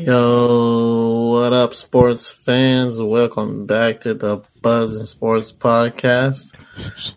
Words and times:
Yo, 0.00 1.32
what 1.32 1.52
up, 1.52 1.74
sports 1.74 2.30
fans? 2.30 3.02
Welcome 3.02 3.66
back 3.66 4.00
to 4.00 4.14
the 4.14 4.42
Buzz 4.62 4.96
and 4.96 5.06
Sports 5.06 5.52
Podcast. 5.52 6.54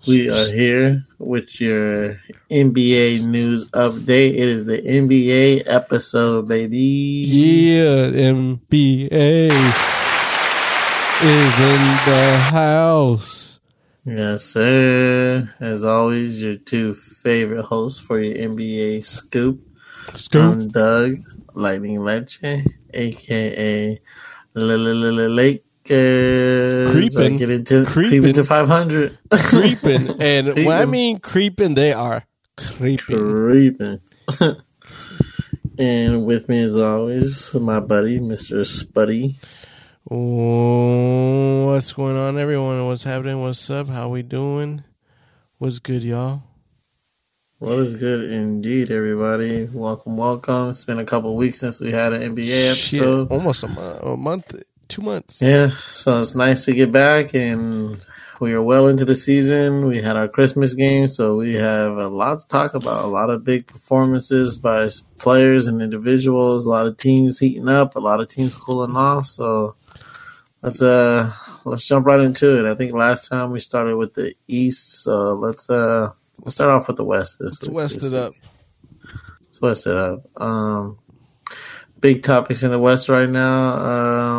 We 0.06 0.30
are 0.30 0.52
here 0.52 1.06
with 1.18 1.62
your 1.62 2.20
NBA 2.52 3.26
news 3.26 3.70
update. 3.70 4.32
It 4.34 4.50
is 4.50 4.66
the 4.66 4.82
NBA 4.82 5.64
episode, 5.66 6.50
baby. 6.50 7.24
Yeah, 7.26 8.12
NBA 8.12 9.48
is 11.22 11.60
in 11.62 11.82
the 12.06 12.38
house. 12.52 13.62
Yes, 14.04 14.44
sir. 14.44 15.50
As 15.62 15.86
always, 15.86 16.44
your 16.44 16.56
two 16.56 16.96
favorite 16.96 17.64
hosts 17.64 18.02
for 18.02 18.20
your 18.20 18.36
NBA 18.36 19.06
scoop. 19.06 19.62
Scoop. 20.16 20.42
I'm 20.44 20.68
Doug, 20.68 21.24
Lightning 21.54 22.04
Leche, 22.04 22.40
aka 22.94 24.00
Lakers. 24.56 25.62
Creeping. 25.86 27.38
Get 27.38 27.50
into 27.50 27.86
Creeping. 27.86 28.22
creeping 28.22 28.34
to 28.36 28.44
500. 28.44 29.18
creeping. 29.32 30.10
And 30.22 30.56
when 30.56 30.72
I 30.72 30.86
mean 30.86 31.20
creeping, 31.20 31.74
they 31.76 31.94
are 31.94 32.24
creeping. 32.58 33.18
creeping. 33.18 34.00
and 35.78 36.26
with 36.26 36.48
me, 36.48 36.62
as 36.62 36.78
always, 36.78 37.54
my 37.56 37.80
buddy, 37.80 38.20
Mr. 38.20 38.62
Spuddy. 38.66 39.36
Oh, 40.10 41.68
what's 41.68 41.94
going 41.94 42.16
on, 42.18 42.38
everyone? 42.38 42.86
What's 42.88 43.04
happening? 43.04 43.42
What's 43.42 43.70
up? 43.70 43.88
How 43.88 44.10
we 44.10 44.22
doing? 44.22 44.84
What's 45.58 45.80
good, 45.80 46.04
y'all? 46.04 46.44
What 47.64 47.80
is 47.80 47.98
good 47.98 48.30
indeed, 48.30 48.92
everybody? 48.92 49.64
Welcome, 49.72 50.18
welcome. 50.18 50.72
It's 50.72 50.84
been 50.84 51.00
a 51.00 51.06
couple 51.06 51.34
weeks 51.38 51.62
since 51.62 51.80
we 51.80 51.92
had 51.92 52.12
an 52.12 52.36
NBA 52.36 52.76
Shit, 52.76 53.00
episode. 53.00 53.32
almost 53.32 53.64
a 53.64 53.70
month, 53.70 54.00
a 54.04 54.18
month, 54.18 54.64
two 54.90 55.02
months. 55.02 55.42
Yeah, 55.42 55.70
so 55.88 56.20
it's 56.20 56.36
nice 56.36 56.66
to 56.66 56.74
get 56.74 56.92
back, 56.92 57.34
and 57.34 58.06
we 58.42 58.52
are 58.52 58.62
well 58.62 58.90
into 58.90 59.06
the 59.06 59.16
season. 59.16 59.86
We 59.88 60.02
had 60.02 60.18
our 60.18 60.28
Christmas 60.28 60.74
game, 60.74 61.08
so 61.08 61.38
we 61.38 61.54
have 61.54 61.96
a 61.96 62.10
lot 62.10 62.42
to 62.42 62.48
talk 62.50 62.74
about. 62.74 63.06
A 63.06 63.08
lot 63.08 63.30
of 63.30 63.46
big 63.46 63.66
performances 63.66 64.58
by 64.58 64.90
players 65.18 65.68
and 65.68 65.82
individuals. 65.82 66.66
A 66.66 66.70
lot 66.70 66.86
of 66.86 66.98
teams 66.98 67.40
heating 67.40 67.70
up. 67.70 67.96
A 67.96 68.02
lot 68.02 68.20
of 68.20 68.28
teams 68.28 68.54
cooling 68.56 68.98
off. 68.98 69.26
So 69.28 69.78
let's 70.62 70.82
uh 70.82 71.32
let's 71.64 71.86
jump 71.86 72.08
right 72.08 72.20
into 72.20 72.60
it. 72.60 72.70
I 72.70 72.76
think 72.76 72.92
last 72.92 73.30
time 73.30 73.52
we 73.52 73.62
started 73.62 73.96
with 73.96 74.16
the 74.16 74.36
East, 74.50 75.02
so 75.04 75.36
let's 75.36 75.70
uh 75.70 76.12
let's 76.44 76.56
start 76.56 76.72
off 76.72 76.88
with 76.88 76.98
the 76.98 77.04
West 77.06 77.40
this 77.40 77.54
Let's 77.62 77.68
week. 77.68 77.76
west 77.76 77.94
this 77.96 78.04
it 78.04 78.12
week. 78.12 78.20
up. 78.22 78.34
Let's 79.42 79.62
west 79.62 79.88
it 79.88 79.96
up. 79.96 80.42
Um, 80.42 81.00
big 82.00 82.24
topics 82.24 82.64
in 82.64 82.72
the 82.72 82.80
West 82.80 83.10
right 83.10 83.30
now. 83.30 83.70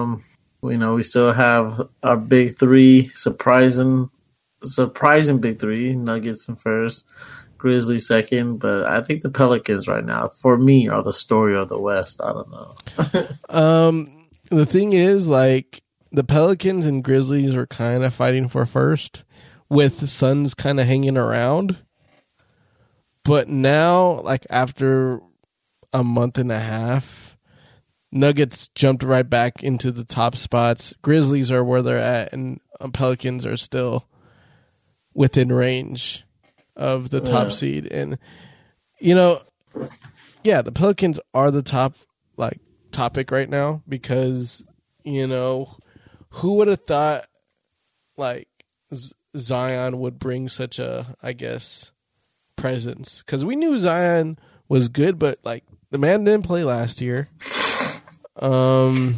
Um, 0.03 0.25
you 0.63 0.79
know, 0.79 0.95
we 0.95 1.03
still 1.03 1.33
have 1.33 1.89
our 2.03 2.17
big 2.17 2.59
three, 2.59 3.11
surprising, 3.15 4.11
surprising 4.63 5.39
big 5.41 5.59
three. 5.59 5.95
Nuggets 5.95 6.49
in 6.49 6.57
first, 6.57 7.05
Grizzlies 7.59 8.07
second, 8.07 8.59
but 8.61 8.87
I 8.87 9.03
think 9.03 9.23
the 9.23 9.31
Pelicans 9.31 9.87
right 9.89 10.05
now, 10.05 10.29
for 10.37 10.57
me, 10.57 10.89
are 10.89 11.03
the 11.03 11.13
story 11.13 11.57
of 11.57 11.69
the 11.69 11.79
West. 11.81 12.21
I 12.23 12.33
don't 12.33 12.51
know. 12.51 13.29
Um, 13.49 14.29
the 14.51 14.67
thing 14.67 14.93
is, 14.95 15.29
like, 15.29 15.83
the 16.13 16.25
Pelicans 16.25 16.87
and 16.87 17.05
Grizzlies 17.05 17.55
are 17.55 17.67
kind 17.67 18.03
of 18.05 18.13
fighting 18.13 18.49
for 18.49 18.67
first, 18.67 19.23
with 19.69 20.09
Suns 20.09 20.55
kind 20.55 20.81
of 20.81 20.87
hanging 20.87 21.17
around. 21.17 21.79
But 23.25 23.48
now, 23.48 24.20
like, 24.20 24.47
after 24.50 25.20
a 25.92 26.05
month 26.05 26.39
and 26.39 26.53
a 26.53 26.61
half, 26.61 27.36
Nuggets 28.12 28.69
jumped 28.75 29.03
right 29.03 29.28
back 29.28 29.62
into 29.62 29.91
the 29.91 30.05
top 30.05 30.36
spots. 30.36 30.94
Grizzlies 31.03 31.50
are 31.50 31.64
where 31.64 31.83
they're 31.83 31.98
at, 31.98 32.33
and 32.33 32.61
um, 32.80 32.92
Pelicans 32.92 33.45
are 33.46 33.57
still 33.57 34.07
within 35.14 35.51
range 35.51 36.24
of 36.77 37.11
the 37.11 37.20
top 37.20 37.48
Yeah. 37.48 37.55
seed. 37.55 37.86
And, 37.92 38.18
you 39.01 39.14
know, 39.14 39.42
yeah, 40.42 40.61
the 40.63 40.73
Pelicans 40.73 41.18
are 41.33 41.51
the 41.51 41.63
top, 41.63 41.95
like, 42.36 42.61
topic 42.92 43.30
right 43.30 43.48
now 43.48 43.83
because, 43.89 44.64
you 45.02 45.27
know, 45.27 45.77
who 46.30 46.55
would 46.55 46.68
have 46.68 46.84
thought, 46.86 47.27
like, 48.17 48.48
Z- 48.92 49.14
Zion 49.36 49.98
would 50.01 50.18
bring 50.18 50.48
such 50.48 50.79
a, 50.79 51.17
I 51.23 51.33
guess, 51.33 51.92
presence? 52.64 53.23
Because 53.25 53.45
we 53.45 53.57
knew 53.57 53.79
Zion 53.79 54.39
was 54.70 54.89
good, 54.89 55.19
but, 55.19 55.39
like, 55.45 55.64
the 55.91 55.98
man 55.98 56.25
didn't 56.25 56.47
play 56.47 56.64
last 56.64 57.02
year. 57.02 57.29
Um, 58.36 59.17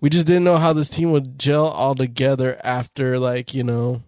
we 0.00 0.08
just 0.08 0.26
didn't 0.26 0.44
know 0.44 0.56
how 0.56 0.72
this 0.72 0.88
team 0.88 1.12
would 1.12 1.38
gel 1.38 1.68
all 1.68 1.94
together 1.94 2.58
after, 2.64 3.18
like, 3.18 3.52
you 3.52 3.62
know, 3.62 4.02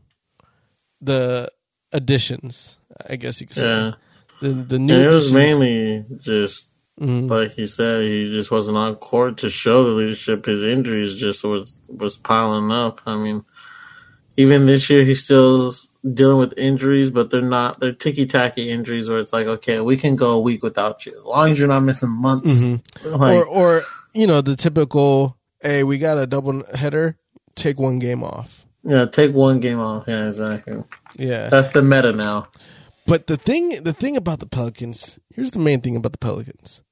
the 1.01 1.51
additions, 1.93 2.79
I 3.09 3.17
guess 3.17 3.41
you 3.41 3.47
could 3.49 3.57
say. 3.57 3.67
Yeah, 3.69 3.93
The, 4.41 4.49
the 4.49 4.79
new 4.79 4.95
and 4.95 5.03
it 5.03 5.13
was 5.13 5.31
additions. 5.31 5.61
mainly 5.61 6.05
just 6.21 6.71
Mhm. 7.01 7.31
like 7.31 7.53
he 7.53 7.67
said, 7.67 8.03
he 8.05 8.29
just 8.31 8.51
wasn't 8.51 8.77
on 8.79 8.95
court 8.97 9.39
to 9.39 9.49
show 9.51 9.85
the 9.85 9.91
leadership. 9.95 10.45
His 10.47 10.63
injuries 10.65 11.15
just 11.19 11.45
was 11.45 11.73
was 11.89 12.17
piling 12.19 12.71
up. 12.71 13.01
I 13.07 13.17
mean, 13.17 13.43
even 14.37 14.67
this 14.67 14.89
year, 14.91 15.03
he 15.05 15.15
still 15.15 15.73
dealing 16.15 16.39
with 16.39 16.55
injuries, 16.59 17.11
but 17.11 17.31
they're 17.31 17.43
not 17.43 17.81
they're 17.81 17.93
ticky 17.93 18.27
tacky 18.27 18.71
injuries 18.71 19.09
where 19.09 19.19
it's 19.19 19.33
like, 19.33 19.47
okay, 19.47 19.81
we 19.81 19.97
can 19.97 20.17
go 20.17 20.31
a 20.33 20.41
week 20.41 20.63
without 20.63 21.05
you 21.07 21.13
as 21.19 21.25
long 21.25 21.51
as 21.51 21.59
you're 21.59 21.69
not 21.69 21.81
missing 21.81 22.09
months. 22.11 22.61
Mhm. 22.61 22.81
Like, 23.19 23.37
or 23.37 23.47
or 23.47 23.83
you 24.15 24.27
know 24.27 24.41
the 24.41 24.57
typical 24.57 25.37
hey 25.61 25.83
we 25.85 25.99
got 25.99 26.19
a 26.19 26.27
double 26.27 26.63
header 26.75 27.17
take 27.55 27.79
one 27.79 27.99
game 27.99 28.23
off 28.25 28.65
yeah, 28.83 29.05
take 29.05 29.35
one 29.35 29.61
game 29.61 29.79
off. 29.79 30.05
Yeah, 30.09 30.29
exactly. 30.29 30.83
yeah 31.19 31.49
That's 31.51 31.69
the 31.69 31.83
meta 31.83 32.13
now. 32.13 32.49
but 33.07 33.27
the 33.27 33.37
thing 33.37 33.83
the 33.85 33.93
thing 33.93 34.17
about 34.17 34.41
the 34.41 34.47
pelicans 34.47 35.19
here's 35.35 35.51
the 35.51 35.59
main 35.59 35.81
thing 35.83 35.97
about 35.97 36.13
the 36.13 36.19
pelicans 36.19 36.83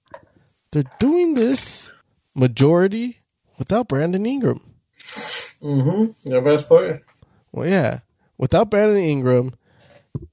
they're 0.70 0.84
doing 1.00 1.32
this 1.34 1.90
majority 2.34 3.18
without 3.58 3.88
brandon 3.88 4.26
ingram 4.26 4.60
Mm-hmm. 5.62 6.28
Your 6.28 6.42
best 6.42 6.68
player. 6.68 7.02
well 7.52 7.66
yeah 7.68 8.00
without 8.38 8.70
brandon 8.70 8.96
ingram 8.96 9.52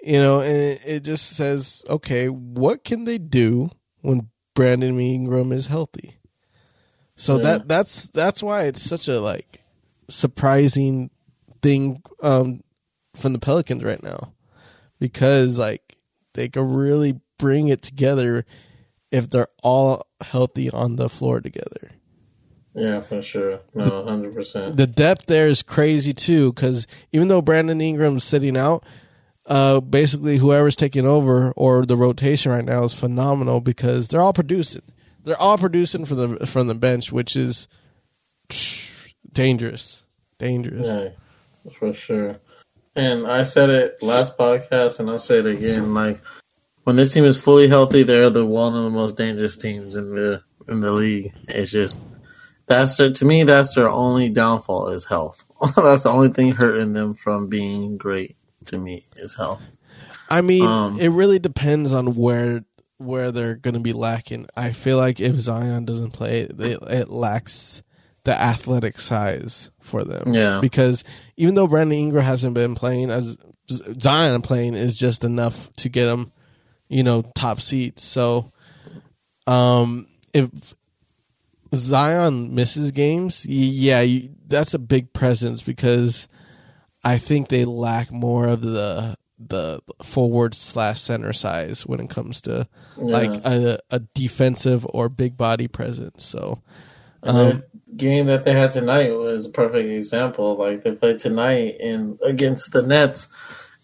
you 0.01 0.19
know 0.19 0.39
and 0.39 0.79
it, 0.85 1.03
just 1.03 1.35
says 1.35 1.83
okay 1.89 2.27
what 2.27 2.83
can 2.83 3.03
they 3.03 3.17
do 3.17 3.69
when 4.01 4.29
brandon 4.55 4.99
ingram 4.99 5.51
is 5.51 5.67
healthy? 5.67 6.15
So 7.15 7.37
Yeah. 7.37 7.43
that 7.43 7.67
that's 7.67 8.09
that's 8.09 8.41
why 8.41 8.63
it's 8.63 8.81
such 8.81 9.07
a 9.07 9.19
like 9.19 9.61
surprising 10.09 11.11
thing 11.61 12.01
um 12.21 12.61
from 13.15 13.33
the 13.33 13.39
pelicans 13.39 13.83
right 13.83 14.01
now. 14.01 14.33
Because 14.99 15.57
like 15.59 15.97
they 16.33 16.49
could 16.49 16.65
really 16.67 17.19
bring 17.37 17.67
it 17.67 17.81
together 17.81 18.45
if 19.11 19.29
they're 19.29 19.49
all 19.61 20.07
healthy 20.21 20.69
on 20.69 20.95
the 20.95 21.09
floor 21.09 21.41
together 21.41 21.91
Yeah, 22.75 22.99
for 22.99 23.21
sure. 23.21 23.61
No, 23.73 24.03
hundred 24.03 24.33
percent. 24.33 24.75
the 24.77 24.85
depth 24.85 25.27
there 25.27 25.47
is 25.47 25.61
crazy 25.61 26.13
too 26.13 26.51
because 26.51 26.85
even 27.13 27.29
though 27.29 27.41
brandon 27.41 27.79
ingram's 27.79 28.23
sitting 28.23 28.57
out 28.57 28.83
uh 29.45 29.79
basically 29.79 30.37
whoever's 30.37 30.75
taking 30.75 31.05
over 31.07 31.51
or 31.55 31.85
the 31.85 31.95
rotation 31.95 32.51
right 32.51 32.65
now 32.65 32.83
is 32.83 32.93
phenomenal 32.93 33.61
because 33.61 34.09
they're 34.09 34.21
all 34.21 34.33
producing 34.33 34.81
they're 35.23 35.39
all 35.39 35.57
producing 35.57 36.03
from 36.05 36.17
the 36.17 36.45
from 36.45 36.67
the 36.67 36.75
bench 36.75 37.11
which 37.11 37.35
is 37.35 37.67
dangerous 39.31 40.03
dangerous 40.37 40.87
Yeah, 40.87 41.71
for 41.71 41.93
sure. 41.93 42.39
And 42.95 43.27
I 43.27 43.43
said 43.43 43.69
it 43.69 44.01
last 44.01 44.37
podcast, 44.37 44.99
and 44.99 45.09
I'll 45.09 45.19
say 45.19 45.39
it 45.39 45.45
again. 45.45 45.93
Like 45.93 46.21
when 46.85 46.95
this 46.95 47.11
team 47.13 47.25
is 47.25 47.37
fully 47.37 47.67
healthy, 47.67 48.03
they're 48.03 48.29
the 48.29 48.45
one 48.45 48.73
of 48.73 48.83
the 48.85 48.89
most 48.89 49.17
dangerous 49.17 49.57
teams 49.57 49.97
in 49.97 50.15
the 50.15 50.41
in 50.69 50.79
the 50.79 50.91
league. 50.91 51.33
It's 51.49 51.71
just 51.71 51.99
that's 52.67 52.97
their, 52.97 53.11
to 53.11 53.25
me 53.25 53.43
that's 53.43 53.75
their 53.75 53.89
only 53.89 54.29
downfall 54.29 54.89
is 54.89 55.05
health. 55.05 55.43
that's 55.75 56.03
the 56.03 56.11
only 56.11 56.29
thing 56.29 56.51
hurting 56.51 56.93
them 56.93 57.13
from 57.13 57.47
being 57.47 57.97
great. 57.97 58.35
To 58.65 58.79
me, 58.79 59.03
is 59.17 59.35
health. 59.35 59.61
I 60.27 60.41
mean, 60.41 60.65
Um, 60.65 60.99
it 60.99 61.09
really 61.09 61.37
depends 61.37 61.93
on 61.93 62.15
where 62.15 62.63
where 62.97 63.31
they're 63.31 63.55
going 63.55 63.75
to 63.75 63.79
be 63.79 63.93
lacking. 63.93 64.47
I 64.57 64.71
feel 64.71 64.97
like 64.97 65.19
if 65.19 65.35
Zion 65.35 65.85
doesn't 65.85 66.11
play, 66.11 66.41
it, 66.41 66.59
it 66.59 67.09
lacks 67.09 67.83
the 68.23 68.33
athletic 68.33 68.99
size 68.99 69.69
for 69.81 70.03
them. 70.03 70.33
Yeah. 70.33 70.59
because 70.61 71.03
even 71.37 71.53
though 71.53 71.67
Brandon 71.67 71.97
Ingram 71.99 72.23
hasn't 72.23 72.55
been 72.55 72.73
playing, 72.73 73.11
as 73.11 73.37
Zion 73.69 74.41
playing 74.41 74.73
is 74.73 74.97
just 74.97 75.23
enough 75.23 75.71
to 75.75 75.89
get 75.89 76.05
them, 76.07 76.31
you 76.87 77.03
know, 77.03 77.21
top 77.35 77.61
seats. 77.61 78.03
So, 78.03 78.51
um, 79.45 80.07
if 80.33 80.49
Zion 81.77 82.53
misses 82.55 82.91
games, 82.91 83.45
yeah, 83.45 84.01
you, 84.01 84.29
that's 84.47 84.73
a 84.73 84.79
big 84.79 85.13
presence 85.13 85.61
because 85.61 86.27
I 87.03 87.17
think 87.17 87.49
they 87.49 87.65
lack 87.65 88.11
more 88.11 88.47
of 88.47 88.61
the 88.61 89.15
the 89.37 89.81
forward 90.01 90.55
slash 90.55 91.01
center 91.01 91.33
size 91.33 91.85
when 91.85 91.99
it 91.99 92.09
comes 92.09 92.39
to 92.41 92.67
like 92.97 93.29
a, 93.45 93.79
a 93.91 93.99
defensive 93.99 94.87
or 94.89 95.09
big 95.09 95.35
body 95.35 95.67
presence. 95.67 96.23
So 96.23 96.61
their 97.21 97.53
um, 97.53 97.63
game 97.97 98.27
that 98.27 98.45
they 98.45 98.53
had 98.53 98.71
tonight 98.71 99.11
was 99.11 99.45
a 99.45 99.49
perfect 99.49 99.89
example. 99.89 100.55
Like 100.55 100.83
they 100.83 100.93
played 100.93 101.19
tonight 101.19 101.77
in 101.79 102.17
against 102.23 102.71
the 102.71 102.81
Nets, 102.81 103.27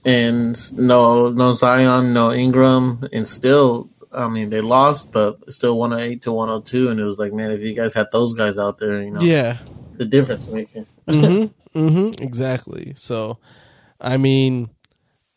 and 0.05 0.55
no 0.77 1.29
no 1.29 1.53
Zion, 1.53 2.13
no 2.13 2.31
Ingram, 2.31 3.07
and 3.11 3.27
still, 3.27 3.89
I 4.13 4.27
mean, 4.27 4.49
they 4.49 4.61
lost, 4.61 5.11
but 5.11 5.51
still 5.51 5.77
one 5.77 5.91
hundred 5.91 6.03
eight 6.03 6.21
to 6.23 6.31
one 6.31 6.49
hundred 6.49 6.65
two. 6.65 6.89
And 6.89 6.99
it 6.99 7.03
was 7.03 7.17
like, 7.17 7.33
man, 7.33 7.51
if 7.51 7.61
you 7.61 7.73
guys 7.73 7.93
had 7.93 8.07
those 8.11 8.33
guys 8.33 8.57
out 8.57 8.77
there, 8.77 9.01
you 9.01 9.11
know, 9.11 9.21
Yeah. 9.21 9.57
the 9.93 10.05
difference 10.05 10.47
making. 10.47 10.85
Mm-hmm. 11.07 11.79
mm-hmm. 11.79 12.23
Exactly. 12.23 12.93
So, 12.95 13.37
I 13.99 14.17
mean, 14.17 14.69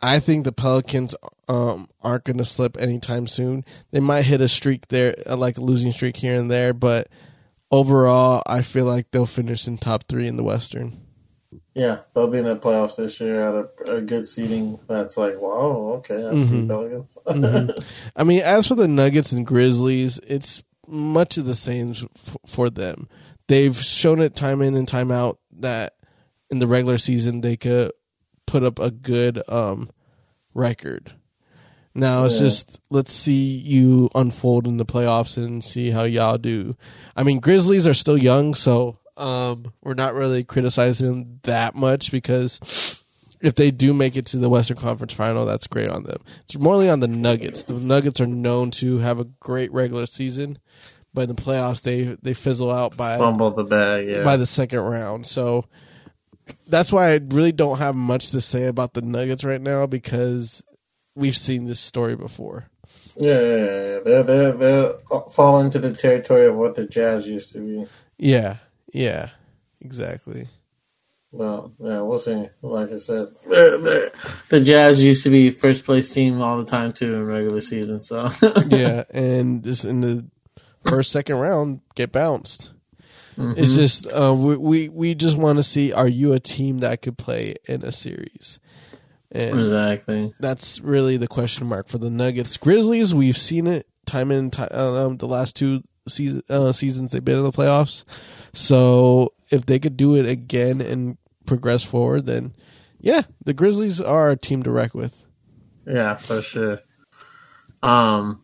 I 0.03 0.19
think 0.19 0.45
the 0.45 0.53
Pelicans 0.53 1.15
um, 1.49 1.89
aren't 2.03 2.25
going 2.25 2.39
to 2.39 2.45
slip 2.45 2.77
anytime 2.79 3.27
soon. 3.27 3.65
They 3.91 4.01
might 4.01 4.23
hit 4.23 4.41
a 4.41 4.49
streak 4.49 4.89
there, 4.89 5.15
uh, 5.27 5.37
like 5.37 5.57
a 5.57 5.63
losing 5.63 5.93
streak 5.93 6.17
here 6.17 6.39
and 6.39 6.51
there, 6.51 6.75
but 6.75 7.09
overall, 7.71 8.43
I 8.47 8.63
feel 8.63 8.85
like 8.85 9.11
they'll 9.11 9.27
finish 9.27 9.67
in 9.67 9.79
top 9.79 10.05
three 10.09 10.27
in 10.27 10.37
the 10.37 10.43
Western. 10.45 11.01
Yeah, 11.75 12.01
they'll 12.15 12.29
be 12.29 12.39
in 12.39 12.45
the 12.45 12.57
playoffs 12.57 12.97
this 12.97 13.19
year 13.21 13.41
at 13.41 13.55
a, 13.89 13.97
a 13.97 14.01
good 14.01 14.29
seeding. 14.29 14.79
That's 14.87 15.17
like, 15.17 15.41
wow, 15.41 15.97
okay, 15.99 16.23
that's 16.23 16.37
Mhm. 16.37 16.69
the 16.69 16.75
Pelicans. 16.75 17.17
Mhm. 17.27 17.85
I 18.15 18.23
mean, 18.25 18.43
as 18.43 18.69
for 18.69 18.77
the 18.77 18.87
Nuggets 18.87 19.33
and 19.33 19.45
Grizzlies, 19.45 20.21
it's 20.27 20.63
much 20.87 21.37
of 21.37 21.47
the 21.47 21.55
same 21.57 21.91
f- 21.91 22.37
for 22.47 22.71
them. 22.71 23.09
They've 23.49 23.77
shown 23.77 24.21
it 24.21 24.37
time 24.37 24.63
in 24.63 24.75
and 24.77 24.87
time 24.87 25.11
out 25.11 25.39
that 25.59 25.95
in 26.51 26.61
the 26.61 26.67
regular 26.69 26.99
season 26.99 27.41
they 27.41 27.57
could 27.57 27.91
put 28.47 28.63
up 28.63 28.79
a 28.79 28.91
good 28.93 29.43
um, 29.49 29.91
record. 30.55 31.13
Now 31.95 32.25
it's 32.25 32.35
Yeah. 32.35 32.41
just 32.49 32.81
let's 32.91 33.13
see 33.13 33.57
you 33.57 34.11
unfold 34.15 34.67
in 34.67 34.77
the 34.77 34.85
playoffs 34.87 35.37
and 35.37 35.63
see 35.65 35.91
how 35.91 36.05
y'all 36.05 36.39
do. 36.39 36.77
I 37.17 37.23
mean, 37.23 37.41
Grizzlies 37.41 37.87
are 37.87 37.95
still 37.95 38.19
young, 38.19 38.55
so 38.55 38.99
um, 39.17 39.73
we're 39.83 39.95
not 39.95 40.15
really 40.15 40.45
criticizing 40.45 41.07
them 41.07 41.41
that 41.43 41.75
much 41.75 42.11
because 42.11 43.05
if 43.41 43.55
they 43.55 43.71
do 43.71 43.93
make 43.93 44.17
it 44.17 44.27
to 44.27 44.39
the 44.39 44.49
Western 44.49 44.77
Conference 44.77 45.13
Final, 45.13 45.45
that's 45.45 45.67
great 45.67 45.91
on 45.91 46.05
them. 46.05 46.21
It's 46.45 46.59
morely 46.59 46.89
on 46.89 47.01
the 47.01 47.09
Nuggets. 47.09 47.65
The 47.65 47.75
Nuggets 47.75 48.21
are 48.21 48.27
known 48.27 48.71
to 48.73 48.99
have 48.99 49.21
a 49.21 49.25
great 49.25 49.73
regular 49.73 50.07
season, 50.07 50.59
but 51.13 51.29
in 51.29 51.37
the 51.37 51.43
playoffs 51.43 51.83
they 51.83 52.17
they 52.23 52.35
fizzle 52.35 52.73
out 52.73 52.97
by 52.97 53.19
Fumble 53.19 53.51
the 53.51 53.65
bag, 53.65 54.09
yeah. 54.09 54.25
by 54.25 54.37
the 54.37 54.47
second 54.47 54.81
round. 54.81 55.27
So 55.27 55.65
that's 56.67 56.93
why 56.93 57.13
I 57.13 57.21
really 57.29 57.53
don't 57.53 57.79
have 57.79 57.95
much 57.95 58.31
to 58.31 58.41
say 58.41 58.65
about 58.65 58.95
the 58.95 59.03
Nuggets 59.03 59.45
right 59.45 59.61
now 59.61 59.87
because 59.87 60.65
we've 61.15 61.37
seen 61.37 61.67
this 61.67 61.81
story 61.81 62.17
before. 62.17 62.67
yeah, 63.17 63.41
yeah, 63.41 63.57
yeah. 63.57 63.99
They're 64.05 64.23
they're 64.23 64.53
they're 64.53 64.93
fall 65.31 65.61
into 65.61 65.79
the 65.79 65.93
territory 65.93 66.47
of 66.47 66.57
what 66.57 66.75
the 66.75 66.87
Jazz 66.87 67.29
used 67.29 67.53
to 67.53 67.59
be. 67.59 67.87
Yeah, 68.19 68.57
yeah, 68.95 69.31
exactly. 69.81 70.47
Well, 71.33 71.73
yeah, 71.81 72.01
we'll 72.01 72.21
see. 72.21 72.47
Like 72.63 72.93
I 72.93 72.97
said, 72.97 73.27
the 73.49 74.61
Jazz 74.65 75.03
used 75.03 75.25
to 75.25 75.31
be 75.31 75.51
first 75.51 75.85
place 75.85 76.15
team 76.15 76.41
all 76.41 76.59
the 76.59 76.65
time 76.65 76.93
too 76.93 77.13
in 77.13 77.27
regular 77.27 77.61
season. 77.61 78.01
So 78.03 78.31
yeah, 78.69 79.03
and 79.13 79.65
just 79.65 79.85
in 79.85 80.01
the 80.01 80.25
first 80.85 81.11
second 81.11 81.37
round 81.37 81.81
get 81.97 82.13
bounced. 82.13 82.73
Mhm. 83.37 83.59
It's 83.59 83.75
just 83.75 84.07
uh, 84.07 84.33
we, 84.33 84.57
we 84.57 84.89
we 84.89 85.15
just 85.17 85.37
want 85.37 85.59
to 85.59 85.65
see 85.65 85.93
are 85.93 86.07
you 86.07 86.35
a 86.35 86.41
team 86.41 86.79
that 86.79 87.03
could 87.03 87.19
play 87.19 87.57
in 87.65 87.83
a 87.83 87.91
series, 87.91 88.61
and 89.33 89.59
exactly. 89.59 90.33
that's 90.39 90.81
really 90.81 91.17
the 91.17 91.27
question 91.27 91.67
mark 91.67 91.89
for 91.89 91.99
the 91.99 92.11
Nuggets. 92.11 92.57
Grizzlies, 92.57 93.13
we've 93.13 93.37
seen 93.37 93.67
it 93.67 93.89
time 94.07 94.31
in 94.31 94.51
time 94.51 94.69
um, 94.71 95.17
the 95.17 95.27
last 95.27 95.57
two 95.57 95.83
season, 96.07 96.43
uh, 96.49 96.71
seasons 96.71 97.11
they've 97.11 97.25
been 97.25 97.39
in 97.39 97.45
the 97.45 97.51
playoffs. 97.51 98.05
So 98.55 99.35
if 99.51 99.67
they 99.67 99.79
could 99.79 99.97
do 99.97 100.17
it 100.17 100.27
again 100.27 100.81
and 100.81 101.19
progress 101.47 101.83
forward, 101.83 102.27
then 102.27 102.55
yeah, 103.01 103.23
the 103.45 103.53
Grizzlies 103.53 104.01
are 104.01 104.31
a 104.31 104.37
team 104.37 104.63
to 104.63 104.71
wreck 104.71 104.95
with. 104.95 105.27
Yeah, 105.87 106.15
for 106.15 106.41
sure. 106.41 106.81
Um, 107.83 108.43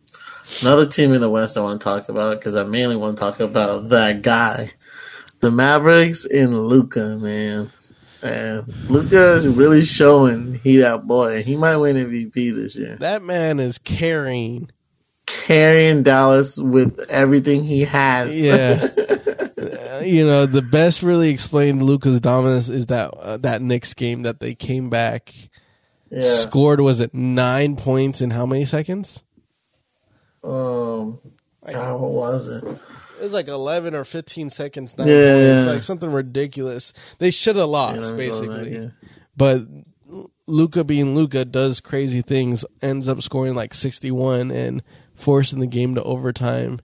another 0.61 0.85
team 0.85 1.13
in 1.13 1.21
the 1.21 1.29
West 1.29 1.57
I 1.57 1.61
want 1.61 1.81
to 1.81 1.83
talk 1.83 2.09
about 2.09 2.39
because 2.39 2.55
I 2.55 2.63
mainly 2.63 2.95
want 2.95 3.17
to 3.17 3.19
talk 3.19 3.39
about 3.39 3.89
that 3.89 4.21
guy, 4.21 4.69
the 5.39 5.49
Mavericks 5.49 6.25
and 6.25 6.67
Luka. 6.67 7.17
Man, 7.17 7.71
and 8.21 8.67
Luka 8.87 9.37
is 9.37 9.47
really 9.47 9.83
showing 9.83 10.59
he 10.63 10.77
that 10.77 11.07
boy. 11.07 11.41
He 11.41 11.55
might 11.55 11.77
win 11.77 11.95
MVP 11.95 12.53
this 12.55 12.75
year. 12.75 12.97
That 12.97 13.23
man 13.23 13.59
is 13.59 13.79
carrying. 13.79 14.69
Carrying 15.25 16.03
Dallas 16.03 16.57
with 16.57 16.99
everything 17.09 17.63
he 17.63 17.81
has. 17.85 18.39
Yeah. 18.39 18.87
Uh, 19.91 19.99
you 19.99 20.25
know, 20.25 20.45
the 20.45 20.61
best 20.61 21.01
really 21.03 21.29
explained 21.29 21.83
Luka's 21.83 22.19
dominance 22.21 22.69
is 22.69 22.87
that 22.87 23.09
uh, 23.15 23.37
that 23.37 23.61
Knicks 23.61 23.93
game 23.93 24.21
that 24.23 24.39
they 24.39 24.55
came 24.55 24.89
back, 24.89 25.33
yeah. 26.09 26.21
scored 26.35 26.79
was 26.79 26.99
it 27.01 27.13
nine 27.13 27.75
points 27.75 28.21
in 28.21 28.29
how 28.29 28.45
many 28.45 28.65
seconds? 28.65 29.21
Um. 30.43 31.19
God, 31.71 31.99
what 32.01 32.11
was 32.11 32.47
it? 32.47 32.63
It 32.63 33.23
was 33.23 33.33
like 33.33 33.47
eleven 33.47 33.93
or 33.93 34.03
fifteen 34.03 34.49
seconds. 34.49 34.97
Nine 34.97 35.07
Yeah, 35.07 35.33
points, 35.33 35.65
yeah. 35.65 35.73
like 35.73 35.83
something 35.83 36.11
ridiculous. 36.11 36.91
They 37.19 37.29
should 37.29 37.55
have 37.55 37.69
lost, 37.69 38.11
know, 38.11 38.17
basically. 38.17 38.73
yeah. 38.73 38.87
But 39.37 39.61
Luka 40.47 40.83
being 40.83 41.13
Luka 41.13 41.45
does 41.45 41.79
crazy 41.81 42.21
things. 42.21 42.65
Ends 42.81 43.07
up 43.07 43.21
scoring 43.21 43.53
like 43.53 43.73
sixty 43.75 44.09
one 44.09 44.49
and 44.49 44.81
forcing 45.13 45.59
the 45.59 45.67
game 45.67 45.93
to 45.95 46.03
overtime, 46.03 46.79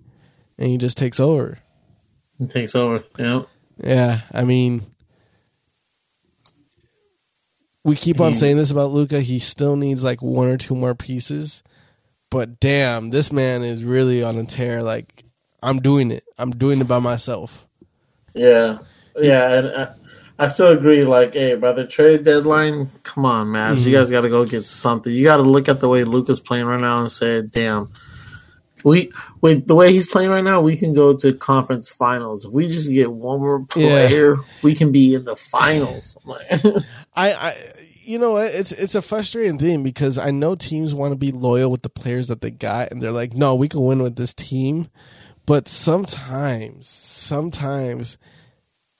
and 0.60 0.70
he 0.70 0.78
just 0.78 0.98
takes 0.98 1.20
over. 1.20 1.58
He 2.38 2.48
takes 2.48 2.76
over. 2.76 3.04
Yeah. 3.18 3.44
Yeah, 3.84 4.22
I 4.32 4.44
mean, 4.44 4.82
we 7.84 7.96
keep 7.96 8.20
on 8.20 8.34
hmm. 8.34 8.38
saying 8.38 8.58
this 8.58 8.72
about 8.72 8.92
Luka. 8.92 9.22
He 9.22 9.40
still 9.40 9.76
needs 9.76 10.04
like 10.04 10.22
one 10.22 10.50
or 10.50 10.58
two 10.58 10.76
more 10.76 10.96
pieces, 10.96 11.64
but 12.30 12.60
damn, 12.60 13.12
this 13.12 13.32
man 13.32 13.64
is 13.64 13.84
really 13.84 14.24
on 14.24 14.38
a 14.38 14.46
tear. 14.46 14.82
Like, 14.82 15.24
I'm 15.62 15.80
doing 15.80 16.12
it. 16.12 16.24
I'm 16.38 16.52
doing 16.52 16.82
it 16.82 16.88
by 16.88 17.00
myself. 17.00 17.68
Yeah, 18.34 18.80
yeah, 19.16 19.54
and 19.54 19.68
I, 19.68 19.94
I 20.40 20.48
still 20.48 20.72
agree. 20.72 21.04
Like, 21.04 21.34
hey, 21.34 21.56
by 21.56 21.72
the 21.72 21.86
trade 21.86 22.24
deadline, 22.24 22.90
come 23.04 23.26
on, 23.26 23.52
man, 23.52 23.78
you 23.78 23.84
mm-hmm. 23.84 23.92
guys 23.92 24.10
got 24.10 24.22
to 24.22 24.30
go 24.30 24.46
get 24.46 24.66
something. 24.66 25.14
You 25.14 25.24
got 25.24 25.38
to 25.38 25.44
look 25.44 25.70
at 25.70 25.80
the 25.80 25.90
way 25.90 26.04
Luka's 26.04 26.40
playing 26.40 26.66
right 26.66 26.80
now 26.80 27.00
and 27.00 27.12
say, 27.12 27.44
damn, 27.44 27.92
we 28.88 29.12
with 29.42 29.68
the 29.68 29.76
way 29.76 29.92
he's 29.92 30.08
playing 30.08 30.30
right 30.30 30.44
now, 30.44 30.62
we 30.62 30.78
can 30.78 30.94
go 30.94 31.16
to 31.18 31.34
conference 31.34 31.90
finals. 31.90 32.46
If 32.46 32.52
we 32.52 32.68
just 32.68 32.90
get 32.90 33.12
one 33.12 33.42
more 33.42 33.66
player, 33.66 34.38
we 34.64 34.74
can 34.74 34.92
be 34.92 35.14
in 35.14 35.26
the 35.26 35.36
finals. 35.36 36.18
I, 37.14 37.34
I, 37.34 37.56
you 38.02 38.18
know? 38.18 38.38
It's 38.38 38.72
it's 38.72 38.96
a 38.96 39.02
frustrating 39.02 39.58
thing 39.58 39.84
because 39.84 40.18
I 40.18 40.32
know 40.32 40.56
teams 40.56 40.94
want 40.94 41.12
to 41.12 41.18
be 41.18 41.32
loyal 41.32 41.70
with 41.70 41.82
the 41.82 41.90
players 41.90 42.30
that 42.30 42.42
they 42.42 42.50
got, 42.50 42.92
and 42.92 43.02
they're 43.02 43.12
like, 43.12 43.34
no, 43.34 43.56
we 43.56 43.68
can 43.68 43.84
win 43.84 44.02
with 44.02 44.16
this 44.16 44.34
team. 44.34 44.88
But 45.46 45.68
sometimes, 45.68 46.88
sometimes 46.88 48.18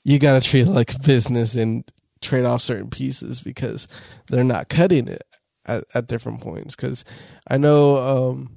you 0.04 0.20
got 0.20 0.42
to 0.42 0.48
treat 0.48 0.68
it 0.68 0.72
like 0.72 1.02
business 1.04 1.56
and 1.56 1.90
trade 2.22 2.46
off 2.46 2.62
certain 2.62 2.90
pieces 2.90 3.42
because 3.42 3.88
they're 4.28 4.44
not 4.44 4.70
cutting 4.70 5.08
it 5.08 5.24
at, 5.66 5.84
at 5.94 6.08
different 6.08 6.42
points. 6.42 6.76
Because 6.76 7.06
I 7.50 7.58
know, 7.58 7.98
um, 7.98 8.57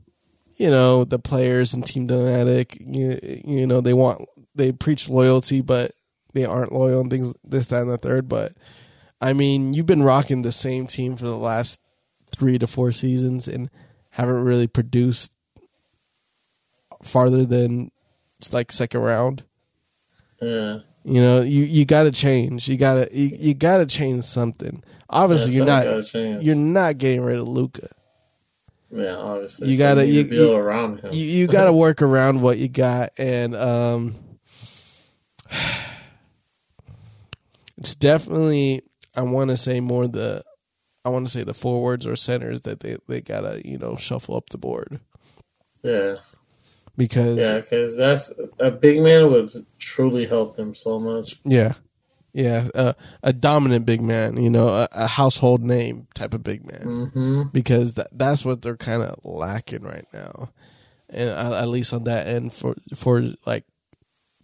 you 0.60 0.68
know, 0.68 1.04
the 1.04 1.18
players 1.18 1.72
and 1.72 1.86
Team 1.86 2.06
Dynamic, 2.06 2.76
you, 2.78 3.18
you 3.46 3.66
know, 3.66 3.80
they 3.80 3.94
want 3.94 4.28
they 4.54 4.72
preach 4.72 5.08
loyalty, 5.08 5.62
but 5.62 5.92
they 6.34 6.44
aren't 6.44 6.70
loyal 6.70 7.00
and 7.00 7.10
things 7.10 7.32
this, 7.42 7.68
that, 7.68 7.80
and 7.80 7.90
the 7.90 7.96
third. 7.96 8.28
But 8.28 8.52
I 9.22 9.32
mean, 9.32 9.72
you've 9.72 9.86
been 9.86 10.02
rocking 10.02 10.42
the 10.42 10.52
same 10.52 10.86
team 10.86 11.16
for 11.16 11.24
the 11.24 11.38
last 11.38 11.80
three 12.30 12.58
to 12.58 12.66
four 12.66 12.92
seasons 12.92 13.48
and 13.48 13.70
haven't 14.10 14.44
really 14.44 14.66
produced 14.66 15.32
farther 17.02 17.46
than 17.46 17.90
it's 18.38 18.52
like 18.52 18.70
second 18.70 19.00
round. 19.00 19.44
yeah, 20.42 20.80
You 21.04 21.22
know, 21.22 21.40
you 21.40 21.62
you 21.64 21.86
got 21.86 22.02
to 22.02 22.12
change. 22.12 22.68
You 22.68 22.76
got 22.76 22.96
to 22.96 23.18
you, 23.18 23.34
you 23.34 23.54
got 23.54 23.78
to 23.78 23.86
change 23.86 24.24
something. 24.24 24.84
Obviously, 25.08 25.52
Yeah, 25.52 25.56
you're 25.56 25.66
not 25.66 25.84
you're 26.42 26.54
not 26.54 26.98
getting 26.98 27.22
rid 27.22 27.38
of 27.38 27.48
Luka. 27.48 27.88
Yeah, 28.92 29.16
obviously, 29.16 29.68
You 29.70 29.78
gotta- 29.78 30.00
something 30.02 30.14
you- 30.32 30.46
you- 30.48 30.54
around 30.54 31.00
him. 31.00 31.10
You 31.12 31.24
you 31.24 31.46
got 31.46 31.64
to 31.66 31.72
work 31.86 32.02
around 32.02 32.40
what 32.42 32.58
you 32.58 32.68
got, 32.68 33.10
and 33.18 33.54
um, 33.54 34.14
it's 37.78 37.94
definitely 37.94 38.82
I 39.16 39.22
want 39.22 39.50
to 39.50 39.56
say 39.56 39.80
more 39.80 40.06
the 40.06 40.42
I 41.04 41.08
want 41.08 41.26
to 41.26 41.32
say 41.32 41.44
the 41.44 41.54
forwards 41.54 42.06
or 42.06 42.16
centers 42.16 42.62
that 42.62 42.80
they 42.80 42.96
they 43.08 43.20
gotta 43.20 43.62
you 43.64 43.78
know 43.78 43.96
shuffle 43.96 44.36
up 44.36 44.50
the 44.50 44.58
board 44.58 45.00
yeah, 45.82 46.16
because 46.96 47.38
yeah, 47.38 47.60
because 47.60 47.96
that's 47.96 48.30
a 48.58 48.70
big 48.70 49.00
man 49.00 49.30
would 49.32 49.64
truly 49.78 50.26
help 50.26 50.56
them 50.56 50.74
so 50.74 51.00
much. 51.00 51.40
Yeah, 51.42 51.72
yeah, 52.32 52.68
uh, 52.74 52.92
a 53.22 53.32
dominant 53.32 53.86
big 53.86 54.00
man, 54.00 54.42
you 54.42 54.50
know, 54.50 54.68
a, 54.68 54.88
a 54.92 55.06
household 55.06 55.62
name 55.62 56.06
type 56.14 56.34
of 56.34 56.42
big 56.42 56.64
man, 56.70 57.10
hmm 57.12 57.42
because 57.52 57.94
that 57.94 58.08
that's 58.12 58.44
what 58.44 58.62
they're 58.62 58.76
kind 58.76 59.02
of 59.02 59.16
lacking 59.24 59.82
right 59.82 60.06
now, 60.12 60.50
and 61.08 61.30
uh, 61.30 61.58
at 61.60 61.68
least 61.68 61.92
on 61.92 62.04
that 62.04 62.26
end 62.26 62.52
for 62.52 62.76
for 62.94 63.22
like 63.46 63.64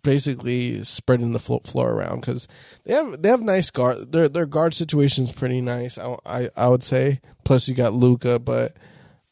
basically 0.03 0.85
spreading 0.85 1.33
the 1.33 1.39
flo- 1.41 1.59
floor 1.65 1.93
around 1.93 2.21
because 2.21 2.47
they 2.85 2.95
have 2.95 3.21
they 3.23 3.29
have 3.29 3.43
nice 3.43 3.71
guard. 3.71 4.13
Their 4.13 4.29
their 4.29 4.47
guard 4.47 4.73
situation 4.73 5.25
is 5.25 5.33
pretty 5.33 5.61
nice. 5.61 5.99
I, 5.99 6.17
I 6.25 6.49
I 6.57 6.69
would 6.69 6.83
say. 6.83 7.21
Plus 7.45 7.69
you 7.69 7.75
got 7.75 7.93
Luka, 7.93 8.39
but 8.39 8.77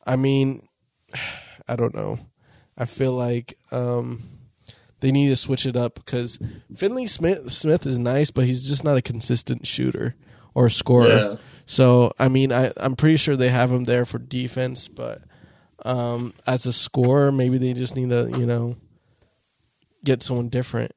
I 0.07 0.17
mean, 0.17 0.69
I 1.69 1.77
don't 1.77 1.95
know. 1.95 2.19
I 2.77 2.85
feel 2.87 3.13
like 3.13 3.57
um, 3.71 4.23
they 5.05 5.13
need 5.13 5.29
to 5.29 5.37
switch 5.37 5.67
it 5.67 5.77
up 5.77 5.97
because 5.97 6.39
Finney-Smith 6.75 7.53
Smith 7.53 7.85
is 7.85 7.99
nice, 7.99 8.31
but 8.31 8.47
he's 8.47 8.63
just 8.63 8.85
not 8.85 8.97
a 8.97 9.03
consistent 9.03 9.67
shooter 9.67 10.15
or 10.55 10.71
scorer. 10.71 11.09
Yeah. 11.09 11.37
So 11.67 12.13
I 12.19 12.29
mean, 12.31 12.51
I 12.51 12.73
I'm 12.79 12.97
pretty 12.97 13.19
sure 13.19 13.37
they 13.37 13.51
have 13.51 13.71
him 13.71 13.85
there 13.85 14.07
for 14.07 14.19
defense, 14.19 14.89
but 14.89 15.21
um, 15.85 16.33
as 16.47 16.65
a 16.65 16.73
scorer, 16.73 17.31
maybe 17.31 17.59
they 17.59 17.75
just 17.75 17.97
need 17.97 18.09
to 18.09 18.35
you 18.39 18.47
know 18.47 18.77
get 20.03 20.23
someone 20.23 20.49
different 20.49 20.93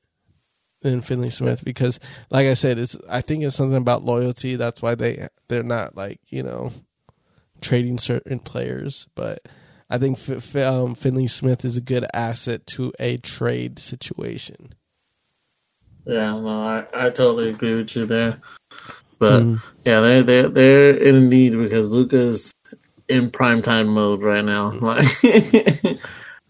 than 0.84 1.02
Finney-Smith 1.02 1.66
because, 1.66 2.00
like 2.30 2.48
I 2.48 2.54
said, 2.54 2.80
it's 2.80 2.98
I 3.10 3.20
think 3.20 3.44
it's 3.44 3.58
something 3.58 3.76
about 3.76 4.06
loyalty. 4.06 4.56
That's 4.56 4.82
why 4.82 4.96
they 4.96 5.28
they're 5.50 5.64
not 5.64 5.98
like 5.98 6.22
you 6.30 6.44
know 6.44 6.72
trading 7.60 7.98
certain 7.98 8.40
players, 8.40 9.10
but. 9.16 9.46
I 9.90 9.98
think 9.98 10.18
F- 10.18 10.56
F- 10.56 10.68
um, 10.68 10.96
Finney-Smith 10.96 11.64
is 11.64 11.78
a 11.78 11.82
good 11.82 12.06
asset 12.14 12.66
to 12.68 12.92
a 13.00 13.18
trade 13.18 13.80
situation. 13.80 14.74
Yeah, 16.06 16.40
no, 16.40 16.62
I, 16.62 16.86
I 16.94 17.10
totally 17.10 17.50
agree 17.50 17.76
with 17.76 17.96
you 17.96 18.06
there. 18.06 18.42
But 19.20 19.44
yeah, 19.84 20.00
they're 20.02 20.24
they're 20.24 20.50
they're 20.50 20.96
in 20.96 21.28
need 21.30 21.58
because 21.58 21.88
Luka's 21.88 22.54
in 23.08 23.32
prime 23.32 23.62
time 23.62 23.88
mode 23.88 24.22
right 24.22 24.44
now. 24.44 24.72
Like, 24.72 25.08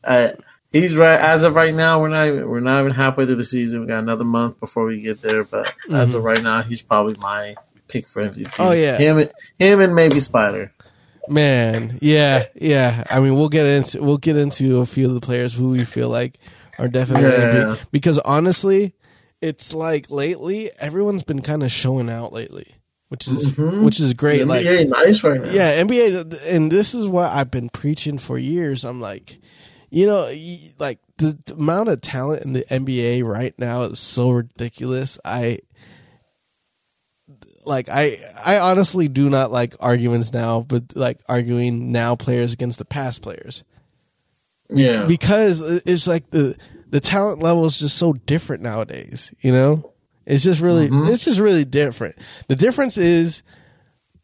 uh, 0.03 0.31
he's 0.71 0.95
right 0.95 1.19
as 1.19 1.43
of 1.43 1.55
right 1.55 1.73
now. 1.73 2.01
We're 2.01 2.09
not 2.09 2.27
even, 2.27 2.47
we're 2.47 2.59
not 2.59 2.81
even 2.81 2.91
halfway 2.93 3.25
through 3.25 3.35
the 3.35 3.45
season. 3.45 3.81
We 3.81 3.87
got 3.87 3.99
another 3.99 4.25
month 4.25 4.59
before 4.59 4.85
we 4.85 5.01
get 5.01 5.21
there. 5.21 5.43
But 5.43 5.73
as 5.91 6.13
of 6.13 6.23
right 6.23 6.41
now, 6.41 6.61
he's 6.61 6.81
probably 6.81 7.15
my 7.19 7.55
pick 7.87 8.07
for 8.07 8.21
MVP. 8.27 8.53
Oh, 8.59 8.71
yeah. 8.71 8.97
him 8.97 9.29
him 9.57 9.79
and 9.79 9.95
maybe 9.95 10.19
Spider. 10.19 10.71
Man, 11.29 11.97
yeah, 12.01 12.45
yeah. 12.55 13.03
I 13.09 13.19
mean, 13.19 13.35
we'll 13.35 13.49
get 13.49 13.65
into 13.65 14.01
we'll 14.01 14.17
get 14.17 14.37
into 14.37 14.79
a 14.79 14.85
few 14.85 15.07
of 15.07 15.13
the 15.13 15.21
players 15.21 15.53
who 15.53 15.69
we 15.69 15.85
feel 15.85 16.09
like 16.09 16.37
are 16.79 16.87
definitely 16.87 17.29
Yeah. 17.29 17.75
MVP. 17.75 17.91
because 17.91 18.19
honestly, 18.19 18.93
it's 19.41 19.73
like 19.73 20.09
lately 20.09 20.71
everyone's 20.79 21.23
been 21.23 21.41
kind 21.41 21.63
of 21.63 21.71
showing 21.71 22.09
out 22.09 22.33
lately, 22.33 22.75
which 23.09 23.27
is 23.27 23.51
mm-hmm. 23.51 23.83
which 23.83 23.99
is 23.99 24.13
great. 24.13 24.47
Like, 24.47 24.65
NBA 24.65 24.89
nice 24.89 25.23
right 25.23 25.41
now. 25.41 25.51
yeah, 25.51 25.83
NBA, 25.83 26.43
and 26.47 26.71
this 26.71 26.93
is 26.93 27.07
what 27.07 27.31
I've 27.31 27.51
been 27.51 27.69
preaching 27.69 28.17
for 28.17 28.37
years. 28.37 28.83
I'm 28.83 29.01
like, 29.01 29.39
you 29.89 30.05
know, 30.05 30.31
like 30.79 30.99
the, 31.17 31.37
the 31.45 31.53
amount 31.53 31.89
of 31.89 32.01
talent 32.01 32.43
in 32.43 32.53
the 32.53 32.63
NBA 32.63 33.23
right 33.23 33.53
now 33.57 33.83
is 33.83 33.99
so 33.99 34.31
ridiculous. 34.31 35.19
I 35.23 35.59
like 37.67 37.89
I 37.89 38.19
I 38.43 38.59
honestly 38.59 39.07
do 39.07 39.29
not 39.29 39.51
like 39.51 39.75
arguments 39.79 40.33
now, 40.33 40.61
but 40.61 40.95
like 40.95 41.19
arguing 41.27 41.91
now 41.91 42.15
players 42.15 42.53
against 42.53 42.79
the 42.79 42.85
past 42.85 43.21
players 43.21 43.63
yeah. 44.69 45.05
because 45.05 45.61
it's 45.85 46.07
like 46.07 46.29
the 46.31 46.57
the 46.89 46.99
talent 46.99 47.41
level 47.43 47.65
is 47.65 47.79
just 47.79 47.97
so 47.97 48.13
different 48.13 48.63
nowadays. 48.63 49.33
You 49.41 49.51
know, 49.51 49.93
it's 50.25 50.43
just 50.43 50.61
really 50.61 50.89
it's 51.11 51.25
just 51.25 51.39
really 51.39 51.65
different. 51.65 52.15
The 52.47 52.55
difference 52.55 52.97
is 52.97 53.43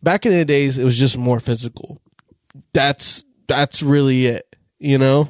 back 0.01 0.25
in 0.25 0.31
the 0.31 0.45
days 0.45 0.77
it 0.77 0.83
was 0.83 0.97
just 0.97 1.17
more 1.17 1.39
physical. 1.39 2.01
That's 2.73 3.23
that's 3.47 3.81
really 3.83 4.27
it. 4.27 4.55
You 4.79 4.97
know, 4.97 5.29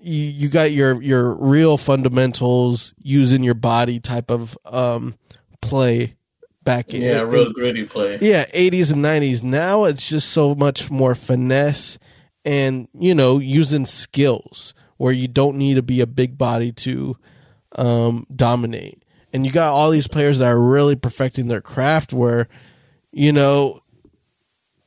you 0.00 0.22
you 0.22 0.48
got 0.48 0.72
your 0.72 1.00
your 1.02 1.34
real 1.34 1.76
fundamentals 1.76 2.94
using 2.98 3.42
your 3.42 3.54
body 3.54 4.00
type 4.00 4.30
of 4.30 4.56
um 4.64 5.14
play 5.60 6.16
back 6.64 6.92
in 6.92 7.02
yeah, 7.02 7.20
real 7.20 7.52
gritty 7.52 7.84
play. 7.84 8.18
yeah, 8.20 8.46
80s 8.46 8.92
and 8.92 9.04
90s. 9.04 9.42
Now 9.42 9.84
it's 9.84 10.08
just 10.08 10.30
so 10.30 10.54
much 10.54 10.90
more 10.90 11.14
finesse 11.14 11.98
and, 12.44 12.88
you 12.94 13.14
know, 13.14 13.38
using 13.38 13.84
skills 13.84 14.74
where 14.96 15.12
you 15.12 15.28
don't 15.28 15.56
need 15.56 15.74
to 15.74 15.82
be 15.82 16.00
a 16.00 16.06
big 16.06 16.38
body 16.38 16.72
to 16.72 17.16
um, 17.76 18.26
dominate. 18.34 19.02
And 19.32 19.44
you 19.44 19.52
got 19.52 19.72
all 19.72 19.90
these 19.90 20.06
players 20.06 20.38
that 20.38 20.46
are 20.46 20.60
really 20.60 20.96
perfecting 20.96 21.46
their 21.46 21.60
craft 21.60 22.12
where, 22.12 22.48
you 23.12 23.32
know, 23.32 23.80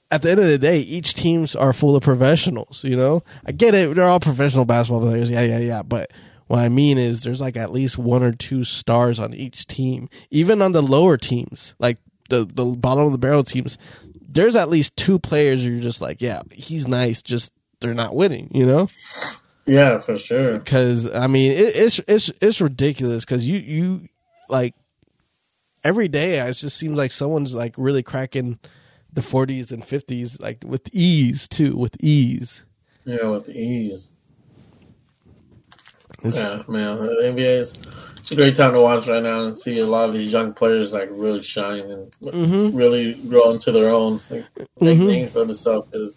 at 0.09 0.21
the 0.21 0.31
end 0.31 0.39
of 0.39 0.47
the 0.47 0.57
day, 0.57 0.79
each 0.79 1.13
teams 1.13 1.55
are 1.55 1.73
full 1.73 1.95
of 1.95 2.03
professionals, 2.03 2.83
you 2.85 2.95
know? 2.95 3.23
I 3.45 3.51
get 3.51 3.75
it. 3.75 3.93
They're 3.93 4.05
all 4.05 4.21
professional 4.21 4.63
basketball 4.63 5.01
players. 5.01 5.29
Yeah, 5.29 5.41
yeah, 5.41 5.59
yeah. 5.59 5.83
But 5.83 6.11
what 6.47 6.59
I 6.59 6.69
mean 6.69 6.97
is 6.97 7.23
there's 7.23 7.41
like 7.41 7.57
at 7.57 7.71
least 7.71 7.97
one 7.97 8.23
or 8.23 8.31
two 8.31 8.63
stars 8.63 9.19
on 9.19 9.33
each 9.33 9.67
team. 9.67 10.09
Even 10.31 10.61
on 10.61 10.71
the 10.71 10.81
lower 10.81 11.17
teams, 11.17 11.75
like 11.79 11.97
the, 12.29 12.45
the 12.45 12.65
bottom 12.65 13.05
of 13.05 13.11
the 13.11 13.17
barrel 13.17 13.43
teams, 13.43 13.77
there's 14.27 14.55
at 14.55 14.69
least 14.69 14.95
two 14.95 15.19
players 15.19 15.65
you're 15.65 15.79
just 15.79 16.01
like, 16.01 16.21
yeah, 16.21 16.41
he's 16.51 16.87
nice, 16.87 17.21
just 17.21 17.53
they're 17.79 17.93
not 17.93 18.15
winning, 18.15 18.49
you 18.53 18.65
know? 18.65 18.87
Yeah, 19.67 19.99
for 19.99 20.17
sure. 20.17 20.57
Because 20.57 21.13
I 21.13 21.27
mean, 21.27 21.51
it, 21.51 21.75
it's 21.75 21.99
it's 22.07 22.31
it's 22.41 22.61
ridiculous. 22.61 23.25
Because 23.25 23.47
you 23.47 23.57
you 23.59 24.07
like 24.47 24.73
every 25.83 26.07
day, 26.07 26.39
it 26.39 26.53
just 26.53 26.77
seems 26.77 26.97
like 26.97 27.11
someone's 27.11 27.53
like 27.53 27.75
really 27.77 28.01
cracking 28.01 28.59
the 29.11 29.21
40s 29.21 29.71
and 29.71 29.83
50s, 29.83 30.41
like 30.41 30.63
with 30.65 30.89
ease 30.93 31.47
too, 31.47 31.75
with 31.75 31.97
ease. 32.01 32.65
Yeah, 33.03 33.27
with 33.27 33.49
ease. 33.49 34.09
It's- 36.23 36.35
Yeah, 36.35 36.63
man. 36.67 36.97
The 36.97 37.23
NBA 37.23 37.59
is 37.61 37.73
it's 38.17 38.31
a 38.31 38.35
great 38.35 38.55
time 38.55 38.73
to 38.73 38.81
watch 38.81 39.07
right 39.07 39.23
now 39.23 39.43
and 39.43 39.57
see 39.57 39.79
a 39.79 39.85
lot 39.87 40.09
of 40.09 40.13
these 40.15 40.31
young 40.31 40.53
players 40.53 40.91
like 40.91 41.09
really 41.11 41.41
shine 41.41 41.89
and 41.91 42.11
Mm-hmm. 42.21 42.75
really 42.75 43.13
grow 43.13 43.51
into 43.51 43.71
their 43.71 43.89
own, 43.93 44.19
like, 44.29 44.45
make 44.81 44.99
names 44.99 45.31
for 45.31 45.45
themselves. 45.45 45.87
Because 45.91 46.13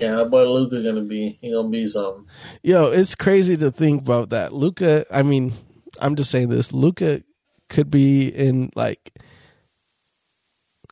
yeah, 0.00 0.16
that 0.16 0.30
boy 0.30 0.44
Luka 0.50 0.82
gonna 0.82 1.02
be 1.02 1.38
he 1.40 1.52
gonna 1.52 1.68
be 1.68 1.86
something. 1.86 2.26
Yo, 2.62 2.90
it's 2.90 3.14
crazy 3.14 3.56
to 3.58 3.70
think 3.70 4.02
about 4.02 4.30
that. 4.30 4.52
Luka, 4.52 5.04
I 5.10 5.22
mean, 5.22 5.52
I'm 6.00 6.16
just 6.16 6.30
saying 6.30 6.48
this. 6.48 6.72
Luka 6.72 7.22
could 7.68 7.90
be 7.90 8.28
in 8.28 8.70
like 8.74 9.12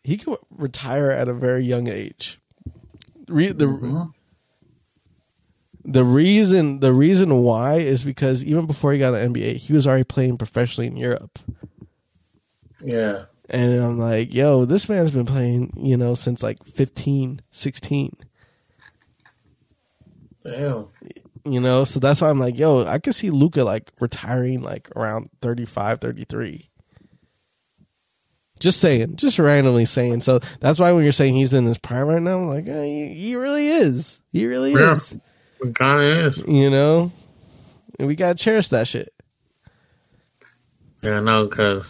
he 0.05 0.17
could 0.19 0.37
retire 0.51 1.11
at 1.11 1.29
a 1.29 1.35
very 1.35 1.65
young 1.65 1.89
age. 1.89 2.39
Re- 3.27 3.53
the 3.53 4.11
the 5.85 6.05
reason 6.05 6.81
the 6.81 6.93
reason 6.93 7.43
why 7.43 7.75
is 7.75 8.05
because 8.05 8.45
even 8.45 8.67
before 8.67 8.93
he 8.93 8.99
got 8.99 9.14
an 9.14 9.33
NBA, 9.35 9.57
he 9.57 9.73
was 9.73 9.87
already 9.87 10.05
playing 10.05 10.38
professionally 10.38 10.87
in 10.87 10.97
Europe. 10.97 11.38
Yeah, 12.81 13.25
And 13.49 13.83
I'm 13.83 13.99
like, 13.99 14.35
yo, 14.35 14.64
this 14.64 14.88
man's 14.88 15.11
been 15.11 15.26
playing, 15.26 15.73
you 15.76 15.97
know, 15.97 16.14
since 16.14 16.43
like 16.43 16.62
15, 16.64 17.41
16. 17.50 18.17
damn. 20.45 20.88
You 21.47 21.61
know, 21.61 21.85
so 21.85 22.00
that's 22.00 22.21
why 22.23 22.31
I'm 22.31 22.38
like, 22.41 22.59
yo, 22.59 22.85
I 22.87 22.99
could 22.99 23.14
see 23.14 23.31
Luka 23.31 23.64
like 23.64 23.93
retiring 24.00 24.62
like 24.62 24.91
around 24.97 25.29
35, 25.43 26.00
33. 26.00 26.71
Just 28.61 28.81
saying, 28.81 29.17
just 29.17 29.38
randomly 29.38 29.85
saying. 29.85 30.21
So 30.21 30.38
that's 30.61 30.79
why 30.79 30.93
when 30.93 31.03
you're 31.03 31.12
saying 31.12 31.35
he's 31.35 31.53
in 31.53 31.67
his 31.67 31.76
prime 31.76 32.07
right 32.07 32.23
now, 32.23 32.38
I'm 32.38 32.49
like, 32.49 32.67
he, 32.67 33.09
he 33.14 33.37
really 33.37 33.69
is. 33.69 34.21
He 34.33 34.47
really 34.47 34.73
Yeah. 34.73 34.95
is. 34.95 35.17
It 35.64 35.75
kind 35.75 36.00
of 36.00 36.06
is. 36.06 36.44
You 36.47 36.71
know, 36.71 37.12
and 37.99 38.06
we 38.06 38.14
gotta 38.14 38.35
cherish 38.35 38.68
that 38.68 38.87
shit. 38.87 39.12
Yeah, 41.02 41.21
no, 41.21 41.47
because 41.47 41.87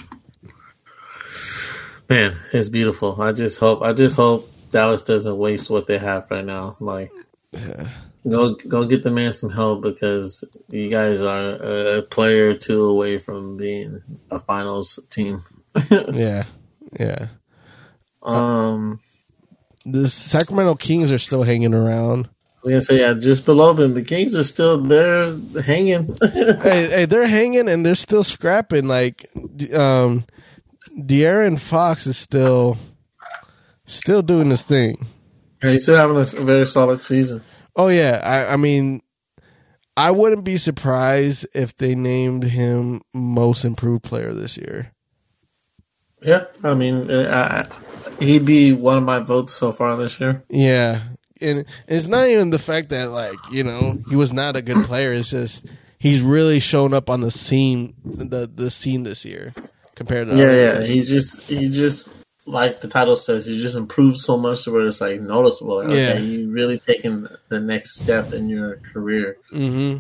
man, 2.08 2.34
it's 2.52 2.68
beautiful. 2.68 3.20
I 3.20 3.32
just 3.32 3.58
hope, 3.58 3.82
I 3.82 3.92
just 3.92 4.16
hope 4.16 4.50
Dallas 4.70 5.02
doesn't 5.02 5.36
waste 5.36 5.70
what 5.70 5.86
they 5.86 5.98
have 5.98 6.30
right 6.30 6.44
now. 6.44 6.76
Like, 6.80 7.10
go 8.28 8.54
go 8.54 8.84
get 8.84 9.02
the 9.02 9.10
man 9.10 9.32
some 9.32 9.50
help 9.50 9.82
because 9.82 10.44
you 10.68 10.88
guys 10.88 11.22
are 11.22 11.50
a 11.98 12.02
player 12.02 12.50
or 12.50 12.54
two 12.54 12.84
away 12.84 13.18
from 13.18 13.56
being 13.56 14.02
a 14.30 14.38
finals 14.38 14.98
team. 15.10 15.44
Yeah, 15.90 16.44
yeah. 16.98 17.26
Um, 18.22 19.00
The 19.84 20.08
Sacramento 20.08 20.76
Kings 20.76 21.10
are 21.10 21.18
still 21.18 21.42
hanging 21.42 21.74
around. 21.74 22.28
Gonna 22.64 22.80
say 22.80 23.00
yeah, 23.00 23.12
just 23.12 23.44
below 23.44 23.74
them, 23.74 23.92
the 23.92 24.02
Kings 24.02 24.34
are 24.34 24.42
still 24.42 24.80
there 24.80 25.36
hanging. 25.62 26.16
hey, 26.22 26.88
hey, 26.88 27.04
they're 27.04 27.26
hanging 27.26 27.68
and 27.68 27.84
they're 27.84 27.94
still 27.94 28.24
scrapping. 28.24 28.86
Like, 28.86 29.28
um, 29.74 30.24
De'Aaron 30.96 31.58
Fox 31.58 32.06
is 32.06 32.16
still, 32.16 32.78
still 33.84 34.22
doing 34.22 34.48
his 34.48 34.62
thing. 34.62 35.06
and 35.60 35.72
he's 35.72 35.82
still 35.82 35.96
having 35.96 36.16
a 36.16 36.44
very 36.44 36.64
solid 36.64 37.02
season. 37.02 37.42
Oh 37.76 37.88
yeah, 37.88 38.22
I, 38.24 38.54
I 38.54 38.56
mean, 38.56 39.02
I 39.96 40.10
wouldn't 40.10 40.44
be 40.44 40.56
surprised 40.56 41.46
if 41.54 41.76
they 41.76 41.94
named 41.94 42.44
him 42.44 43.02
most 43.12 43.64
improved 43.64 44.04
player 44.04 44.32
this 44.32 44.56
year. 44.56 44.92
Yeah, 46.22 46.44
I 46.62 46.72
mean, 46.72 47.10
uh, 47.10 47.66
I, 47.68 48.24
he'd 48.24 48.46
be 48.46 48.72
one 48.72 48.96
of 48.96 49.02
my 49.02 49.18
votes 49.18 49.52
so 49.52 49.70
far 49.70 49.96
this 49.96 50.18
year. 50.18 50.42
Yeah, 50.48 51.02
and 51.44 51.66
it's 51.86 52.08
not 52.08 52.28
even 52.28 52.50
the 52.50 52.58
fact 52.58 52.88
that 52.90 53.10
like 53.12 53.48
you 53.48 53.62
know 53.62 53.98
he 54.06 54.16
was 54.16 54.32
not 54.32 54.56
a 54.56 54.62
good 54.62 54.82
player. 54.82 55.12
It's 55.12 55.30
just 55.30 55.66
he's 55.98 56.20
really 56.22 56.60
shown 56.60 56.92
up 56.94 57.08
on 57.10 57.20
the 57.20 57.30
scene 57.30 57.94
the 58.04 58.50
the 58.52 58.70
scene 58.70 59.02
this 59.02 59.24
year 59.24 59.54
compared 59.94 60.28
to 60.28 60.36
Yeah, 60.36 60.44
yeah. 60.46 60.52
years. 60.52 60.88
He 60.88 61.00
just 61.02 61.42
he 61.42 61.68
just 61.68 62.10
like 62.46 62.80
the 62.80 62.88
title 62.88 63.16
says, 63.16 63.46
he 63.46 63.60
just 63.60 63.76
improved 63.76 64.18
so 64.18 64.36
much 64.36 64.64
to 64.64 64.70
where 64.70 64.86
it's 64.86 65.00
like 65.00 65.20
noticeable. 65.20 65.76
Like, 65.76 65.88
Yeah. 65.88 66.12
okay, 66.12 66.20
you 66.22 66.50
really 66.50 66.78
taking 66.78 67.26
the 67.48 67.60
next 67.60 67.98
step 68.00 68.32
in 68.32 68.48
your 68.48 68.76
career, 68.92 69.38
hmm 69.50 69.96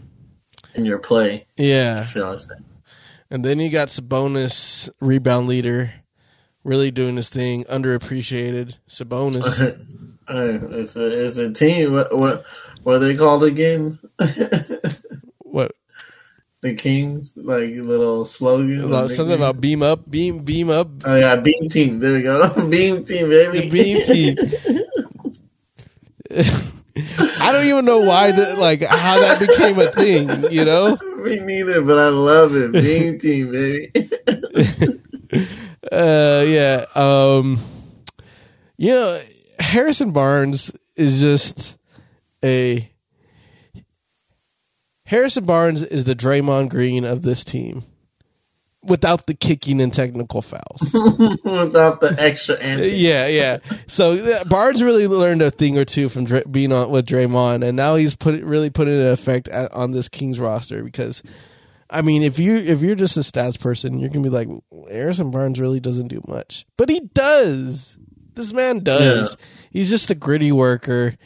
in 0.74 0.84
your 0.84 0.98
play. 0.98 1.46
Yeah, 1.56 2.08
and 3.30 3.44
then 3.44 3.60
you 3.60 3.70
got 3.70 3.88
Sabonis, 3.88 4.90
rebound 5.00 5.46
leader, 5.48 5.92
really 6.64 6.90
doing 6.90 7.16
his 7.16 7.28
thing, 7.28 7.64
underappreciated. 7.64 8.78
Sabonis. 8.88 9.78
Uh, 10.28 10.58
it's 10.70 10.96
a 10.96 11.24
it's 11.26 11.38
a 11.38 11.52
team. 11.52 11.92
What 11.92 12.16
what 12.16 12.44
what 12.82 12.96
are 12.96 13.00
they 13.00 13.16
called 13.16 13.44
again? 13.44 13.98
what 15.38 15.72
the 16.64 16.74
Kings, 16.74 17.36
like 17.36 17.74
little 17.74 18.24
slogan. 18.24 19.08
something 19.10 19.36
about 19.36 19.60
beam 19.60 19.82
up, 19.82 20.10
beam 20.10 20.38
beam 20.38 20.70
up, 20.70 20.88
Oh 21.04 21.14
yeah, 21.14 21.36
Beam 21.36 21.68
Team. 21.68 22.00
There 22.00 22.14
we 22.14 22.22
go. 22.22 22.48
Beam 22.70 23.04
Team, 23.04 23.28
baby. 23.28 23.60
The 23.60 23.70
Beam 23.70 24.02
Team. 24.02 24.36
I 27.40 27.52
don't 27.52 27.66
even 27.66 27.84
know 27.84 27.98
why 27.98 28.32
the 28.32 28.56
like 28.56 28.82
how 28.82 29.20
that 29.20 29.38
became 29.38 29.78
a 29.78 29.90
thing, 29.90 30.50
you 30.50 30.64
know? 30.64 30.96
Me 31.18 31.40
neither, 31.40 31.82
but 31.82 31.98
I 31.98 32.08
love 32.08 32.54
it. 32.54 32.72
Beam 32.72 33.18
Team, 33.18 33.52
baby. 33.52 33.92
Uh 35.92 36.44
yeah. 36.46 36.86
Um 36.94 37.58
you 38.78 38.92
know, 38.92 39.20
Harrison 39.58 40.12
Barnes 40.12 40.72
is 40.96 41.20
just 41.20 41.76
a 42.44 42.90
Harrison 45.06 45.44
Barnes 45.44 45.82
is 45.82 46.04
the 46.04 46.14
Draymond 46.16 46.70
Green 46.70 47.04
of 47.04 47.22
this 47.22 47.44
team. 47.44 47.84
Without 48.82 49.26
the 49.26 49.32
kicking 49.32 49.80
and 49.80 49.90
technical 49.94 50.42
fouls. 50.42 50.92
Without 50.92 52.02
the 52.02 52.14
extra 52.18 52.56
antics. 52.56 52.94
yeah, 52.98 53.26
yeah. 53.28 53.58
So 53.86 54.44
Barnes 54.44 54.82
really 54.82 55.06
learned 55.06 55.40
a 55.40 55.50
thing 55.50 55.78
or 55.78 55.86
two 55.86 56.10
from 56.10 56.26
Dra- 56.26 56.46
being 56.46 56.70
on 56.70 56.90
with 56.90 57.06
Draymond, 57.06 57.66
and 57.66 57.78
now 57.78 57.94
he's 57.94 58.14
put 58.14 58.42
really 58.42 58.68
put 58.68 58.86
it 58.86 59.00
in 59.00 59.06
effect 59.06 59.48
at, 59.48 59.72
on 59.72 59.92
this 59.92 60.10
Kings 60.10 60.38
roster 60.38 60.84
because, 60.84 61.22
I 61.88 62.02
mean, 62.02 62.22
if 62.22 62.38
you 62.38 62.56
if 62.56 62.82
you're 62.82 62.94
just 62.94 63.16
a 63.16 63.20
stats 63.20 63.58
person, 63.58 63.98
you're 63.98 64.10
gonna 64.10 64.22
be 64.22 64.28
like, 64.28 64.48
Harrison 64.90 65.30
Barnes 65.30 65.58
really 65.58 65.80
doesn't 65.80 66.08
do 66.08 66.20
much, 66.28 66.66
but 66.76 66.90
he 66.90 67.00
does. 67.14 67.96
This 68.34 68.52
man 68.52 68.80
does. 68.80 69.36
He's 69.70 69.90
just 69.90 70.10
a 70.10 70.14
gritty 70.14 70.52
worker. 70.52 71.16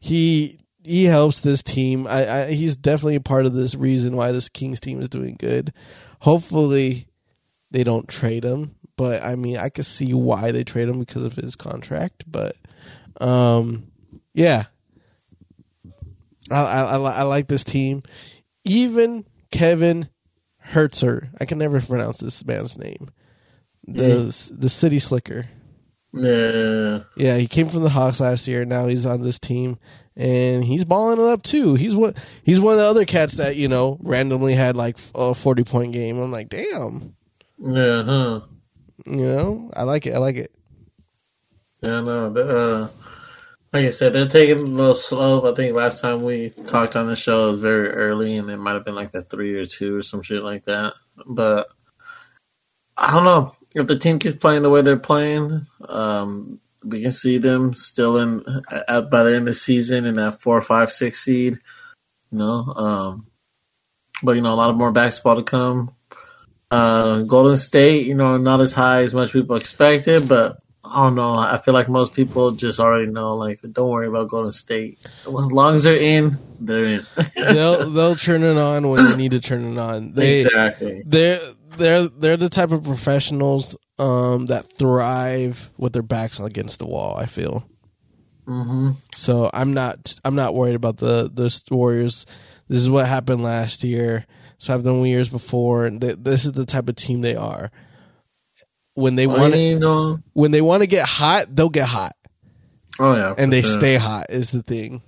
He 0.00 0.58
he 0.84 1.04
helps 1.04 1.40
this 1.40 1.62
team. 1.62 2.06
I, 2.06 2.30
I 2.30 2.52
he's 2.52 2.76
definitely 2.76 3.16
a 3.16 3.20
part 3.20 3.46
of 3.46 3.52
this 3.52 3.74
reason 3.74 4.16
why 4.16 4.32
this 4.32 4.48
Kings 4.48 4.80
team 4.80 5.00
is 5.00 5.08
doing 5.08 5.36
good. 5.38 5.72
Hopefully, 6.20 7.08
they 7.70 7.84
don't 7.84 8.08
trade 8.08 8.44
him. 8.44 8.74
But 8.96 9.22
I 9.22 9.36
mean, 9.36 9.58
I 9.58 9.68
could 9.68 9.86
see 9.86 10.12
why 10.14 10.50
they 10.50 10.64
trade 10.64 10.88
him 10.88 10.98
because 10.98 11.22
of 11.22 11.36
his 11.36 11.56
contract. 11.56 12.24
But 12.26 12.56
um, 13.20 13.88
yeah, 14.34 14.64
I 16.50 16.60
I, 16.60 16.82
I, 16.82 16.96
I 16.96 17.22
like 17.22 17.48
this 17.48 17.64
team. 17.64 18.02
Even 18.64 19.24
Kevin 19.50 20.08
Hertzer, 20.72 21.28
I 21.40 21.44
can 21.44 21.58
never 21.58 21.80
pronounce 21.80 22.18
this 22.18 22.44
man's 22.44 22.78
name. 22.78 23.10
The 23.86 24.54
the 24.56 24.68
city 24.68 24.98
slicker. 24.98 25.46
Yeah. 26.12 27.00
Yeah, 27.16 27.36
he 27.36 27.46
came 27.46 27.68
from 27.68 27.82
the 27.82 27.90
Hawks 27.90 28.20
last 28.20 28.48
year. 28.48 28.64
Now 28.64 28.86
he's 28.86 29.04
on 29.04 29.22
this 29.22 29.38
team, 29.38 29.78
and 30.16 30.64
he's 30.64 30.84
balling 30.84 31.18
it 31.18 31.30
up 31.30 31.42
too. 31.42 31.74
He's 31.74 31.94
one. 31.94 32.14
He's 32.42 32.60
one 32.60 32.74
of 32.74 32.78
the 32.80 32.86
other 32.86 33.04
cats 33.04 33.34
that 33.34 33.56
you 33.56 33.68
know 33.68 33.98
randomly 34.00 34.54
had 34.54 34.76
like 34.76 34.98
a 35.14 35.34
forty 35.34 35.64
point 35.64 35.92
game. 35.92 36.18
I'm 36.18 36.32
like, 36.32 36.48
damn. 36.48 37.14
Yeah, 37.58 38.02
huh. 38.02 38.40
You 39.06 39.26
know, 39.26 39.70
I 39.74 39.82
like 39.82 40.06
it. 40.06 40.14
I 40.14 40.18
like 40.18 40.36
it. 40.36 40.52
Yeah, 41.82 42.00
no. 42.00 42.34
Uh, 42.34 42.88
like 43.72 43.84
I 43.84 43.90
said, 43.90 44.12
they're 44.12 44.28
taking 44.28 44.58
a 44.58 44.60
little 44.60 44.94
slow. 44.94 45.50
I 45.50 45.54
think 45.54 45.74
last 45.74 46.00
time 46.00 46.22
we 46.22 46.50
talked 46.66 46.96
on 46.96 47.06
the 47.06 47.16
show 47.16 47.48
it 47.48 47.52
was 47.52 47.60
very 47.60 47.90
early, 47.90 48.36
and 48.36 48.50
it 48.50 48.56
might 48.56 48.72
have 48.72 48.84
been 48.84 48.94
like 48.94 49.12
the 49.12 49.22
three 49.22 49.54
or 49.54 49.66
two 49.66 49.98
or 49.98 50.02
some 50.02 50.22
shit 50.22 50.42
like 50.42 50.64
that. 50.64 50.94
But 51.26 51.68
I 52.96 53.12
don't 53.12 53.24
know 53.24 53.54
if 53.78 53.86
the 53.86 53.98
team 53.98 54.18
keeps 54.18 54.38
playing 54.38 54.62
the 54.62 54.70
way 54.70 54.82
they're 54.82 54.96
playing. 54.96 55.66
Um, 55.88 56.60
we 56.84 57.02
can 57.02 57.10
see 57.10 57.38
them 57.38 57.74
still 57.74 58.18
in 58.18 58.42
at 58.70 59.10
by 59.10 59.24
the 59.24 59.30
end 59.30 59.48
of 59.48 59.54
the 59.54 59.54
season 59.54 60.04
in 60.04 60.16
that 60.16 60.40
four, 60.40 60.60
five, 60.62 60.92
six 60.92 61.20
seed. 61.24 61.58
You 62.30 62.38
know, 62.38 62.64
um, 62.76 63.26
but 64.22 64.32
you 64.32 64.42
know, 64.42 64.52
a 64.52 64.56
lot 64.56 64.70
of 64.70 64.76
more 64.76 64.92
basketball 64.92 65.36
to 65.36 65.42
come. 65.42 65.94
Uh, 66.70 67.22
Golden 67.22 67.56
State, 67.56 68.06
you 68.06 68.14
know, 68.14 68.36
not 68.36 68.60
as 68.60 68.72
high 68.72 69.02
as 69.02 69.14
much 69.14 69.32
people 69.32 69.56
expected, 69.56 70.28
but 70.28 70.58
I 70.84 71.02
don't 71.02 71.14
know. 71.14 71.34
I 71.34 71.58
feel 71.58 71.74
like 71.74 71.88
most 71.88 72.14
people 72.14 72.52
just 72.52 72.78
already 72.78 73.10
know. 73.10 73.36
Like, 73.36 73.60
don't 73.72 73.90
worry 73.90 74.06
about 74.06 74.28
Golden 74.28 74.52
State. 74.52 74.98
As 75.22 75.26
long 75.28 75.74
as 75.74 75.84
they're 75.84 75.96
in, 75.96 76.38
they're 76.60 76.84
in. 76.84 77.06
they'll 77.36 77.90
they'll 77.90 78.14
turn 78.14 78.42
it 78.42 78.56
on 78.56 78.88
when 78.88 79.04
you 79.06 79.16
need 79.16 79.30
to 79.32 79.40
turn 79.40 79.72
it 79.72 79.78
on. 79.78 80.12
They 80.12 80.42
exactly. 80.42 81.02
they're 81.06 81.40
they're 81.78 82.08
they're 82.08 82.36
the 82.36 82.48
type 82.50 82.72
of 82.72 82.84
professionals 82.84 83.76
um, 83.98 84.46
that 84.46 84.70
thrive 84.76 85.70
with 85.78 85.92
their 85.92 86.02
backs 86.02 86.38
against 86.40 86.78
the 86.80 86.86
wall. 86.86 87.16
I 87.16 87.26
feel 87.26 87.66
hmm 88.46 88.90
so. 89.14 89.50
I'm 89.52 89.74
not 89.74 90.18
I'm 90.24 90.34
not 90.34 90.54
worried 90.54 90.74
about 90.76 90.98
the 90.98 91.30
the 91.32 91.74
Warriors. 91.74 92.26
This 92.68 92.78
is 92.78 92.90
what 92.90 93.06
happened 93.06 93.42
last 93.42 93.84
year. 93.84 94.26
So 94.58 94.74
I've 94.74 94.82
done 94.82 95.04
years 95.04 95.28
before, 95.28 95.86
and 95.86 96.00
th- 96.00 96.18
this 96.20 96.44
is 96.44 96.52
the 96.52 96.66
type 96.66 96.88
of 96.88 96.96
team 96.96 97.20
they 97.20 97.36
are. 97.36 97.70
When 98.94 99.14
they 99.14 99.26
want 99.28 99.54
to, 99.54 99.78
when 100.32 100.50
they 100.50 100.60
want 100.60 100.82
to 100.82 100.86
get 100.88 101.06
hot, 101.06 101.54
they'll 101.54 101.68
get 101.68 101.86
hot, 101.88 102.16
Oh 102.98 103.14
yeah, 103.16 103.34
and 103.38 103.52
they 103.52 103.62
sure. 103.62 103.74
stay 103.74 103.96
hot. 103.96 104.26
Is 104.30 104.50
the 104.50 104.62
thing. 104.62 105.02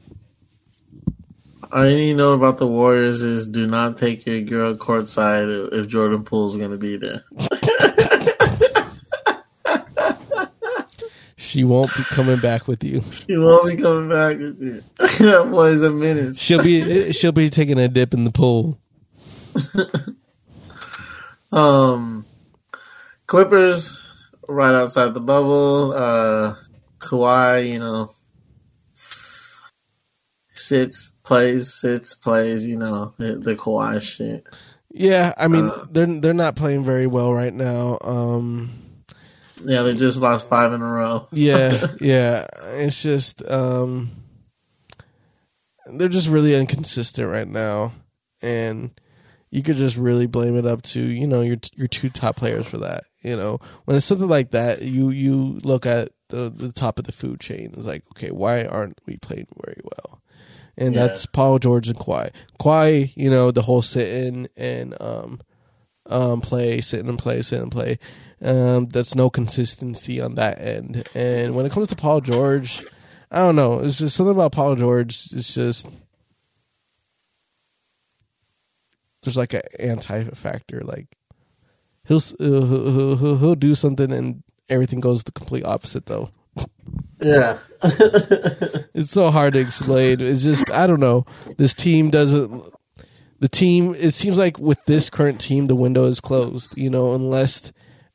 All 1.73 1.87
you 1.87 1.97
need 1.97 2.11
to 2.13 2.17
know 2.17 2.33
about 2.33 2.59
the 2.59 2.67
Warriors 2.67 3.23
is 3.23 3.47
do 3.47 3.67
not 3.67 3.97
take 3.97 4.27
your 4.27 4.41
girl 4.41 4.75
courtside 4.75 5.73
if 5.73 5.87
Jordan 5.89 6.25
Poole's 6.25 6.57
going 6.57 6.73
to 6.73 6.79
be 6.79 6.97
there. 6.97 7.25
She 11.51 11.65
won't 11.65 11.91
be 11.97 12.05
coming 12.05 12.39
back 12.39 12.69
with 12.69 12.85
you. 12.85 13.03
She 13.27 13.37
won't 13.37 13.67
be 13.67 13.83
coming 13.83 14.09
back 14.09 14.39
with 14.39 14.63
you. 14.63 14.85
that 14.99 15.49
boy's 15.51 15.83
a 15.83 15.91
minute. 15.91 16.37
She'll 16.37 16.63
be 16.63 17.11
she'll 17.11 17.33
be 17.33 17.51
taking 17.51 17.77
a 17.77 17.89
dip 17.89 18.15
in 18.15 18.23
the 18.23 18.31
pool. 18.31 18.79
Um, 21.53 22.25
Clippers 23.27 24.01
right 24.49 24.75
outside 24.75 25.15
the 25.15 25.21
bubble. 25.21 25.93
Uh, 25.93 26.55
Kawhi, 26.99 27.73
you 27.73 27.79
know, 27.81 28.15
sits, 30.55 31.13
plays, 31.31 31.73
sits, 31.73 32.15
plays. 32.17 32.67
You 32.67 32.77
know, 32.77 33.15
the, 33.17 33.37
the 33.37 33.55
Kawhi 33.55 34.03
shit. 34.03 34.45
Yeah, 34.93 35.33
I 35.39 35.47
mean 35.47 35.67
Uh, 35.67 35.87
they're 35.89 36.07
they're 36.21 36.35
not 36.35 36.57
playing 36.57 36.85
very 36.85 37.07
well 37.07 37.33
right 37.33 37.55
now. 37.55 37.99
Um, 38.03 38.73
Yeah, 39.65 39.83
they 39.83 39.95
just 39.95 40.19
lost 40.19 40.49
five 40.49 40.73
in 40.73 40.83
a 40.83 40.85
row. 40.85 41.29
yeah, 41.31 41.93
yeah, 42.01 42.47
it's 42.75 43.01
just 43.01 43.49
um, 43.49 44.11
they're 45.87 46.09
just 46.09 46.29
really 46.29 46.57
inconsistent 46.57 47.31
right 47.31 47.47
now, 47.47 47.93
and 48.43 48.91
you 49.51 49.63
could 49.63 49.77
just 49.77 49.97
really 49.97 50.27
blame 50.27 50.57
it 50.57 50.67
up 50.67 50.83
to 50.83 51.01
you 51.01 51.29
know 51.29 51.43
your 51.43 51.59
your 51.77 51.87
two 51.89 52.11
top 52.11 52.35
players 52.37 52.67
for 52.67 52.79
that. 52.79 53.05
You 53.23 53.37
know, 53.37 53.59
when 53.85 53.97
it's 53.97 54.07
something 54.07 54.29
like 54.29 54.51
that, 54.51 54.83
you 54.83 55.11
you 55.11 55.61
look 55.63 55.87
at 55.87 56.09
the 56.31 56.51
the 56.51 56.73
top 56.73 56.99
of 56.99 57.05
the 57.05 57.13
food 57.13 57.39
chain. 57.39 57.75
It's 57.77 57.87
like, 57.87 58.03
okay, 58.17 58.33
why 58.33 58.65
aren't 58.65 58.99
we 59.07 59.19
playing 59.19 59.47
very 59.65 59.81
well? 59.85 60.20
And 60.81 60.95
Yeah. 60.95 61.07
that's 61.07 61.27
Paul 61.27 61.59
George 61.61 61.89
and 61.89 61.99
Kawhi. 61.99 62.31
Kawhi, 62.59 63.13
you 63.15 63.31
know, 63.31 63.51
the 63.53 63.63
whole 63.63 63.83
sit 63.83 64.09
in 64.09 64.49
and 64.57 65.01
um, 65.01 65.41
um, 66.07 66.41
play, 66.41 66.81
sit 66.81 67.01
in 67.01 67.09
and 67.09 67.19
play, 67.19 67.43
sit 67.43 67.61
and 67.61 67.71
play. 67.71 67.99
Um, 68.43 68.87
that's 68.87 69.15
no 69.15 69.29
consistency 69.29 70.21
on 70.21 70.35
that 70.37 70.59
end. 70.61 71.07
And 71.15 71.55
when 71.55 71.67
it 71.67 71.73
comes 71.73 71.89
to 71.89 71.97
Paul 71.97 72.23
George, 72.23 72.83
I 73.31 73.39
don't 73.41 73.57
know. 73.57 73.81
It's 73.81 73.99
just 73.99 74.17
something 74.17 74.35
about 74.35 74.53
Paul 74.53 74.75
George. 74.75 75.29
It's 75.33 75.55
just 75.55 75.87
there's 79.23 79.37
like 79.37 79.53
an 79.53 79.63
anti 79.79 80.25
factor. 80.31 80.81
Like 80.83 81.07
he'll, 82.07 82.21
he'll 82.39 82.67
he'll 82.67 83.17
he'll 83.17 83.37
he'll 83.39 83.55
do 83.55 83.75
something 83.75 84.11
and 84.11 84.43
everything 84.71 85.01
goes 85.01 85.23
the 85.25 85.33
complete 85.33 85.65
opposite. 85.67 86.07
Though 86.07 86.31
Yeah. 87.23 87.59
it's 87.83 89.11
so 89.11 89.31
hard 89.31 89.55
to 89.55 89.61
explain. 89.61 90.21
It's 90.21 90.43
just 90.43 90.71
I 90.71 90.87
don't 90.87 91.01
know. 91.01 91.25
This 91.57 91.75
team 91.75 92.11
doesn't. 92.11 92.63
The 93.41 93.49
team. 93.49 93.95
It 93.99 94.13
seems 94.13 94.39
like 94.39 94.59
with 94.59 94.85
this 94.87 95.09
current 95.09 95.41
team, 95.41 95.67
the 95.67 95.75
window 95.75 96.05
is 96.07 96.21
closed. 96.21 96.77
You 96.77 96.91
know, 96.91 97.15
unless 97.15 97.73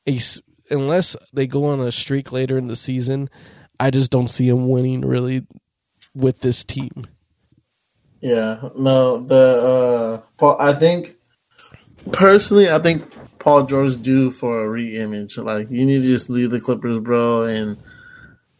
a 0.07 0.19
unless 0.69 1.15
they 1.33 1.47
go 1.47 1.65
on 1.65 1.79
a 1.79 1.91
streak 1.91 2.31
later 2.31 2.57
in 2.57 2.67
the 2.67 2.75
season, 2.75 3.29
I 3.79 3.91
just 3.91 4.11
don't 4.11 4.27
see 4.27 4.49
them 4.49 4.69
winning 4.69 5.01
really 5.01 5.45
with 6.13 6.41
this 6.41 6.63
team. 6.63 7.07
Yeah, 8.21 8.69
no, 8.77 9.21
the 9.21 10.21
uh, 10.23 10.27
Paul. 10.37 10.57
I 10.59 10.73
think 10.73 11.15
personally, 12.11 12.69
I 12.69 12.79
think 12.79 13.03
Paul 13.39 13.63
George 13.63 14.01
due 14.01 14.31
for 14.31 14.63
a 14.63 14.69
re-image. 14.69 15.37
Like 15.37 15.69
you 15.69 15.85
need 15.85 16.01
to 16.01 16.07
just 16.07 16.29
leave 16.29 16.51
the 16.51 16.59
Clippers, 16.59 16.99
bro, 16.99 17.43
and 17.43 17.77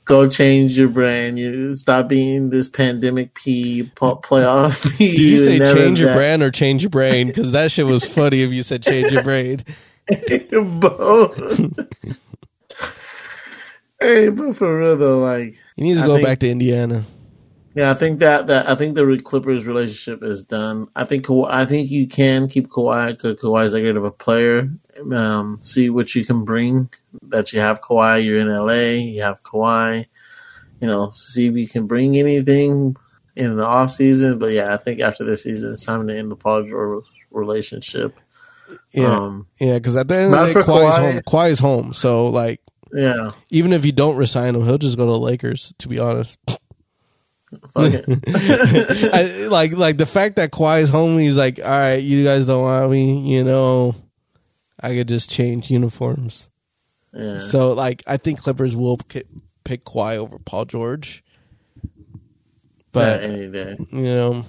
go 0.06 0.30
change 0.30 0.78
your 0.78 0.88
brand. 0.88 1.38
You 1.38 1.76
stop 1.76 2.08
being 2.08 2.52
this 2.52 2.70
pandemic 2.70 3.34
P 3.34 3.84
playoff 3.96 4.98
P. 4.98 5.12
Did 5.12 5.20
you 5.20 5.38
say 5.40 5.60
change 5.60 6.00
your 6.00 6.10
that. 6.10 6.16
brand 6.16 6.44
or 6.44 6.52
change 6.52 6.84
your 6.84 6.92
brain? 6.92 7.28
Because 7.28 7.52
that 7.52 7.72
shit 7.72 7.86
was 7.86 8.06
funny 8.06 8.44
if 8.44 8.52
you 8.52 8.64
said 8.64 8.84
change 8.84 9.12
your 9.12 9.24
brain. 9.24 9.64
Both. 10.80 11.38
hey, 14.00 14.30
but 14.30 14.54
for 14.56 14.78
real 14.78 14.96
though, 14.96 15.20
like 15.20 15.56
he 15.76 15.84
needs 15.84 16.00
to 16.00 16.06
I 16.06 16.08
go 16.08 16.16
think, 16.16 16.28
back 16.28 16.40
to 16.40 16.50
Indiana. 16.50 17.04
Yeah, 17.74 17.92
I 17.92 17.96
think 17.96 18.20
that, 18.20 18.48
that 18.48 18.70
I 18.70 18.76
think 18.76 18.96
the 18.96 19.22
Clippers 19.26 19.66
relationship 19.66 20.24
is 20.24 20.44
done. 20.44 20.88
I 20.96 21.04
think 21.04 21.26
I 21.30 21.66
think 21.66 21.90
you 21.90 22.08
can 22.08 22.48
keep 22.48 22.70
Kawhi 22.70 23.12
because 23.12 23.42
Kawhi's 23.42 23.72
that 23.72 23.82
great 23.82 23.98
of 23.98 24.06
a 24.06 24.12
player. 24.12 24.70
Um, 25.12 25.60
see 25.62 25.90
what 25.90 26.16
you 26.16 26.26
can 26.26 26.46
bring. 26.46 26.90
That 27.24 27.54
you 27.54 27.60
have 27.60 27.82
Kawhi, 27.82 28.24
you're 28.24 28.40
in 28.40 28.50
LA, 28.50 29.02
you 29.02 29.22
have 29.22 29.44
Kawhi. 29.44 30.06
You 30.80 30.88
know, 30.88 31.14
see 31.16 31.48
if 31.48 31.56
you 31.56 31.68
can 31.68 31.88
bring 31.88 32.18
anything 32.18 32.96
in 33.36 33.58
the 33.58 33.66
off 33.66 33.92
season. 33.92 34.40
But 34.40 34.52
yeah, 34.52 34.74
I 34.74 34.78
think 34.78 35.02
after 35.02 35.24
this 35.24 35.44
season, 35.44 35.74
it's 35.74 35.86
time 35.86 36.08
to 36.08 36.18
end 36.18 36.32
the 36.32 36.36
Paul 36.36 36.64
George 36.64 37.06
relationship. 37.32 38.20
Yeah, 38.92 39.16
um, 39.16 39.48
yeah, 39.60 39.76
because 39.76 39.96
at 39.96 40.08
the 40.08 40.16
end 40.16 40.34
of 40.34 40.48
the 40.48 40.54
day, 40.54 40.60
Kawhi's 40.60 40.98
Kawhi, 40.98 41.14
home. 41.14 41.22
Kawhi's 41.22 41.60
home, 41.60 41.94
so 41.94 42.28
like, 42.28 42.62
yeah, 42.92 43.32
even 43.50 43.74
if 43.74 43.86
you 43.86 43.92
don't 43.92 44.16
resign 44.16 44.56
him, 44.56 44.64
he'll 44.66 44.78
just 44.78 44.98
go 44.98 45.06
to 45.06 45.12
the 45.12 45.20
Lakers. 45.20 45.74
To 45.80 45.88
be 45.88 46.00
honest. 46.00 46.38
I, 47.76 49.48
like 49.50 49.74
like 49.74 49.98
the 49.98 50.06
fact 50.06 50.38
that 50.38 50.52
Kawhi's 50.52 50.90
home, 50.90 51.20
he's 51.20 51.38
like, 51.38 51.60
all 51.60 51.66
right, 51.66 51.96
you 51.96 52.24
guys 52.24 52.46
don't 52.48 52.64
want 52.64 52.92
me, 52.92 53.34
you 53.34 53.44
know, 53.44 53.96
I 54.86 54.94
could 54.94 55.08
just 55.08 55.30
change 55.30 55.72
uniforms. 55.72 56.50
Yeah. 57.14 57.38
So 57.38 57.74
like, 57.74 58.04
I 58.06 58.18
think 58.18 58.42
Clippers 58.42 58.76
will 58.76 58.98
pick, 58.98 59.28
pick 59.64 59.84
Kawhi 59.86 60.18
over 60.18 60.38
Paul 60.40 60.66
George, 60.66 61.24
but 62.92 63.24
any 63.24 63.48
day, 63.48 63.78
you 63.92 64.02
know, 64.04 64.46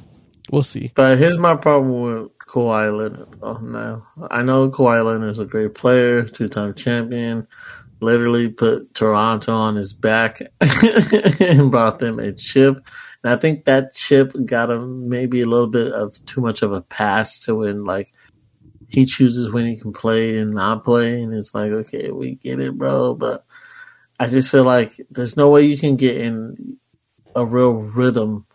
we'll 0.50 0.62
see. 0.62 0.92
But 0.94 1.18
here's 1.18 1.38
my 1.38 1.54
problem 1.56 2.02
with 2.02 2.38
Kawhi 2.38 2.96
Leonard. 2.96 3.28
Oh, 3.42 3.58
now 3.62 4.06
I 4.30 4.42
know 4.42 4.70
Kawhi 4.70 5.04
Leonard 5.04 5.30
is 5.30 5.38
a 5.38 5.46
great 5.46 5.74
player, 5.74 6.24
two 6.24 6.48
time 6.48 6.74
champion 6.74 7.46
literally 8.00 8.48
put 8.48 8.94
Toronto 8.94 9.52
on 9.52 9.76
his 9.76 9.92
back 9.92 10.40
and 11.40 11.70
brought 11.70 11.98
them 11.98 12.18
a 12.18 12.32
chip. 12.32 12.76
And 13.24 13.32
I 13.32 13.36
think 13.36 13.64
that 13.64 13.94
chip 13.94 14.32
got 14.44 14.70
him 14.70 15.08
maybe 15.08 15.40
a 15.40 15.46
little 15.46 15.66
bit 15.66 15.92
of 15.92 16.24
too 16.26 16.40
much 16.40 16.62
of 16.62 16.72
a 16.72 16.82
pass 16.82 17.38
to 17.40 17.54
win 17.54 17.84
like 17.84 18.12
he 18.96 19.04
chooses 19.04 19.52
when 19.52 19.66
he 19.66 19.76
can 19.76 19.92
play 19.92 20.38
and 20.38 20.54
not 20.54 20.82
play. 20.82 21.20
And 21.20 21.34
it's 21.34 21.54
like, 21.54 21.70
okay, 21.70 22.10
we 22.12 22.36
get 22.36 22.60
it, 22.60 22.78
bro. 22.78 23.12
But 23.12 23.44
I 24.18 24.26
just 24.26 24.50
feel 24.50 24.64
like 24.64 24.90
there's 25.10 25.36
no 25.36 25.50
way 25.50 25.66
you 25.66 25.76
can 25.76 25.96
get 25.96 26.16
in 26.16 26.78
a 27.34 27.44
real 27.44 27.74
rhythm 27.74 28.46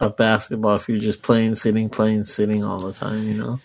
of 0.00 0.16
basketball 0.16 0.74
if 0.74 0.88
you're 0.88 0.98
just 0.98 1.22
playing, 1.22 1.54
sitting, 1.54 1.88
playing, 1.88 2.24
sitting 2.24 2.64
all 2.64 2.80
the 2.80 2.92
time, 2.92 3.28
you 3.28 3.34
know? 3.34 3.60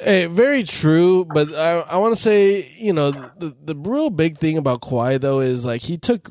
Hey, 0.00 0.26
very 0.26 0.64
true, 0.64 1.24
but 1.26 1.54
I 1.54 1.82
I 1.82 1.98
want 1.98 2.16
to 2.16 2.20
say 2.20 2.68
you 2.76 2.92
know 2.92 3.12
the 3.12 3.56
the 3.62 3.76
real 3.76 4.10
big 4.10 4.36
thing 4.36 4.58
about 4.58 4.80
Kawhi 4.80 5.20
though 5.20 5.38
is 5.38 5.64
like 5.64 5.80
he 5.80 5.96
took 5.96 6.28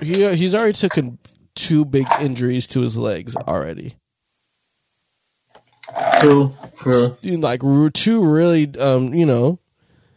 he 0.00 0.36
he's 0.36 0.54
already 0.54 0.74
taken 0.74 1.18
two 1.56 1.84
big 1.84 2.06
injuries 2.20 2.68
to 2.68 2.80
his 2.82 2.96
legs 2.96 3.34
already. 3.34 3.96
True, 6.20 6.54
true. 6.76 7.16
Like 7.22 7.60
two 7.94 8.24
really, 8.24 8.72
um, 8.78 9.14
you 9.14 9.26
know. 9.26 9.58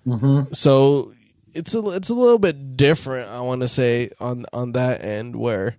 Mm-hmm. 0.05 0.53
So 0.53 1.13
it's 1.53 1.73
a 1.73 1.89
it's 1.89 2.09
a 2.09 2.13
little 2.13 2.39
bit 2.39 2.75
different. 2.77 3.29
I 3.29 3.41
want 3.41 3.61
to 3.61 3.67
say 3.67 4.11
on 4.19 4.45
on 4.51 4.73
that 4.73 5.03
end 5.03 5.35
where, 5.35 5.77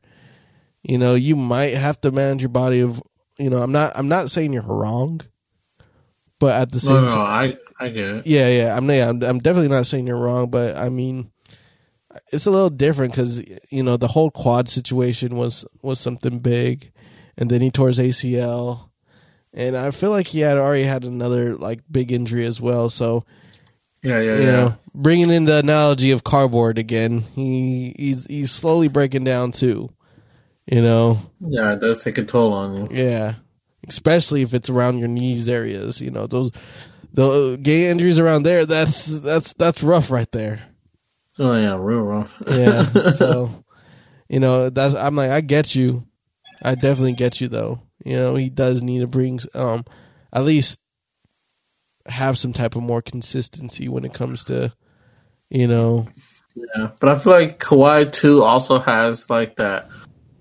you 0.82 0.98
know, 0.98 1.14
you 1.14 1.36
might 1.36 1.74
have 1.74 2.00
to 2.02 2.10
manage 2.10 2.42
your 2.42 2.48
body 2.48 2.80
of. 2.80 3.02
You 3.38 3.50
know, 3.50 3.62
I'm 3.62 3.72
not 3.72 3.92
I'm 3.96 4.08
not 4.08 4.30
saying 4.30 4.52
you're 4.52 4.62
wrong 4.62 5.22
but 6.42 6.60
at 6.60 6.72
the 6.72 6.80
same 6.80 6.94
no, 6.94 7.00
no, 7.02 7.08
time, 7.08 7.56
I 7.78 7.84
I 7.84 7.88
get 7.90 8.08
it. 8.08 8.26
Yeah, 8.26 8.48
yeah. 8.48 8.76
I'm, 8.76 8.90
yeah, 8.90 9.08
I'm 9.08 9.22
I'm 9.22 9.38
definitely 9.38 9.68
not 9.68 9.86
saying 9.86 10.08
you're 10.08 10.18
wrong, 10.18 10.50
but 10.50 10.76
I 10.76 10.88
mean, 10.88 11.30
it's 12.32 12.46
a 12.46 12.50
little 12.50 12.68
different 12.68 13.12
because 13.12 13.40
you 13.70 13.84
know 13.84 13.96
the 13.96 14.08
whole 14.08 14.32
quad 14.32 14.68
situation 14.68 15.36
was 15.36 15.64
was 15.82 16.00
something 16.00 16.40
big, 16.40 16.90
and 17.38 17.48
then 17.48 17.60
he 17.60 17.70
tore 17.70 17.86
his 17.86 18.00
ACL, 18.00 18.90
and 19.54 19.76
I 19.76 19.90
feel 19.90 20.10
like 20.10 20.26
he 20.26 20.40
had 20.40 20.56
already 20.56 20.84
had 20.84 21.04
another 21.04 21.54
like 21.54 21.80
big 21.90 22.12
injury 22.12 22.46
as 22.46 22.60
well. 22.60 22.90
So 22.90 23.24
yeah, 24.02 24.20
yeah, 24.20 24.36
you 24.36 24.42
yeah. 24.42 24.52
Know, 24.52 24.78
bringing 24.94 25.30
in 25.30 25.44
the 25.44 25.58
analogy 25.58 26.10
of 26.10 26.24
cardboard 26.24 26.78
again, 26.78 27.20
he 27.20 27.94
he's 27.96 28.26
he's 28.26 28.50
slowly 28.50 28.88
breaking 28.88 29.24
down 29.24 29.52
too. 29.52 29.90
You 30.66 30.82
know. 30.82 31.18
Yeah, 31.40 31.72
it 31.72 31.80
does 31.80 32.02
take 32.02 32.18
a 32.18 32.24
toll 32.24 32.52
on 32.52 32.74
you. 32.74 32.88
Yeah, 32.90 33.34
especially 33.88 34.42
if 34.42 34.54
it's 34.54 34.70
around 34.70 34.98
your 34.98 35.08
knees 35.08 35.48
areas. 35.48 36.00
You 36.00 36.10
know 36.10 36.26
those 36.26 36.50
the 37.12 37.58
gay 37.62 37.90
injuries 37.90 38.18
around 38.18 38.42
there. 38.44 38.66
That's 38.66 39.06
that's 39.06 39.52
that's 39.54 39.82
rough 39.82 40.10
right 40.10 40.30
there. 40.32 40.60
Oh 41.38 41.56
yeah, 41.56 41.76
real 41.78 42.02
rough. 42.02 42.34
yeah. 42.48 42.84
So 42.84 43.64
you 44.28 44.40
know 44.40 44.70
that's 44.70 44.94
I'm 44.94 45.16
like 45.16 45.30
I 45.30 45.42
get 45.42 45.74
you. 45.74 46.06
I 46.64 46.74
definitely 46.74 47.14
get 47.14 47.40
you 47.40 47.48
though. 47.48 47.82
You 48.04 48.18
know 48.18 48.34
he 48.34 48.50
does 48.50 48.82
need 48.82 49.00
to 49.00 49.06
bring 49.06 49.40
um 49.54 49.84
at 50.32 50.44
least 50.44 50.78
have 52.06 52.36
some 52.36 52.52
type 52.52 52.74
of 52.74 52.82
more 52.82 53.02
consistency 53.02 53.88
when 53.88 54.04
it 54.04 54.14
comes 54.14 54.44
to 54.44 54.72
you 55.50 55.66
know. 55.66 56.08
Yeah, 56.54 56.90
but 57.00 57.08
I 57.08 57.18
feel 57.18 57.32
like 57.32 57.58
Kawhi 57.58 58.12
too 58.12 58.42
also 58.42 58.78
has 58.78 59.30
like 59.30 59.56
that 59.56 59.88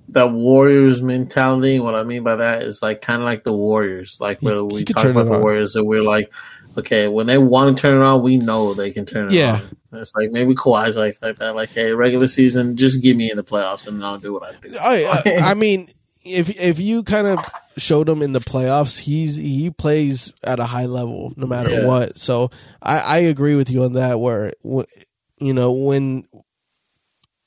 that 0.09 0.31
Warriors 0.31 1.01
mentality. 1.01 1.79
What 1.79 1.95
I 1.95 2.03
mean 2.03 2.23
by 2.23 2.35
that 2.37 2.63
is 2.63 2.81
like 2.81 3.01
kind 3.01 3.21
of 3.21 3.25
like 3.25 3.43
the 3.43 3.53
Warriors, 3.53 4.17
like 4.19 4.41
where 4.41 4.63
we 4.63 4.83
talk 4.83 5.05
about 5.05 5.27
the 5.27 5.39
Warriors, 5.39 5.75
and 5.75 5.87
we're 5.87 6.03
like, 6.03 6.31
okay, 6.77 7.07
when 7.07 7.27
they 7.27 7.37
want 7.37 7.75
to 7.75 7.81
turn 7.81 8.01
it 8.01 8.03
on, 8.03 8.21
we 8.21 8.37
know 8.37 8.73
they 8.73 8.91
can 8.91 9.05
turn 9.05 9.27
it 9.27 9.33
yeah. 9.33 9.61
on. 9.91 9.99
It's 9.99 10.13
like 10.15 10.31
maybe 10.31 10.53
Kawhi's 10.53 10.97
like 10.97 11.17
like 11.21 11.37
that, 11.37 11.55
like 11.55 11.69
hey, 11.69 11.93
regular 11.93 12.27
season, 12.27 12.77
just 12.77 13.01
give 13.01 13.15
me 13.15 13.31
in 13.31 13.37
the 13.37 13.43
playoffs, 13.43 13.87
and 13.87 14.03
I'll 14.03 14.17
do 14.17 14.33
what 14.33 14.43
I 14.43 14.67
do. 14.67 14.77
I, 14.77 15.21
I, 15.25 15.51
I 15.51 15.53
mean, 15.53 15.87
if 16.23 16.49
if 16.59 16.79
you 16.79 17.03
kind 17.03 17.27
of 17.27 17.39
showed 17.77 18.09
him 18.09 18.21
in 18.21 18.33
the 18.33 18.39
playoffs, 18.39 18.99
he's 18.99 19.35
he 19.35 19.69
plays 19.69 20.33
at 20.43 20.59
a 20.59 20.65
high 20.65 20.85
level 20.85 21.33
no 21.35 21.47
matter 21.47 21.71
yeah. 21.71 21.85
what. 21.85 22.17
So 22.17 22.49
I, 22.81 22.99
I 22.99 23.17
agree 23.19 23.55
with 23.55 23.69
you 23.69 23.83
on 23.83 23.93
that. 23.93 24.19
Where 24.19 24.53
you 24.63 25.53
know 25.53 25.71
when 25.71 26.25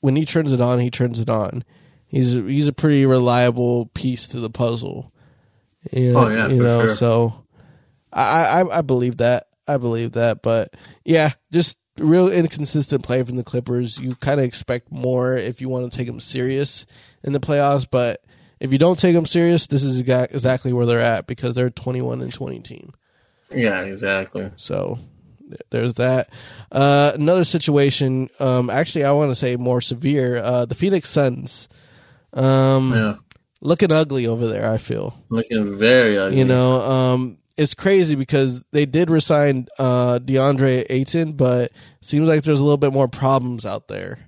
when 0.01 0.15
he 0.15 0.25
turns 0.25 0.51
it 0.51 0.61
on, 0.61 0.79
he 0.79 0.91
turns 0.91 1.19
it 1.19 1.29
on 1.29 1.63
he's 2.15 2.35
a, 2.35 2.41
he's 2.41 2.67
a 2.67 2.73
pretty 2.73 3.05
reliable 3.05 3.87
piece 3.87 4.29
to 4.29 4.39
the 4.39 4.49
puzzle. 4.49 5.11
You 5.91 6.13
know, 6.13 6.19
oh 6.19 6.29
yeah, 6.29 6.47
you 6.47 6.63
know. 6.63 6.87
Sure. 6.87 6.95
So 6.95 7.45
I, 8.11 8.61
I 8.61 8.79
I 8.79 8.81
believe 8.81 9.17
that. 9.17 9.47
I 9.67 9.77
believe 9.77 10.13
that. 10.13 10.41
But 10.41 10.73
yeah, 11.03 11.31
just 11.51 11.77
real 11.99 12.31
inconsistent 12.31 13.03
play 13.03 13.21
from 13.23 13.35
the 13.35 13.43
Clippers. 13.43 13.99
You 13.99 14.15
kind 14.15 14.39
of 14.39 14.45
expect 14.45 14.91
more 14.91 15.35
if 15.35 15.61
you 15.61 15.69
want 15.69 15.91
to 15.91 15.95
take 15.95 16.07
them 16.07 16.19
serious 16.19 16.85
in 17.23 17.33
the 17.33 17.39
playoffs. 17.39 17.87
But 17.89 18.23
if 18.59 18.71
you 18.71 18.77
don't 18.77 18.99
take 18.99 19.15
them 19.15 19.25
serious, 19.25 19.67
this 19.67 19.83
is 19.83 19.99
exactly 19.99 20.73
where 20.73 20.85
they're 20.85 20.99
at 20.99 21.27
because 21.27 21.55
they're 21.55 21.67
a 21.67 21.71
21 21.71 22.21
and 22.21 22.33
20 22.33 22.59
team. 22.59 22.93
Yeah, 23.51 23.81
exactly. 23.81 24.51
So 24.55 24.99
there's 25.69 25.95
that. 25.95 26.29
Uh, 26.71 27.11
another 27.15 27.43
situation, 27.43 28.29
um, 28.39 28.69
actually, 28.69 29.03
I 29.03 29.11
want 29.11 29.31
to 29.31 29.35
say 29.35 29.55
more 29.55 29.81
severe. 29.81 30.37
Uh, 30.37 30.65
the 30.65 30.75
Phoenix 30.75 31.09
Suns 31.09 31.69
um, 32.35 32.93
yeah. 32.93 33.15
Looking 33.61 33.91
ugly 33.91 34.27
over 34.27 34.47
there, 34.47 34.69
I 34.69 34.77
feel. 34.77 35.17
Looking 35.29 35.77
very 35.77 36.17
ugly. 36.17 36.37
You 36.37 36.45
know, 36.45 36.81
um, 36.81 37.37
it's 37.57 37.73
crazy 37.73 38.15
because 38.15 38.63
they 38.71 38.85
did 38.85 39.09
resign 39.09 39.67
uh, 39.79 40.19
DeAndre 40.19 40.85
Ayton, 40.89 41.31
but 41.31 41.71
seems 42.01 42.27
like 42.27 42.43
there's 42.43 42.59
a 42.59 42.63
little 42.63 42.77
bit 42.77 42.93
more 42.93 43.07
problems 43.07 43.65
out 43.65 43.87
there 43.87 44.19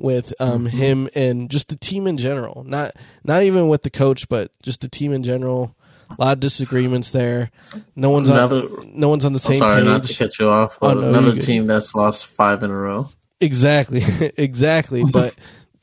with 0.00 0.32
um, 0.40 0.66
mm-hmm. 0.66 0.76
him 0.76 1.08
and 1.14 1.50
just 1.50 1.68
the 1.68 1.76
team 1.76 2.06
in 2.06 2.16
general. 2.16 2.64
Not 2.64 2.92
not 3.24 3.42
even 3.42 3.68
with 3.68 3.82
the 3.82 3.90
coach, 3.90 4.28
but 4.28 4.50
just 4.62 4.80
the 4.80 4.88
team 4.88 5.12
in 5.12 5.22
general. 5.22 5.76
A 6.10 6.20
lot 6.20 6.32
of 6.32 6.40
disagreements 6.40 7.10
there. 7.10 7.52
No 7.94 8.10
one's 8.10 8.28
another, 8.28 8.62
on. 8.62 8.92
No 8.94 9.08
one's 9.08 9.24
on 9.24 9.32
the 9.32 9.42
oh, 9.44 9.50
same. 9.50 9.58
sorry, 9.58 9.82
page. 9.82 9.86
not 9.86 10.04
to 10.04 10.16
cut 10.16 10.38
you 10.40 10.48
off. 10.48 10.76
Oh, 10.82 10.92
no, 10.92 11.08
another 11.08 11.40
team 11.40 11.66
that's 11.66 11.94
lost 11.94 12.26
five 12.26 12.64
in 12.64 12.70
a 12.70 12.76
row. 12.76 13.10
Exactly, 13.40 14.02
exactly. 14.36 15.04
but 15.12 15.36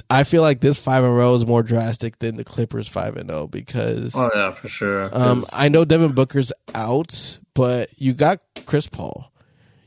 I 0.09 0.25
feel 0.25 0.41
like 0.41 0.59
this 0.59 0.77
five 0.77 1.03
in 1.03 1.09
a 1.09 1.13
row 1.13 1.33
is 1.35 1.45
more 1.45 1.63
drastic 1.63 2.19
than 2.19 2.35
the 2.35 2.43
Clippers 2.43 2.89
five 2.89 3.15
and 3.15 3.29
zero 3.29 3.43
oh 3.43 3.47
because 3.47 4.13
oh 4.15 4.29
yeah 4.33 4.51
for 4.51 4.67
sure. 4.67 5.09
Um, 5.13 5.45
I 5.53 5.69
know 5.69 5.85
Devin 5.85 6.11
Booker's 6.11 6.51
out, 6.75 7.39
but 7.53 7.89
you 7.97 8.13
got 8.13 8.41
Chris 8.65 8.87
Paul, 8.87 9.31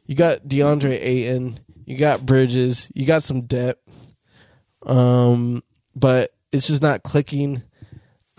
you 0.06 0.14
got 0.14 0.44
DeAndre 0.44 0.98
Ayton, 0.98 1.60
you 1.84 1.98
got 1.98 2.24
Bridges, 2.24 2.90
you 2.94 3.04
got 3.04 3.24
some 3.24 3.42
depth. 3.42 3.89
Um, 4.84 5.62
but 5.94 6.32
it's 6.52 6.66
just 6.68 6.82
not 6.82 7.02
clicking. 7.02 7.62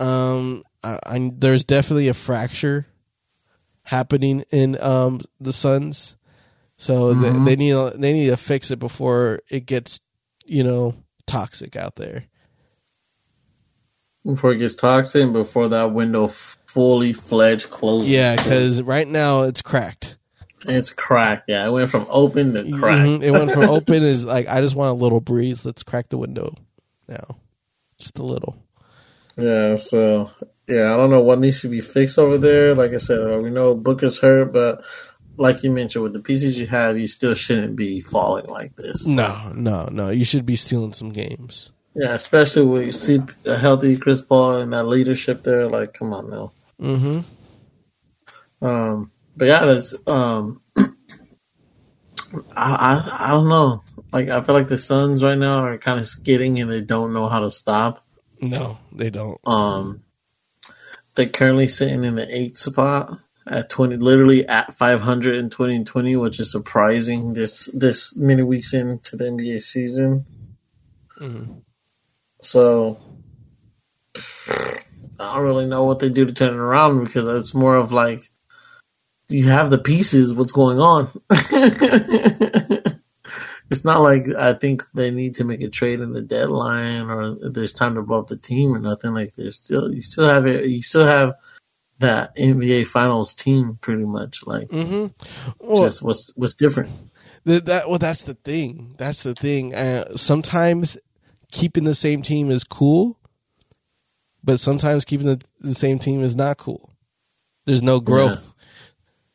Um, 0.00 0.64
I, 0.82 0.98
I, 1.06 1.30
there's 1.34 1.64
definitely 1.64 2.08
a 2.08 2.14
fracture 2.14 2.86
happening 3.84 4.44
in 4.50 4.80
um, 4.82 5.20
the 5.40 5.52
Suns. 5.52 6.16
So 6.76 7.14
Mhm. 7.14 7.44
they, 7.44 7.50
they 7.50 7.56
need 7.56 7.70
to- 7.72 7.96
they 7.98 8.12
need 8.12 8.26
to 8.26 8.36
fix 8.36 8.70
it 8.70 8.78
before 8.78 9.40
it 9.50 9.66
gets 9.66 10.00
you 10.44 10.64
know 10.64 10.94
toxic 11.26 11.76
out 11.76 11.96
there. 11.96 12.24
Before 14.24 14.52
it 14.52 14.58
gets 14.58 14.74
toxic, 14.74 15.32
before 15.32 15.68
that 15.70 15.92
window 15.92 16.28
fully 16.28 17.12
fledged 17.12 17.70
closes. 17.70 18.10
Yeah, 18.10 18.36
because 18.36 18.80
right 18.82 19.06
now 19.06 19.42
it's 19.42 19.62
cracked. 19.62 20.16
It's 20.66 20.92
cracked. 20.92 21.44
Yeah, 21.48 21.66
it 21.66 21.70
went 21.70 21.90
from 21.90 22.06
open 22.08 22.54
to 22.54 22.70
cracked. 22.78 23.08
Mhm. 23.08 23.22
It 23.22 23.30
went 23.30 23.50
from 23.52 23.64
open 23.68 24.02
is 24.02 24.24
like 24.24 24.48
I 24.48 24.60
just 24.60 24.74
want 24.74 24.98
a 24.98 25.02
little 25.02 25.20
breeze. 25.20 25.64
Let's 25.64 25.82
crack 25.82 26.08
the 26.08 26.18
window 26.18 26.54
now, 27.08 27.38
just 27.98 28.18
a 28.18 28.24
little. 28.24 28.56
Yeah, 29.36 29.76
so 29.76 30.30
yeah, 30.68 30.92
I 30.92 30.96
don't 30.96 31.10
know 31.10 31.22
what 31.22 31.38
needs 31.38 31.60
to 31.62 31.68
be 31.68 31.80
fixed 31.80 32.18
over 32.18 32.38
there. 32.38 32.74
Like 32.74 32.92
I 32.92 32.98
said, 32.98 33.18
uh, 33.18 33.38
we 33.38 33.50
know 33.50 33.74
Booker's 33.74 34.18
hurt, 34.18 34.52
but 34.52 34.84
like 35.36 35.62
you 35.62 35.70
mentioned, 35.70 36.02
with 36.02 36.12
the 36.12 36.20
pieces 36.20 36.58
you 36.58 36.66
have, 36.66 36.98
you 36.98 37.08
still 37.08 37.34
shouldn't 37.34 37.76
be 37.76 38.00
falling 38.00 38.46
like 38.46 38.76
this. 38.76 39.06
No, 39.06 39.52
no, 39.54 39.88
no. 39.90 40.10
You 40.10 40.24
should 40.24 40.46
be 40.46 40.56
stealing 40.56 40.92
some 40.92 41.10
games. 41.10 41.70
Yeah, 41.94 42.14
especially 42.14 42.64
when 42.64 42.86
you 42.86 42.92
see 42.92 43.20
a 43.44 43.56
healthy 43.56 43.96
Chris 43.96 44.22
Paul 44.22 44.58
and 44.58 44.72
that 44.72 44.84
leadership 44.84 45.42
there. 45.42 45.68
Like, 45.68 45.94
come 45.94 46.12
on 46.12 46.30
now. 46.30 46.52
Mm-hmm. 46.80 47.20
Um, 48.64 49.10
but 49.36 49.46
yeah, 49.46 49.64
that's 49.64 49.94
um, 50.06 50.60
I, 50.74 50.86
I 52.56 53.16
I 53.26 53.30
don't 53.30 53.48
know. 53.48 53.82
Like, 54.12 54.28
I 54.28 54.42
feel 54.42 54.54
like 54.54 54.68
the 54.68 54.78
Suns 54.78 55.22
right 55.24 55.38
now 55.38 55.64
are 55.64 55.78
kind 55.78 55.98
of 55.98 56.06
skidding 56.06 56.60
and 56.60 56.70
they 56.70 56.80
don't 56.82 57.12
know 57.14 57.28
how 57.28 57.40
to 57.40 57.50
stop. 57.50 58.04
No, 58.40 58.78
they 58.92 59.08
don't. 59.10 59.38
Um, 59.46 60.02
they're 61.14 61.26
currently 61.28 61.68
sitting 61.68 62.04
in 62.04 62.16
the 62.16 62.34
eighth 62.34 62.58
spot 62.58 63.18
at 63.46 63.68
twenty, 63.70 63.96
literally 63.96 64.46
at 64.46 64.76
five 64.76 65.00
hundred 65.00 65.36
in 65.36 65.50
twenty 65.50 65.82
twenty, 65.84 66.16
which 66.16 66.40
is 66.40 66.50
surprising. 66.50 67.34
This 67.34 67.70
this 67.72 68.16
many 68.16 68.42
weeks 68.42 68.74
into 68.74 69.16
the 69.16 69.24
NBA 69.24 69.60
season, 69.62 70.26
Mhm. 71.20 71.62
so 72.40 72.98
I 75.20 75.34
don't 75.34 75.44
really 75.44 75.66
know 75.66 75.84
what 75.84 76.00
they 76.00 76.08
do 76.08 76.26
to 76.26 76.32
turn 76.32 76.54
it 76.54 76.58
around 76.58 77.04
because 77.04 77.28
it's 77.36 77.54
more 77.54 77.76
of 77.76 77.92
like 77.92 78.30
you 79.32 79.48
have 79.48 79.70
the 79.70 79.78
pieces. 79.78 80.34
What's 80.34 80.52
going 80.52 80.78
on? 80.78 81.10
it's 83.70 83.84
not 83.84 84.02
like 84.02 84.28
I 84.28 84.52
think 84.52 84.82
they 84.92 85.10
need 85.10 85.36
to 85.36 85.44
make 85.44 85.62
a 85.62 85.68
trade 85.68 86.00
in 86.00 86.12
the 86.12 86.20
deadline 86.20 87.08
or 87.10 87.36
there's 87.50 87.72
time 87.72 87.94
to 87.94 88.02
blow 88.02 88.20
up 88.20 88.28
the 88.28 88.36
team 88.36 88.74
or 88.74 88.78
nothing. 88.78 89.14
Like 89.14 89.34
there's 89.36 89.56
still 89.56 89.92
you 89.92 90.02
still 90.02 90.28
have 90.28 90.46
it. 90.46 90.66
You 90.66 90.82
still 90.82 91.06
have 91.06 91.34
that 91.98 92.36
NBA 92.36 92.86
Finals 92.86 93.32
team 93.32 93.78
pretty 93.80 94.04
much. 94.04 94.44
Like 94.46 94.68
Mm-hmm. 94.68 95.06
Well, 95.58 95.82
just 95.84 96.02
what's 96.02 96.32
what's 96.36 96.54
different. 96.54 96.90
th- 97.46 97.64
that 97.64 97.88
well, 97.88 97.98
that's 97.98 98.24
the 98.24 98.34
thing. 98.34 98.94
That's 98.98 99.22
the 99.22 99.34
thing. 99.34 99.74
Uh, 99.74 100.16
sometimes 100.16 100.98
keeping 101.50 101.84
the 101.84 101.94
same 101.94 102.22
team 102.22 102.50
is 102.50 102.64
cool, 102.64 103.18
but 104.44 104.60
sometimes 104.60 105.04
keeping 105.04 105.26
the, 105.26 105.40
the 105.60 105.74
same 105.74 105.98
team 105.98 106.22
is 106.22 106.36
not 106.36 106.58
cool. 106.58 106.90
There's 107.64 107.82
no 107.82 108.00
growth 108.00 108.51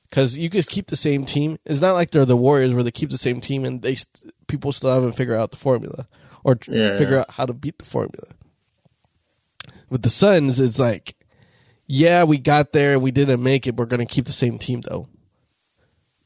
because 0.09 0.37
you 0.37 0.49
could 0.49 0.67
keep 0.67 0.87
the 0.87 0.95
same 0.95 1.25
team. 1.25 1.57
It's 1.65 1.81
not 1.81 1.93
like 1.93 2.11
they're 2.11 2.25
the 2.25 2.37
Warriors 2.37 2.73
where 2.73 2.83
they 2.83 2.91
keep 2.91 3.09
the 3.09 3.17
same 3.17 3.41
team 3.41 3.65
and 3.65 3.81
they 3.81 3.95
st- 3.95 4.33
people 4.47 4.71
still 4.71 4.93
haven't 4.93 5.13
figured 5.13 5.37
out 5.37 5.51
the 5.51 5.57
formula 5.57 6.07
or 6.43 6.55
tr- 6.55 6.71
Yeah. 6.73 6.97
figure 6.97 7.19
out 7.19 7.31
how 7.31 7.45
to 7.45 7.53
beat 7.53 7.79
the 7.79 7.85
formula. 7.85 8.27
With 9.89 10.01
the 10.03 10.09
Suns, 10.09 10.59
it's 10.59 10.79
like, 10.79 11.15
yeah, 11.85 12.23
we 12.25 12.37
got 12.37 12.73
there, 12.73 12.99
we 12.99 13.11
didn't 13.11 13.41
make 13.41 13.67
it. 13.67 13.75
We're 13.77 13.85
going 13.85 14.05
to 14.05 14.13
keep 14.13 14.25
the 14.25 14.33
same 14.33 14.57
team 14.57 14.81
though, 14.81 15.07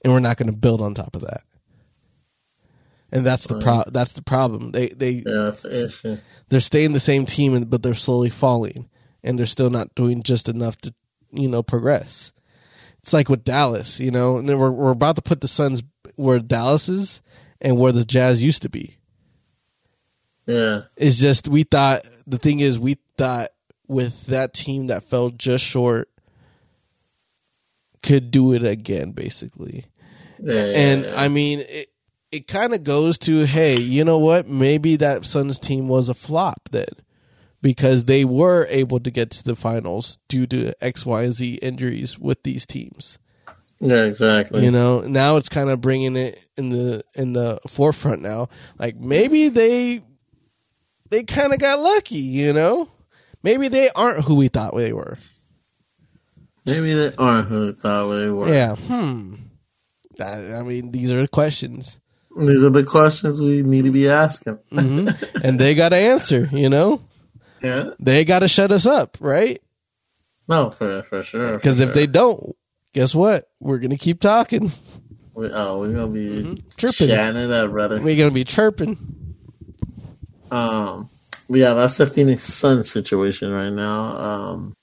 and 0.04 0.12
we're 0.12 0.20
not 0.20 0.38
going 0.38 0.52
to 0.52 0.58
build 0.58 0.82
on 0.82 0.94
top 0.96 1.16
of 1.16 1.22
that. 1.22 1.44
And 3.12 3.26
that's 3.26 3.46
the 3.46 3.60
pro. 3.60 3.84
That's 3.88 4.14
the 4.14 4.22
problem. 4.24 4.72
They 4.72 4.88
they 4.88 5.10
yeah, 5.12 5.52
the 5.52 6.20
they're 6.50 6.62
staying 6.62 6.94
the 6.94 7.00
same 7.00 7.26
team, 7.26 7.62
but 7.66 7.84
they're 7.84 7.94
slowly 7.94 8.30
falling, 8.30 8.90
and 9.22 9.38
they're 9.38 9.46
still 9.46 9.70
not 9.70 9.94
doing 9.96 10.24
just 10.24 10.48
enough 10.48 10.78
to, 10.78 10.94
you 11.32 11.50
know, 11.50 11.62
progress. 11.62 12.32
It's 13.02 13.14
like 13.14 13.30
with 13.30 13.44
Dallas, 13.44 14.00
you 14.00 14.12
know, 14.12 14.38
and 14.38 14.48
then 14.48 14.58
we're 14.60 14.72
we're 14.72 14.92
about 14.92 15.16
to 15.16 15.22
put 15.22 15.42
the 15.42 15.48
Suns 15.48 15.82
where 16.16 16.40
Dallas 16.40 16.88
is 16.88 17.22
and 17.60 17.78
where 17.78 17.92
the 17.92 18.06
Jazz 18.06 18.44
used 18.44 18.62
to 18.62 18.70
be. 18.70 18.98
Yeah, 20.46 20.82
It's 20.98 21.18
just 21.18 21.48
we 21.48 21.64
thought 21.64 22.02
the 22.28 22.38
thing 22.38 22.60
is 22.60 22.78
we 22.80 22.98
thought 23.18 23.50
with 23.88 24.26
that 24.28 24.54
team 24.54 24.88
that 24.88 25.04
fell 25.04 25.30
just 25.30 25.64
short 25.64 26.10
could 28.04 28.32
do 28.32 28.54
it 28.54 28.64
again, 28.64 29.12
basically. 29.12 29.86
yeah, 30.40 30.56
And. 30.64 31.06
I 31.08 31.28
mean, 31.28 31.60
it 31.68 31.90
it 32.32 32.48
kind 32.48 32.74
of 32.74 32.84
goes 32.84 33.18
to, 33.20 33.46
hey, 33.46 33.78
you 33.78 34.04
know 34.06 34.18
what? 34.18 34.48
Maybe 34.48 34.96
that 34.96 35.26
Suns 35.26 35.60
team 35.60 35.88
was 35.90 36.08
a 36.10 36.14
flop 36.14 36.70
then, 36.72 36.88
because 37.62 38.06
they 38.06 38.26
were 38.26 38.66
able 38.70 39.00
to 39.00 39.12
get 39.12 39.30
to 39.32 39.44
the 39.44 39.56
finals 39.56 40.20
due 40.28 40.48
to 40.48 40.74
X, 40.84 41.06
Y, 41.06 41.24
and 41.24 41.34
Z 41.34 41.56
injuries 41.62 42.18
with 42.18 42.44
these 42.44 42.66
teams. 42.66 43.20
yeah, 43.80 44.04
exactly. 44.06 44.64
You 44.64 44.72
know, 44.72 45.02
now 45.02 45.38
it's 45.38 45.50
kind 45.50 45.70
of 45.70 45.82
bringing 45.82 46.16
it 46.16 46.40
in 46.58 46.70
the 46.70 47.04
in 47.16 47.34
the 47.34 47.60
forefront 47.68 48.22
now. 48.22 48.50
Like 48.80 48.96
maybe 48.98 49.50
they 49.50 50.04
they 51.10 51.24
kind 51.24 51.54
of 51.54 51.60
got 51.60 51.80
lucky. 51.80 52.18
You 52.20 52.54
know, 52.54 52.90
maybe 53.44 53.68
they 53.68 53.90
aren't 53.92 54.26
who 54.26 54.36
we 54.36 54.48
thought 54.48 54.76
they 54.76 54.94
were. 54.94 55.18
Maybe 56.66 56.94
they 56.94 57.12
aren't 57.18 57.48
who 57.48 57.72
they 57.72 57.80
thought 57.82 58.08
they 58.10 58.30
were. 58.30 58.48
Yeah. 58.48 58.76
Hmm. 58.76 59.36
That, 60.18 60.54
I 60.54 60.62
mean, 60.62 60.92
these 60.92 61.12
are 61.12 61.22
the 61.22 61.28
questions. 61.28 62.00
These 62.38 62.64
are 62.64 62.70
the 62.70 62.84
questions 62.84 63.42
we 63.42 63.64
need 63.64 63.86
to 63.86 63.92
be 63.92 64.08
asking. 64.08 64.60
hmm 64.70 65.08
and 65.44 65.60
they 65.60 65.74
got 65.74 65.90
to 65.90 65.96
answer. 65.98 66.48
You 66.52 66.70
know, 66.70 67.02
Yeah, 67.62 67.92
they 68.00 68.26
got 68.26 68.40
to 68.40 68.48
shut 68.48 68.72
us 68.72 68.86
up, 68.86 69.18
right? 69.20 69.62
no, 70.48 70.70
for 70.70 71.04
for 71.04 71.22
sure. 71.22 71.54
Because 71.54 71.80
if 71.80 71.88
sure. 71.88 71.94
they 71.94 72.08
don't, 72.08 72.56
guess 72.94 73.14
what? 73.16 73.50
We're 73.60 73.78
gonna 73.80 73.98
keep 73.98 74.20
talking. 74.20 74.72
we, 75.34 75.50
oh, 75.54 75.80
we're 75.80 75.94
gonna 75.94 76.08
be 76.08 76.28
Mm-hmm. 76.44 76.54
Chirping. 76.78 77.10
it 77.10 77.52
up, 77.52 77.72
brother. 77.72 78.02
We're 78.02 78.18
gonna 78.18 78.32
be 78.32 78.44
chirping. 78.44 78.98
Um, 80.50 81.10
yeah, 81.50 81.74
that's 81.74 81.98
the 81.98 82.08
Phoenix 82.08 82.44
Sun 82.44 82.84
situation 82.84 83.52
right 83.52 83.70
now. 83.72 84.02
Um, 84.18 84.74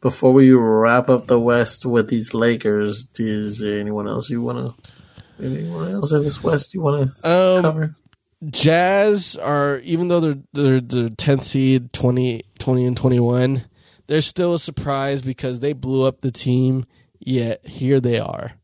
before 0.00 0.32
we 0.32 0.50
wrap 0.52 1.08
up 1.08 1.26
the 1.26 1.38
West 1.38 1.86
with 1.86 2.08
these 2.08 2.34
Lakers, 2.34 3.06
is 3.18 3.58
there 3.60 3.78
anyone 3.80 4.08
else 4.08 4.28
you 4.30 4.42
want 4.42 4.66
to? 4.66 5.44
Anyone 5.44 5.92
else 5.92 6.12
in 6.12 6.22
this 6.24 6.42
West 6.42 6.74
you 6.74 6.80
want 6.80 7.14
to 7.22 7.28
Um, 7.28 7.62
cover? 7.62 7.96
Jazz 8.44 9.36
are 9.36 9.78
even 9.84 10.08
though 10.08 10.20
they're 10.20 10.42
they're 10.52 10.80
the 10.80 11.10
tenth 11.10 11.44
seed 11.44 11.92
20, 11.92 12.42
20 12.58 12.86
and 12.86 12.96
twenty 12.96 13.20
one, 13.20 13.64
they're 14.06 14.22
still 14.22 14.54
a 14.54 14.58
surprise 14.58 15.22
because 15.22 15.60
they 15.60 15.72
blew 15.72 16.06
up 16.06 16.20
the 16.20 16.32
team. 16.32 16.84
Yet 17.20 17.66
here 17.66 18.00
they 18.00 18.18
are. 18.18 18.54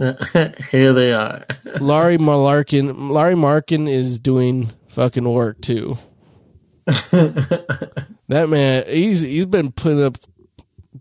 Here 0.70 0.94
they 0.94 1.12
are. 1.12 1.44
Larry 1.78 2.16
Malarkin, 2.16 3.10
Larry 3.10 3.34
Markin 3.34 3.86
is 3.86 4.18
doing 4.18 4.70
fucking 4.88 5.28
work 5.28 5.60
too. 5.60 5.98
that 6.86 8.46
man, 8.48 8.84
he's 8.88 9.20
he's 9.20 9.44
been 9.44 9.72
putting 9.72 10.02
up 10.02 10.16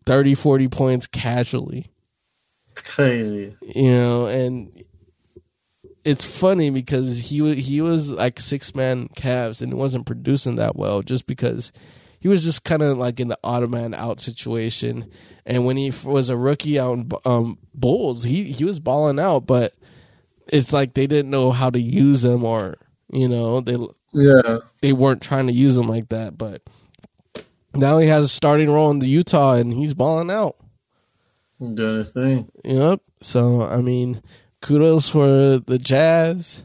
30, 0.06 0.36
40 0.36 0.68
points 0.68 1.08
casually. 1.08 1.88
It's 2.72 2.82
crazy. 2.82 3.56
you 3.62 3.92
know, 3.92 4.26
and 4.26 4.70
it's 6.04 6.26
funny 6.26 6.70
because 6.70 7.20
he 7.20 7.56
he 7.56 7.82
was 7.82 8.10
like 8.10 8.40
six 8.40 8.74
man 8.74 9.10
Cavs 9.10 9.62
and 9.62 9.72
it 9.72 9.76
wasn't 9.76 10.06
producing 10.06 10.56
that 10.56 10.76
well 10.76 11.02
just 11.02 11.28
because 11.28 11.72
he 12.20 12.28
was 12.28 12.44
just 12.44 12.64
kind 12.64 12.82
of 12.82 12.98
like 12.98 13.20
in 13.20 13.30
the 13.30 13.40
odd 13.44 13.70
man 13.70 13.94
out 13.94 14.20
situation. 14.20 15.10
And 15.46 15.66
when 15.66 15.78
he 15.78 15.92
was 16.04 16.30
a 16.30 16.38
rookie 16.38 16.80
out 16.80 16.94
in 16.94 17.12
um, 17.26 17.58
Bulls, 17.74 18.24
he 18.24 18.46
he 18.46 18.66
was 18.66 18.80
balling 18.80 19.20
out, 19.20 19.48
but 19.48 19.74
it's 20.48 20.74
like 20.74 20.94
they 20.94 21.08
didn't 21.08 21.32
know 21.32 21.52
how 21.52 21.70
to 21.70 21.80
use 21.80 22.24
him 22.24 22.44
or 22.44 22.76
you 23.12 23.28
know 23.28 23.62
they 23.62 23.78
Yeah, 24.14 24.58
they 24.82 24.94
weren't 24.94 25.22
trying 25.22 25.48
to 25.48 25.54
use 25.54 25.78
him 25.78 25.88
like 25.88 26.10
that. 26.10 26.38
But 26.38 26.62
now 27.74 28.00
he 28.00 28.08
has 28.08 28.26
a 28.26 28.30
starting 28.30 28.70
role 28.70 28.92
in 28.92 29.00
the 29.00 29.08
Utah 29.08 29.56
and 29.56 29.74
he's 29.74 29.94
balling 29.94 30.30
out. 30.32 30.56
doing 31.60 31.96
his 31.96 32.12
thing. 32.12 32.52
Yep. 32.64 33.02
So 33.22 33.62
I 33.62 33.82
mean, 33.82 34.22
kudos 34.62 35.10
for 35.10 35.60
the 35.60 35.78
Jazz. 35.82 36.64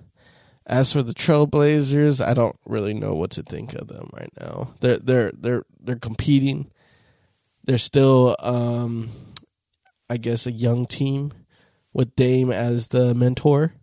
As 0.67 0.93
for 0.93 1.03
the 1.03 1.13
Trailblazers, 1.13 2.25
I 2.27 2.33
don't 2.33 2.57
really 2.65 2.95
know 2.95 3.13
what 3.13 3.33
to 3.33 3.43
think 3.43 3.75
of 3.75 3.87
them 3.89 4.09
right 4.15 4.33
now. 4.41 4.73
They're 4.81 4.97
they're 4.99 5.33
they're 5.39 5.65
they're 5.79 5.97
competing. 5.97 6.71
They're 7.65 7.77
still, 7.79 8.35
um, 8.41 9.11
I 10.09 10.17
guess, 10.17 10.47
a 10.47 10.53
young 10.53 10.87
team 10.87 11.33
with 11.93 12.17
Dame 12.17 12.51
as 12.51 12.89
the 12.89 13.15
mentor. 13.15 13.75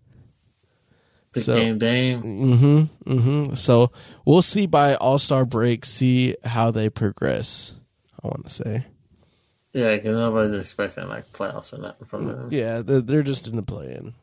Big 1.33 1.43
So- 1.43 1.55
game 1.55 1.77
Dame. 1.77 2.21
Mm-hmm. 2.23 3.11
Mm-hmm. 3.13 3.53
So 3.53 3.91
we'll 4.25 4.41
see 4.41 4.65
by 4.65 4.95
All 4.95 5.19
Star 5.19 5.45
break, 5.45 5.85
see 5.85 6.35
how 6.43 6.71
they 6.71 6.89
progress. 6.89 7.73
I 8.23 8.27
want 8.27 8.43
to 8.45 8.51
say. 8.51 8.85
Yeah, 9.73 9.95
because 9.95 10.15
nobody's 10.15 10.53
expecting 10.53 11.07
like 11.07 11.25
playoffs 11.31 11.73
or 11.73 11.77
nothing 11.77 12.07
from 12.07 12.27
them. 12.27 12.49
Yeah, 12.51 12.81
they're, 12.81 13.01
they're 13.01 13.23
just 13.23 13.47
in 13.47 13.55
the 13.55 13.61
play-in. 13.61 14.13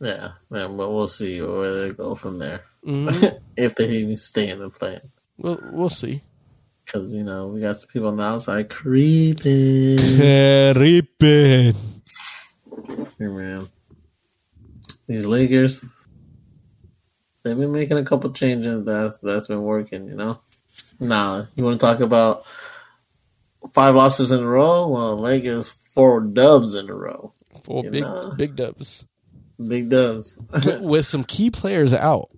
Yeah, 0.00 0.32
man, 0.50 0.76
but 0.76 0.90
we'll 0.92 1.08
see 1.08 1.40
where 1.40 1.74
they 1.74 1.90
go 1.92 2.14
from 2.14 2.38
there. 2.38 2.62
Mhm. 2.84 3.40
if 3.56 3.74
they 3.74 3.88
even 3.88 4.16
stay 4.16 4.48
in 4.48 4.58
the 4.58 4.70
play. 4.70 5.00
we'll 5.38 5.60
we'll 5.72 5.88
see. 5.88 6.22
Because, 6.84 7.12
you 7.12 7.24
know, 7.24 7.46
we 7.46 7.60
got 7.60 7.76
some 7.76 7.88
people 7.88 8.08
on 8.08 8.16
the 8.16 8.22
outside 8.24 8.68
creeping. 8.68 9.96
Creeping. 10.74 11.74
Hey, 13.18 13.26
man. 13.26 13.68
These 15.06 15.26
Lakers, 15.26 15.84
they've 17.42 17.56
been 17.56 17.72
making 17.72 17.98
a 17.98 18.04
couple 18.04 18.32
changes 18.32 18.84
that's, 18.84 19.18
that's 19.18 19.46
been 19.46 19.62
working, 19.62 20.08
you 20.08 20.16
know? 20.16 20.40
Now, 20.98 21.46
you 21.54 21.64
want 21.64 21.80
to 21.80 21.86
talk 21.86 22.00
about 22.00 22.44
five 23.72 23.94
losses 23.94 24.30
in 24.30 24.40
a 24.42 24.46
row? 24.46 24.88
Well, 24.88 25.16
Lakers, 25.18 25.70
four 25.70 26.20
dubs 26.20 26.74
in 26.74 26.88
a 26.88 26.94
row. 26.94 27.32
Four 27.64 27.84
You 27.84 27.90
big 27.90 28.02
know. 28.02 28.32
big 28.36 28.56
dubs 28.56 29.04
Big 29.68 29.88
dubs. 29.90 30.36
with, 30.64 30.80
with 30.82 31.06
some 31.06 31.22
key 31.24 31.50
players 31.50 31.92
out. 31.92 32.30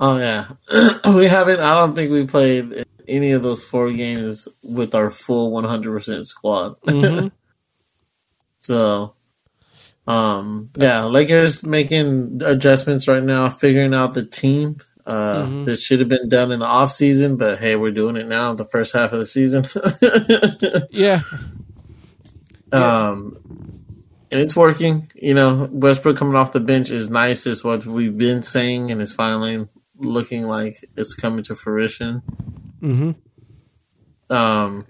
Oh 0.00 0.18
yeah, 0.18 0.48
we 1.14 1.26
haven't. 1.26 1.60
I 1.60 1.74
don't 1.74 1.94
think 1.94 2.10
we 2.10 2.26
played 2.26 2.84
any 3.06 3.32
of 3.32 3.42
those 3.44 3.62
four 3.64 3.92
games 3.92 4.48
with 4.62 4.94
our 4.96 5.10
full 5.10 5.52
100 5.52 5.92
percent 5.92 6.26
squad. 6.26 6.80
Mhm. 6.82 7.30
so, 8.58 9.14
um, 10.08 10.70
yeah, 10.76 11.04
Lakers 11.04 11.62
making 11.64 12.40
adjustments 12.44 13.06
right 13.06 13.22
now, 13.22 13.48
figuring 13.48 13.94
out 13.94 14.14
the 14.14 14.24
team. 14.24 14.78
Uh, 15.06 15.46
Mhm. 15.46 15.64
This 15.64 15.82
should 15.82 15.98
have 16.00 16.08
been 16.08 16.28
done 16.28 16.52
in 16.52 16.60
the 16.60 16.66
off 16.66 16.92
season, 16.92 17.36
but 17.36 17.58
hey, 17.58 17.74
we're 17.76 17.90
doing 17.90 18.16
it 18.16 18.28
now. 18.28 18.54
The 18.54 18.64
first 18.64 18.92
half 18.94 19.12
of 19.12 19.18
the 19.18 19.26
season. 19.26 19.64
Yeah, 20.90 21.20
Um, 22.72 23.36
and 24.30 24.40
it's 24.40 24.56
working. 24.56 25.10
You 25.14 25.34
know, 25.34 25.68
Westbrook 25.72 26.16
coming 26.16 26.36
off 26.36 26.52
the 26.52 26.60
bench 26.60 26.90
is 26.90 27.10
nice, 27.10 27.46
is 27.46 27.62
what 27.64 27.84
we've 27.84 28.16
been 28.16 28.42
saying, 28.42 28.90
and 28.90 29.02
it's 29.02 29.12
finally 29.12 29.68
looking 29.96 30.44
like 30.44 30.76
it's 30.96 31.14
coming 31.14 31.44
to 31.44 31.54
fruition. 31.54 32.22
hmm 32.80 33.10
Um, 34.30 34.86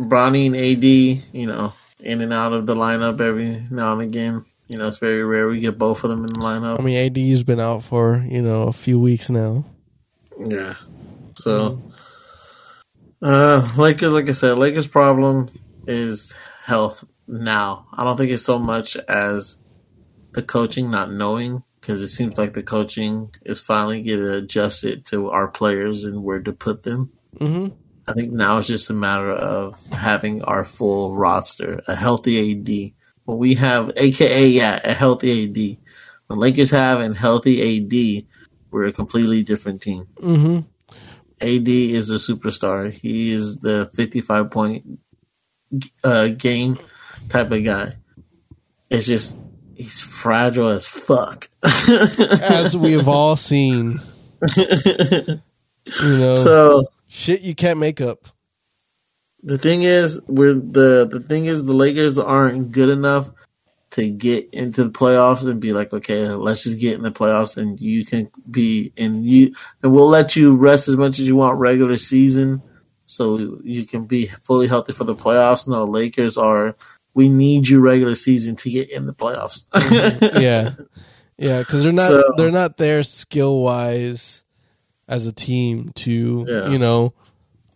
Bronny 0.00 0.46
and 0.46 0.56
AD, 0.56 0.84
you 1.32 1.46
know, 1.46 1.72
in 2.00 2.20
and 2.20 2.32
out 2.32 2.52
of 2.52 2.66
the 2.66 2.74
lineup 2.74 3.20
every 3.20 3.62
now 3.70 3.92
and 3.94 4.02
again. 4.02 4.44
You 4.72 4.78
know, 4.78 4.88
it's 4.88 4.96
very 4.96 5.22
rare 5.22 5.48
we 5.48 5.60
get 5.60 5.76
both 5.76 6.02
of 6.02 6.08
them 6.08 6.24
in 6.24 6.30
the 6.30 6.38
lineup. 6.38 6.80
I 6.80 6.82
mean, 6.82 6.96
AD's 6.96 7.42
been 7.42 7.60
out 7.60 7.82
for 7.82 8.24
you 8.26 8.40
know 8.40 8.62
a 8.62 8.72
few 8.72 8.98
weeks 8.98 9.28
now. 9.28 9.66
Yeah. 10.42 10.76
So, 11.34 11.82
uh, 13.20 13.70
Lakers, 13.76 14.14
like 14.14 14.30
I 14.30 14.32
said, 14.32 14.56
Lakers' 14.56 14.86
problem 14.86 15.50
is 15.86 16.32
health 16.64 17.04
now. 17.28 17.86
I 17.92 18.02
don't 18.02 18.16
think 18.16 18.30
it's 18.30 18.46
so 18.46 18.58
much 18.58 18.96
as 18.96 19.58
the 20.32 20.42
coaching 20.42 20.90
not 20.90 21.12
knowing, 21.12 21.62
because 21.78 22.00
it 22.00 22.08
seems 22.08 22.38
like 22.38 22.54
the 22.54 22.62
coaching 22.62 23.34
is 23.42 23.60
finally 23.60 24.00
getting 24.00 24.24
adjusted 24.24 25.04
to 25.06 25.28
our 25.28 25.48
players 25.48 26.04
and 26.04 26.24
where 26.24 26.40
to 26.40 26.52
put 26.54 26.82
them. 26.82 27.12
hmm 27.38 27.68
I 28.08 28.14
think 28.14 28.32
now 28.32 28.56
it's 28.56 28.68
just 28.68 28.88
a 28.88 28.94
matter 28.94 29.30
of 29.30 29.78
having 29.92 30.42
our 30.44 30.64
full 30.64 31.14
roster, 31.14 31.82
a 31.86 31.94
healthy 31.94 32.52
AD. 32.52 32.94
When 33.24 33.38
we 33.38 33.54
have, 33.54 33.92
AKA, 33.96 34.48
yeah, 34.48 34.80
a 34.82 34.94
healthy 34.94 35.44
AD. 35.44 35.78
When 36.26 36.38
Lakers 36.38 36.70
have 36.70 37.00
a 37.00 37.14
healthy 37.14 37.78
AD, 37.78 38.26
we're 38.70 38.86
a 38.86 38.92
completely 38.92 39.42
different 39.42 39.82
team. 39.82 40.08
hmm 40.20 40.60
AD 41.40 41.68
is 41.68 42.08
a 42.10 42.14
superstar. 42.14 42.90
He 42.92 43.32
is 43.32 43.58
the 43.58 43.90
55 43.94 44.50
point 44.50 45.00
uh, 46.04 46.28
game 46.28 46.78
type 47.28 47.50
of 47.50 47.64
guy. 47.64 47.94
It's 48.88 49.06
just, 49.06 49.36
he's 49.74 50.00
fragile 50.00 50.68
as 50.68 50.86
fuck. 50.86 51.48
As 52.42 52.76
we 52.76 52.92
have 52.92 53.08
all 53.08 53.36
seen, 53.36 54.00
you 54.56 55.40
know, 56.02 56.34
so, 56.34 56.84
shit 57.08 57.40
you 57.40 57.54
can't 57.54 57.78
make 57.78 58.00
up. 58.00 58.28
The 59.42 59.58
thing 59.58 59.82
is, 59.82 60.20
we're 60.28 60.54
the 60.54 61.08
the 61.10 61.20
thing 61.20 61.46
is 61.46 61.64
the 61.64 61.72
Lakers 61.72 62.16
aren't 62.18 62.70
good 62.72 62.88
enough 62.88 63.30
to 63.92 64.08
get 64.08 64.48
into 64.54 64.84
the 64.84 64.90
playoffs 64.90 65.46
and 65.46 65.60
be 65.60 65.72
like, 65.72 65.92
okay, 65.92 66.26
let's 66.28 66.62
just 66.62 66.78
get 66.78 66.94
in 66.94 67.02
the 67.02 67.10
playoffs 67.12 67.56
and 67.58 67.78
you 67.80 68.06
can 68.06 68.30
be 68.50 68.92
and 68.96 69.26
you 69.26 69.52
and 69.82 69.92
we'll 69.92 70.08
let 70.08 70.36
you 70.36 70.54
rest 70.56 70.88
as 70.88 70.96
much 70.96 71.18
as 71.18 71.26
you 71.26 71.36
want 71.36 71.58
regular 71.58 71.96
season, 71.98 72.62
so 73.06 73.58
you 73.64 73.84
can 73.84 74.04
be 74.04 74.26
fully 74.44 74.68
healthy 74.68 74.92
for 74.92 75.04
the 75.04 75.14
playoffs. 75.16 75.66
No, 75.68 75.84
Lakers 75.84 76.38
are. 76.38 76.76
We 77.14 77.28
need 77.28 77.68
you 77.68 77.80
regular 77.80 78.14
season 78.14 78.56
to 78.56 78.70
get 78.70 78.90
in 78.90 79.04
the 79.04 79.12
playoffs. 79.12 79.66
yeah, 80.40 80.70
yeah, 81.36 81.58
because 81.58 81.82
they're 81.82 81.92
not 81.92 82.08
So- 82.08 82.32
they're 82.38 82.50
not 82.50 82.78
there 82.78 83.02
skill 83.02 83.60
wise 83.60 84.44
as 85.08 85.26
a 85.26 85.32
team 85.32 85.90
to 85.96 86.46
Yeah. 86.48 86.68
you 86.70 86.78
know 86.78 87.12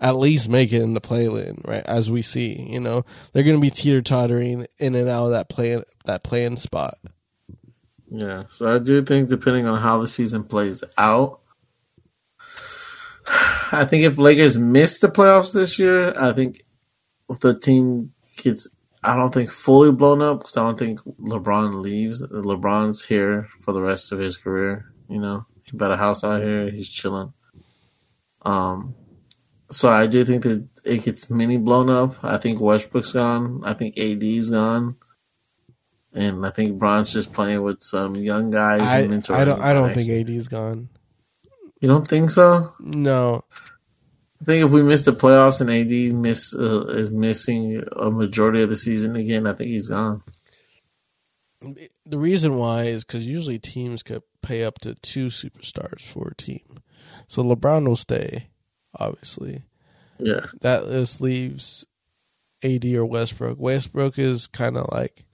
at 0.01 0.17
least 0.17 0.49
make 0.49 0.73
it 0.73 0.83
in 0.83 0.95
the 0.95 1.01
play 1.01 1.25
in 1.25 1.61
right 1.65 1.85
as 1.87 2.11
we 2.11 2.21
see 2.21 2.61
you 2.71 2.79
know 2.79 3.05
they're 3.33 3.43
going 3.43 3.57
to 3.57 3.61
be 3.61 3.71
teeter 3.71 4.03
tottering 4.03 4.67
in 4.79 4.95
and 4.95 5.09
out 5.09 5.25
of 5.25 5.31
that 5.31 5.49
play 5.49 5.83
that 6.07 6.25
play-in 6.25 6.57
spot. 6.57 6.99
Yeah, 8.11 8.45
so 8.51 8.75
I 8.75 8.79
do 8.79 9.03
think 9.03 9.29
depending 9.29 9.67
on 9.67 9.81
how 9.81 9.99
the 9.99 10.09
season 10.09 10.45
plays 10.45 10.83
out, 10.97 11.41
I 13.73 13.85
think 13.85 14.05
if 14.05 14.17
Lakers 14.17 14.57
miss 14.57 14.99
the 15.01 15.09
playoffs 15.09 15.53
this 15.53 15.79
year, 15.79 16.19
I 16.19 16.33
think 16.33 16.63
if 17.29 17.41
the 17.41 17.59
team 17.59 18.13
gets, 18.37 18.69
I 19.03 19.17
don't 19.17 19.35
think 19.35 19.51
fully 19.51 19.93
blown 19.93 20.23
up 20.23 20.39
because 20.39 20.57
I 20.57 20.63
don't 20.63 20.79
think 20.79 21.01
LeBron 21.21 21.83
leaves. 21.83 22.23
LeBron's 22.23 23.05
here 23.05 23.49
for 23.61 23.73
the 23.73 23.83
rest 23.83 24.13
of 24.13 24.21
his 24.21 24.37
career. 24.37 24.87
You 25.09 25.21
know, 25.21 25.47
he 25.65 25.77
bought 25.77 25.91
a 25.91 25.97
house 25.97 26.23
out 26.23 26.43
here. 26.43 26.71
He's 26.71 26.89
chilling. 26.89 27.33
Um, 28.43 28.95
so 29.71 29.89
I 29.89 30.07
do 30.07 30.25
think 30.25 30.45
that 30.45 30.67
it 30.85 31.05
gets 31.05 31.29
mini 31.29 31.59
blown 31.59 31.91
up. 31.91 32.25
I 32.25 32.37
think 32.37 32.61
Westbrook's 32.61 33.13
gone. 33.13 33.63
I 33.65 33.75
think 33.75 33.99
AD's 33.99 34.51
gone. 34.51 34.97
And 36.13 36.47
I 36.47 36.51
think 36.51 36.79
Bron's 36.79 37.13
just 37.13 37.33
playing 37.33 37.63
with 37.63 37.83
some 37.83 38.15
young 38.17 38.51
guys. 38.51 38.81
I, 38.81 39.01
and 39.01 39.13
mentoring 39.13 39.35
I 39.37 39.45
don't 39.45 39.61
I 39.61 39.73
don't 39.73 39.93
think 39.93 40.11
AD's 40.11 40.49
gone. 40.49 40.89
You 41.81 41.89
don't 41.89 42.09
think 42.09 42.31
so? 42.31 42.75
No, 42.81 43.45
I 44.41 44.45
think 44.45 44.65
if 44.65 44.71
we 44.71 44.83
miss 44.83 45.03
the 45.03 45.13
playoffs 45.13 45.61
and 45.61 45.71
AD 45.71 46.15
miss 46.15 46.55
uh, 46.55 46.87
is 46.89 47.11
missing 47.11 47.83
a 47.97 48.11
majority 48.11 48.63
of 48.63 48.71
the 48.71 48.77
season 48.77 49.15
again, 49.17 49.47
I 49.47 49.53
think 49.53 49.71
he's 49.71 49.89
gone. 49.89 50.23
the 51.61 52.19
reason 52.19 52.57
why 52.57 52.85
is 52.85 53.05
because 53.05 53.27
usually 53.27 53.59
teams 53.59 54.03
could 54.03 54.23
pay 54.43 54.65
up 54.65 54.79
to 54.81 54.95
two 54.95 55.27
superstars 55.27 56.01
for 56.01 56.29
a 56.29 56.35
team, 56.35 56.79
so 57.27 57.43
LeBron 57.43 57.87
will 57.87 57.97
stay. 57.97 58.49
Obviously, 58.99 59.63
Yeah, 60.19 60.47
that 60.61 60.85
just 60.89 61.21
leaves 61.21 61.85
AD 62.63 62.85
or 62.95 63.05
Westbrook. 63.07 63.59
Westbrook 63.59 64.19
is 64.19 64.47
kind 64.47 64.77
of 64.77 64.87
like, 64.93 65.25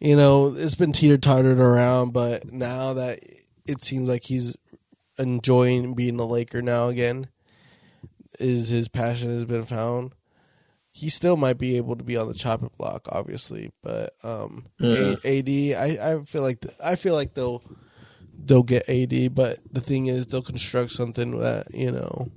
you 0.00 0.16
know, 0.16 0.54
it's 0.56 0.74
been 0.74 0.92
teeter 0.92 1.18
tottered 1.18 1.58
around, 1.58 2.12
but 2.12 2.52
now 2.52 2.92
that 2.94 3.20
it 3.66 3.82
seems 3.82 4.08
like 4.08 4.24
he's 4.24 4.56
enjoying 5.18 5.94
being 5.94 6.18
a 6.18 6.24
Laker 6.24 6.62
now 6.62 6.88
again, 6.88 7.28
is 8.40 8.68
his 8.68 8.88
passion 8.88 9.30
has 9.30 9.44
been 9.44 9.64
found. 9.64 10.12
He 10.92 11.08
still 11.08 11.36
might 11.36 11.58
be 11.58 11.76
able 11.76 11.96
to 11.96 12.04
be 12.04 12.16
on 12.16 12.28
the 12.28 12.34
chopping 12.34 12.70
block, 12.78 13.08
obviously, 13.10 13.72
but 13.82 14.12
um, 14.22 14.66
Yeah. 14.78 15.16
A- 15.24 15.38
AD, 15.38 15.48
I, 16.00 16.12
I 16.12 16.24
feel 16.24 16.42
like 16.42 16.64
I 16.82 16.94
feel 16.94 17.14
like 17.14 17.34
they'll 17.34 17.62
they'll 18.44 18.62
get 18.62 18.88
AD, 18.88 19.34
but 19.34 19.58
the 19.72 19.80
thing 19.80 20.06
is 20.06 20.26
they'll 20.28 20.42
construct 20.42 20.92
something 20.92 21.38
that 21.38 21.66
you 21.74 21.90
know 21.90 22.30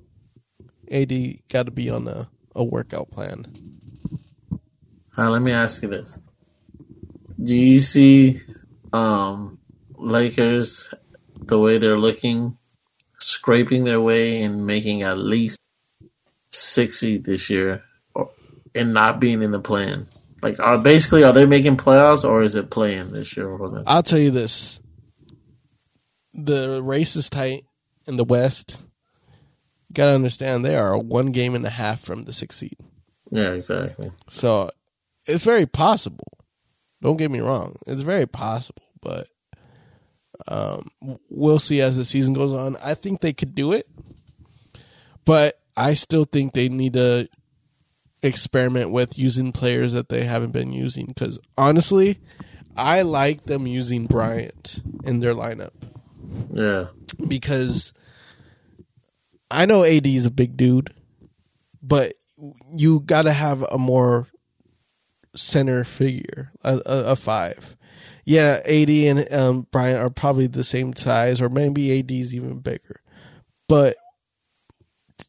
AD 0.91 1.13
got 1.49 1.65
to 1.65 1.71
be 1.71 1.89
on 1.89 2.07
a, 2.07 2.29
a 2.55 2.63
workout 2.63 3.11
plan. 3.11 3.45
Now, 5.17 5.29
let 5.29 5.41
me 5.41 5.51
ask 5.51 5.81
you 5.81 5.89
this: 5.89 6.17
Do 7.41 7.55
you 7.55 7.79
see 7.79 8.41
um, 8.93 9.59
Lakers 9.95 10.93
the 11.39 11.59
way 11.59 11.77
they're 11.77 11.97
looking, 11.97 12.57
scraping 13.17 13.83
their 13.83 14.01
way 14.01 14.43
and 14.43 14.65
making 14.65 15.01
at 15.01 15.17
least 15.17 15.59
six 16.51 16.99
seed 16.99 17.25
this 17.25 17.49
year, 17.49 17.83
or, 18.13 18.29
and 18.75 18.93
not 18.93 19.19
being 19.19 19.41
in 19.41 19.51
the 19.51 19.59
plan? 19.59 20.07
Like, 20.43 20.59
are 20.59 20.77
basically 20.77 21.23
are 21.23 21.33
they 21.33 21.45
making 21.45 21.77
playoffs 21.77 22.23
or 22.23 22.43
is 22.43 22.53
it 22.53 22.69
playing 22.69 23.11
this 23.11 23.35
year? 23.35 23.57
I'll 23.88 24.03
tell 24.03 24.19
you 24.19 24.31
this: 24.31 24.81
the 26.33 26.81
race 26.83 27.15
is 27.15 27.29
tight 27.29 27.65
in 28.05 28.17
the 28.17 28.23
West. 28.23 28.81
You 29.89 29.93
gotta 29.93 30.15
understand 30.15 30.63
they 30.65 30.75
are 30.75 30.97
one 30.97 31.27
game 31.27 31.55
and 31.55 31.65
a 31.65 31.69
half 31.69 32.01
from 32.01 32.23
the 32.23 32.33
sixth 32.33 32.59
seed, 32.59 32.77
Yeah, 33.31 33.53
exactly. 33.53 34.11
so 34.27 34.69
it's 35.25 35.43
very 35.43 35.65
possible. 35.65 36.38
Don't 37.01 37.17
get 37.17 37.31
me 37.31 37.39
wrong; 37.39 37.75
it's 37.88 38.01
very 38.01 38.25
possible, 38.27 38.83
but 39.01 39.27
um, 40.47 40.89
we'll 41.29 41.59
see 41.59 41.81
as 41.81 41.95
the 41.97 42.05
season 42.05 42.33
goes 42.33 42.53
on. 42.53 42.75
I 42.83 42.93
think 42.95 43.21
they 43.21 43.33
could 43.33 43.55
do 43.55 43.71
it, 43.73 43.88
but 45.25 45.59
I 45.75 45.93
still 45.93 46.25
think 46.25 46.53
they 46.53 46.69
need 46.69 46.93
to 46.93 47.27
experiment 48.21 48.91
with 48.91 49.17
using 49.17 49.51
players 49.51 49.93
that 49.93 50.09
they 50.09 50.23
haven't 50.23 50.51
been 50.51 50.71
using 50.73 51.05
because 51.05 51.39
honestly, 51.57 52.19
I 52.75 53.03
like 53.03 53.43
them 53.43 53.67
using 53.67 54.05
Bryant 54.05 54.81
in 55.05 55.19
their 55.19 55.33
lineup 55.35 55.71
Yeah. 56.51 56.88
because 57.27 57.93
I 59.49 59.65
know 59.65 59.83
AD 59.83 60.05
is 60.07 60.25
a 60.25 60.31
big 60.31 60.57
dude, 60.57 60.93
but 61.81 62.13
you 62.75 62.99
got 63.01 63.23
to 63.23 63.33
have 63.33 63.63
a 63.63 63.77
more 63.77 64.27
center 65.35 65.83
figure, 65.83 66.51
a, 66.63 66.75
a, 66.85 67.03
a 67.11 67.15
five. 67.15 67.75
Yeah, 68.25 68.61
AD 68.65 68.89
and 68.89 69.33
um, 69.33 69.67
Bryant 69.71 69.99
are 69.99 70.09
probably 70.09 70.47
the 70.47 70.63
same 70.63 70.93
size, 70.95 71.41
or 71.41 71.49
maybe 71.49 71.97
AD 71.99 72.11
is 72.11 72.35
even 72.35 72.59
bigger. 72.59 73.01
But 73.69 73.95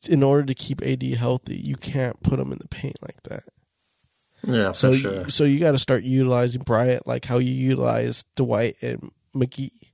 in 0.09 0.23
order 0.23 0.45
to 0.47 0.55
keep 0.55 0.83
AD 0.83 1.03
healthy, 1.03 1.57
you 1.57 1.77
can't 1.77 2.21
put 2.23 2.41
him 2.41 2.51
in 2.53 2.59
the 2.59 2.69
paint 2.69 2.97
like 3.01 3.23
that. 3.25 3.45
Yeah, 4.45 4.73
So, 4.73 4.93
for 4.93 4.97
you- 4.99 5.31
so 5.31 5.45
you 5.45 5.61
got 5.61 5.73
to 5.73 5.79
start 5.79 6.03
utilizing 6.05 6.63
Bryant 6.63 7.07
like 7.07 7.25
how 7.25 7.39
you 7.39 7.53
utilize 7.53 8.25
Dwight 8.37 8.77
and 8.83 9.11
McGee. 9.35 9.88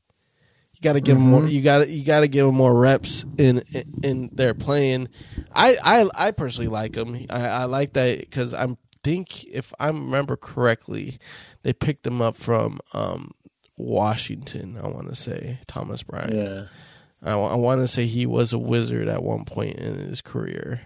You 0.85 0.91
got 0.91 0.93
to 0.93 1.01
give 1.01 1.17
him 1.17 1.31
more. 1.31 1.47
You 1.47 1.63
got 1.63 1.89
you 1.89 2.05
got 2.05 2.21
to 2.21 2.29
give 2.29 2.47
him 2.47 2.55
more 2.55 2.75
reps 2.75 3.25
in 3.39 3.63
in, 3.73 3.95
in 4.03 4.31
their 4.35 4.53
playing. 4.53 5.09
I, 5.51 5.79
I 5.83 6.11
I 6.15 6.31
personally 6.33 6.69
like 6.69 6.95
him. 6.95 7.27
I, 7.31 7.47
I 7.47 7.65
like 7.65 7.95
that 7.95 8.21
because 8.21 8.53
I'm 8.53 8.77
think 9.03 9.45
if 9.45 9.73
I 9.81 9.87
remember 9.87 10.37
correctly, 10.37 11.19
they 11.63 11.73
picked 11.73 12.07
him 12.07 12.21
up 12.21 12.37
from 12.37 12.81
um, 12.93 13.31
Washington. 13.79 14.79
I 14.83 14.89
want 14.89 15.09
to 15.09 15.15
say 15.15 15.59
Thomas 15.67 16.03
Bryant. 16.03 16.35
Yeah. 16.35 16.65
I, 17.23 17.33
I, 17.33 17.55
want 17.55 17.81
to 17.81 17.89
say 17.89 18.05
he 18.05 18.27
was 18.27 18.53
a 18.53 18.59
wizard 18.59 19.09
at 19.09 19.23
one 19.23 19.47
point 19.47 19.77
in 19.77 19.95
his 19.95 20.21
career, 20.21 20.83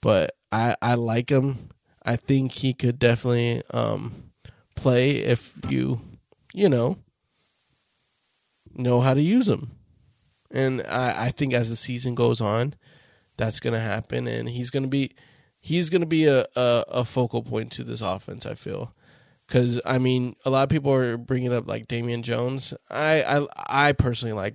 but 0.00 0.34
I 0.50 0.76
I 0.80 0.94
like 0.94 1.28
him. 1.30 1.68
I 2.02 2.16
think 2.16 2.52
he 2.52 2.72
could 2.72 2.98
definitely 2.98 3.60
um, 3.70 4.30
play 4.76 5.16
if 5.16 5.52
you 5.68 6.00
you 6.54 6.70
know 6.70 6.96
know 8.74 9.00
how 9.00 9.14
to 9.14 9.22
use 9.22 9.48
him, 9.48 9.72
and 10.50 10.82
I, 10.82 11.26
I 11.26 11.30
think 11.30 11.52
as 11.52 11.68
the 11.68 11.76
season 11.76 12.14
goes 12.14 12.40
on, 12.40 12.74
that's 13.36 13.60
gonna 13.60 13.80
happen, 13.80 14.26
and 14.26 14.48
he's 14.48 14.70
gonna 14.70 14.88
be 14.88 15.12
he's 15.60 15.90
gonna 15.90 16.06
be 16.06 16.26
a, 16.26 16.46
a, 16.56 16.84
a 16.88 17.04
focal 17.04 17.42
point 17.42 17.72
to 17.72 17.84
this 17.84 18.00
offense. 18.00 18.46
I 18.46 18.54
feel. 18.54 18.94
Because 19.46 19.80
I 19.84 19.98
mean, 19.98 20.36
a 20.44 20.50
lot 20.50 20.62
of 20.62 20.68
people 20.68 20.92
are 20.92 21.16
bringing 21.16 21.52
up 21.52 21.66
like 21.66 21.88
Damian 21.88 22.22
Jones. 22.22 22.72
I 22.88 23.22
I, 23.22 23.46
I 23.88 23.92
personally 23.92 24.32
like 24.34 24.54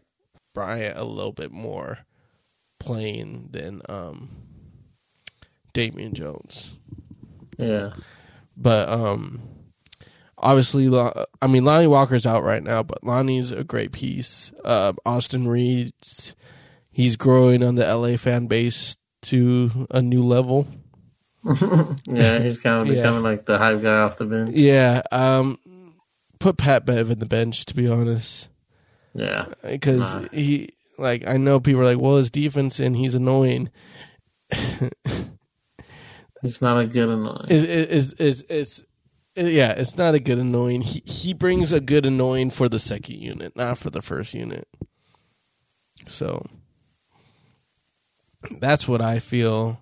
Bryant 0.53 0.97
a 0.97 1.03
little 1.03 1.33
bit 1.33 1.51
more 1.51 1.99
playing 2.79 3.49
than 3.51 3.81
um 3.89 4.29
Damian 5.73 6.13
Jones. 6.13 6.77
Yeah. 7.57 7.93
But 8.55 8.87
um 8.87 9.41
obviously 10.37 10.87
I 11.41 11.47
mean 11.47 11.63
Lonnie 11.65 11.87
Walker's 11.87 12.25
out 12.25 12.43
right 12.43 12.63
now, 12.63 12.83
but 12.83 13.03
Lonnie's 13.03 13.51
a 13.51 13.63
great 13.63 13.91
piece. 13.91 14.51
Uh, 14.63 14.93
Austin 15.05 15.47
Reaves 15.47 16.35
he's 16.91 17.17
growing 17.17 17.61
on 17.63 17.75
the 17.75 17.85
LA 17.93 18.15
fan 18.17 18.47
base 18.47 18.95
to 19.23 19.87
a 19.91 20.01
new 20.01 20.21
level. 20.21 20.67
Yeah, 22.07 22.39
he's 22.39 22.59
kind 22.59 22.81
of 22.81 22.87
Yeah. 22.95 23.01
becoming 23.01 23.23
like 23.23 23.45
the 23.45 23.57
hype 23.57 23.81
guy 23.81 24.01
off 24.01 24.17
the 24.17 24.25
bench. 24.25 24.55
Yeah, 24.55 25.01
um 25.11 25.59
put 26.39 26.57
Pat 26.57 26.85
Bev 26.85 27.11
in 27.11 27.19
the 27.19 27.25
bench 27.25 27.65
to 27.65 27.75
be 27.75 27.87
honest. 27.87 28.49
Yeah. 29.13 29.45
because 29.63 29.99
Nah. 30.15 30.27
he 30.31 30.73
like 30.97 31.27
I 31.27 31.37
know 31.37 31.59
people 31.59 31.81
are 31.81 31.85
like, 31.85 31.99
well, 31.99 32.17
his 32.17 32.31
defense 32.31 32.79
and 32.79 32.95
he's 32.95 33.15
annoying. 33.15 33.69
it's 36.43 36.61
not 36.61 36.79
a 36.79 36.85
good 36.87 37.09
annoying. 37.09 37.45
Is 37.49 37.63
is 37.63 38.13
is 38.13 38.41
is 38.43 38.83
yeah, 39.35 39.71
it's 39.71 39.97
not 39.97 40.15
a 40.15 40.19
good 40.19 40.37
annoying. 40.37 40.81
He 40.81 41.03
he 41.05 41.33
brings 41.33 41.71
a 41.71 41.81
good 41.81 42.05
annoying 42.05 42.49
for 42.49 42.69
the 42.69 42.79
second 42.79 43.17
unit, 43.17 43.55
not 43.55 43.77
for 43.77 43.89
the 43.89 44.01
first 44.01 44.33
unit. 44.33 44.67
So 46.07 46.45
that's 48.59 48.87
what 48.87 49.01
I 49.01 49.19
feel. 49.19 49.81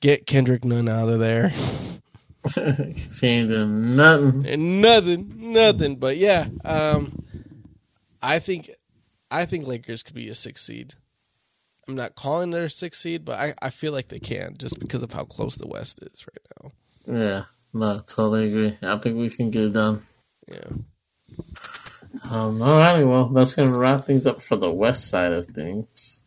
Get 0.00 0.26
Kendrick 0.26 0.64
Nunn 0.64 0.88
out 0.88 1.08
of 1.08 1.18
there. 1.18 1.48
he 2.54 3.26
ain't 3.26 3.50
nothing. 3.50 4.46
And 4.46 4.82
nothing, 4.82 5.52
nothing. 5.52 5.96
But 5.96 6.18
yeah, 6.18 6.46
um, 6.64 7.24
I 8.22 8.38
think, 8.38 8.70
I 9.30 9.46
think 9.46 9.66
Lakers 9.66 10.02
could 10.02 10.14
be 10.14 10.28
a 10.28 10.34
six 10.34 10.62
seed. 10.62 10.94
I'm 11.88 11.94
not 11.94 12.14
calling 12.14 12.50
their 12.50 12.68
six 12.68 12.98
seed, 12.98 13.24
but 13.24 13.38
I, 13.38 13.54
I 13.62 13.70
feel 13.70 13.92
like 13.92 14.08
they 14.08 14.18
can 14.18 14.56
just 14.58 14.78
because 14.78 15.02
of 15.02 15.12
how 15.12 15.24
close 15.24 15.56
the 15.56 15.68
West 15.68 16.00
is 16.02 16.26
right 16.26 16.62
now. 16.62 17.18
Yeah. 17.18 17.44
No, 17.74 17.98
totally 18.06 18.48
agree. 18.48 18.78
I 18.82 18.96
think 18.98 19.16
we 19.18 19.28
can 19.28 19.50
get 19.50 19.64
it 19.64 19.72
done. 19.72 20.06
Yeah, 20.48 20.68
Um, 22.30 22.58
alrighty, 22.60 23.06
well, 23.08 23.26
that's 23.28 23.54
gonna 23.54 23.76
wrap 23.76 24.06
things 24.06 24.26
up 24.26 24.40
for 24.40 24.56
the 24.56 24.70
west 24.70 25.08
side 25.08 25.32
of 25.32 25.48
things. 25.48 26.22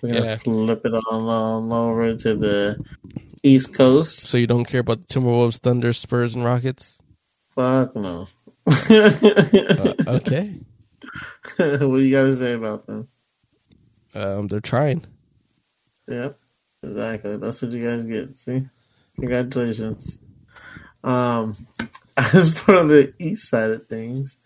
We're 0.00 0.14
gonna 0.14 0.24
Yeah. 0.24 0.36
flip 0.36 0.86
it 0.86 0.94
on, 0.94 1.28
on 1.28 1.70
over 1.72 2.16
to 2.16 2.34
the 2.36 2.78
east 3.42 3.74
coast. 3.74 4.20
so 4.20 4.38
you 4.38 4.46
don't 4.46 4.64
care 4.64 4.80
about 4.80 5.06
the 5.06 5.14
Timberwolves, 5.14 5.58
Thunder, 5.58 5.92
Spurs, 5.92 6.34
and 6.34 6.44
Rockets? 6.44 7.02
Fuck 7.54 7.94
no. 7.96 8.28
Uh, 8.66 9.94
okay, 10.06 10.60
what 11.56 11.78
do 11.78 12.00
you 12.00 12.10
got 12.10 12.22
to 12.22 12.34
say 12.34 12.54
about 12.54 12.86
them? 12.86 13.08
um, 14.14 14.46
they're 14.48 14.60
trying. 14.60 15.04
Yep, 16.08 16.38
exactly. 16.82 17.36
That's 17.36 17.60
what 17.62 17.70
you 17.72 17.84
guys 17.86 18.04
get. 18.06 18.38
See, 18.38 18.66
congratulations. 19.16 20.18
Um, 21.06 21.66
as 22.16 22.58
for 22.58 22.84
the 22.84 23.14
east 23.18 23.48
side 23.48 23.70
of 23.70 23.86
things, 23.86 24.36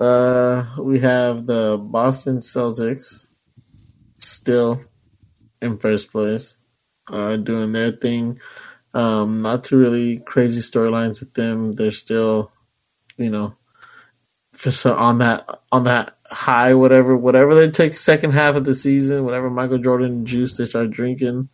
uh, 0.00 0.64
we 0.78 1.00
have 1.00 1.46
the 1.46 1.78
Boston 1.82 2.38
Celtics 2.38 3.26
still 4.16 4.80
in 5.60 5.78
first 5.78 6.12
place, 6.12 6.56
uh, 7.10 7.36
doing 7.36 7.72
their 7.72 7.90
thing. 7.90 8.38
Um, 8.94 9.42
not 9.42 9.64
too 9.64 9.76
really 9.76 10.20
crazy 10.20 10.60
storylines 10.60 11.20
with 11.20 11.34
them. 11.34 11.74
They're 11.74 11.92
still, 11.92 12.52
you 13.16 13.30
know, 13.30 13.56
for 14.52 14.70
so 14.70 14.94
on 14.94 15.18
that 15.18 15.48
on 15.70 15.84
that 15.84 16.16
high, 16.30 16.74
whatever 16.74 17.16
whatever 17.16 17.54
they 17.54 17.70
take 17.70 17.96
second 17.96 18.32
half 18.32 18.54
of 18.54 18.64
the 18.64 18.74
season, 18.74 19.24
whatever 19.24 19.50
Michael 19.50 19.78
Jordan 19.78 20.24
juice 20.24 20.56
they 20.56 20.64
start 20.64 20.90
drinking, 20.90 21.48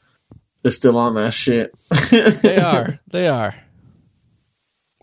they're 0.62 0.70
still 0.70 0.96
on 0.96 1.14
that 1.14 1.34
shit. 1.34 1.74
They 2.10 2.58
are. 2.58 3.00
They 3.08 3.28
are. 3.28 3.54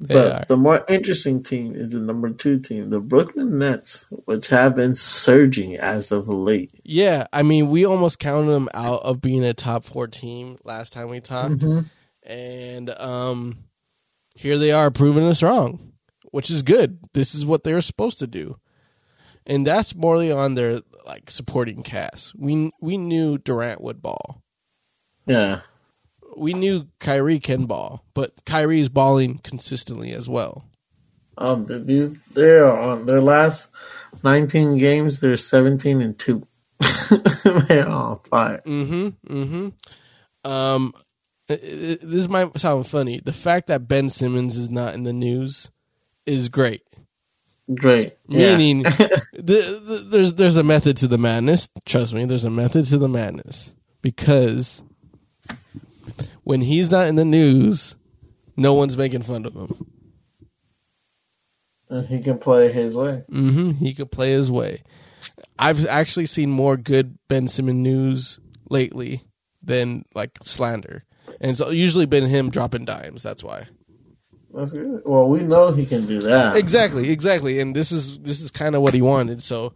But 0.07 0.47
the 0.47 0.57
more 0.57 0.83
interesting 0.89 1.43
team 1.43 1.75
is 1.75 1.91
the 1.91 1.99
number 1.99 2.31
two 2.31 2.59
team, 2.59 2.89
the 2.89 2.99
Brooklyn 2.99 3.59
Nets, 3.59 4.05
which 4.25 4.47
have 4.47 4.75
been 4.75 4.95
surging 4.95 5.77
as 5.77 6.11
of 6.11 6.27
late. 6.27 6.71
Yeah, 6.83 7.27
I 7.31 7.43
mean, 7.43 7.69
we 7.69 7.85
almost 7.85 8.17
counted 8.17 8.51
them 8.51 8.67
out 8.73 9.03
of 9.03 9.21
being 9.21 9.43
a 9.43 9.53
top 9.53 9.83
four 9.85 10.07
team 10.07 10.57
last 10.63 10.93
time 10.93 11.09
we 11.09 11.19
talked. 11.19 11.63
and 12.23 12.89
um, 12.99 13.57
here 14.33 14.57
they 14.57 14.71
are 14.71 14.89
proving 14.89 15.23
us 15.25 15.43
wrong, 15.43 15.93
which 16.31 16.49
is 16.49 16.63
good. 16.63 16.97
This 17.13 17.35
is 17.35 17.45
what 17.45 17.63
they're 17.63 17.81
supposed 17.81 18.17
to 18.19 18.27
do, 18.27 18.57
and 19.45 19.67
that's 19.67 19.93
morely 19.93 20.31
on 20.31 20.55
their 20.55 20.79
like 21.05 21.29
supporting 21.29 21.83
cast. 21.83 22.33
We 22.35 22.71
we 22.81 22.97
knew 22.97 23.37
Durant 23.37 23.81
would 23.81 24.01
ball. 24.01 24.41
Yeah, 25.27 25.61
We 26.37 26.53
knew 26.53 26.87
Kyrie 26.99 27.39
can 27.39 27.65
ball, 27.65 28.03
but 28.13 28.43
Kyrie's 28.45 28.89
balling 28.89 29.39
consistently 29.39 30.11
as 30.13 30.27
well. 30.29 30.65
um, 31.37 31.65
th- 31.65 32.11
they're 32.33 32.71
on 32.71 33.05
their 33.05 33.21
last 33.21 33.67
nineteen 34.23 34.77
games. 34.77 35.19
They're 35.19 35.37
seventeen 35.37 36.01
and 36.01 36.17
two. 36.17 36.47
they're 37.67 37.87
on 37.87 38.19
fire. 38.29 38.61
Mm-hmm. 38.65 39.33
Mm-hmm. 39.33 40.49
Um, 40.49 40.93
i- 41.49 41.53
i- 41.53 41.97
this 42.01 42.27
might 42.27 42.57
sound 42.59 42.87
funny. 42.87 43.19
The 43.23 43.33
fact 43.33 43.67
that 43.67 43.87
Ben 43.87 44.09
Simmons 44.09 44.57
is 44.57 44.69
not 44.69 44.93
in 44.93 45.03
the 45.03 45.13
news 45.13 45.69
is 46.25 46.49
great. 46.49 46.81
Great. 47.73 48.17
Yeah. 48.27 48.55
Meaning, 48.57 48.83
the, 49.33 49.33
the, 49.33 50.05
there's 50.09 50.33
there's 50.35 50.55
a 50.57 50.63
method 50.63 50.97
to 50.97 51.07
the 51.07 51.17
madness. 51.17 51.69
Trust 51.85 52.13
me, 52.13 52.25
there's 52.25 52.45
a 52.45 52.49
method 52.49 52.85
to 52.87 52.97
the 52.97 53.07
madness 53.09 53.73
because 54.01 54.83
when 56.43 56.61
he's 56.61 56.89
not 56.91 57.07
in 57.07 57.15
the 57.15 57.25
news, 57.25 57.95
no 58.57 58.73
one's 58.73 58.97
making 58.97 59.21
fun 59.21 59.45
of 59.45 59.53
him. 59.55 59.85
and 61.89 62.07
he 62.07 62.19
can 62.19 62.37
play 62.39 62.71
his 62.71 62.95
way. 62.95 63.23
hmm 63.29 63.71
He 63.71 63.93
could 63.93 64.11
play 64.11 64.31
his 64.31 64.49
way. 64.51 64.83
I've 65.59 65.85
actually 65.87 66.25
seen 66.25 66.49
more 66.49 66.77
good 66.77 67.17
Ben 67.27 67.47
Simmons 67.47 67.77
news 67.77 68.39
lately 68.69 69.23
than 69.61 70.05
like 70.15 70.31
slander, 70.41 71.03
and 71.39 71.51
it's 71.51 71.59
usually 71.59 72.05
been 72.07 72.25
him 72.27 72.49
dropping 72.49 72.85
dimes. 72.85 73.21
That's 73.21 73.43
why. 73.43 73.67
That's 74.53 74.71
good. 74.71 75.01
Well, 75.05 75.29
we 75.29 75.41
know 75.43 75.71
he 75.71 75.85
can 75.85 76.07
do 76.07 76.21
that. 76.21 76.55
Exactly, 76.57 77.09
exactly. 77.11 77.59
And 77.59 77.75
this 77.75 77.91
is 77.91 78.19
this 78.19 78.41
is 78.41 78.51
kind 78.51 78.75
of 78.75 78.81
what 78.81 78.93
he 78.93 79.01
wanted. 79.01 79.41
So, 79.43 79.73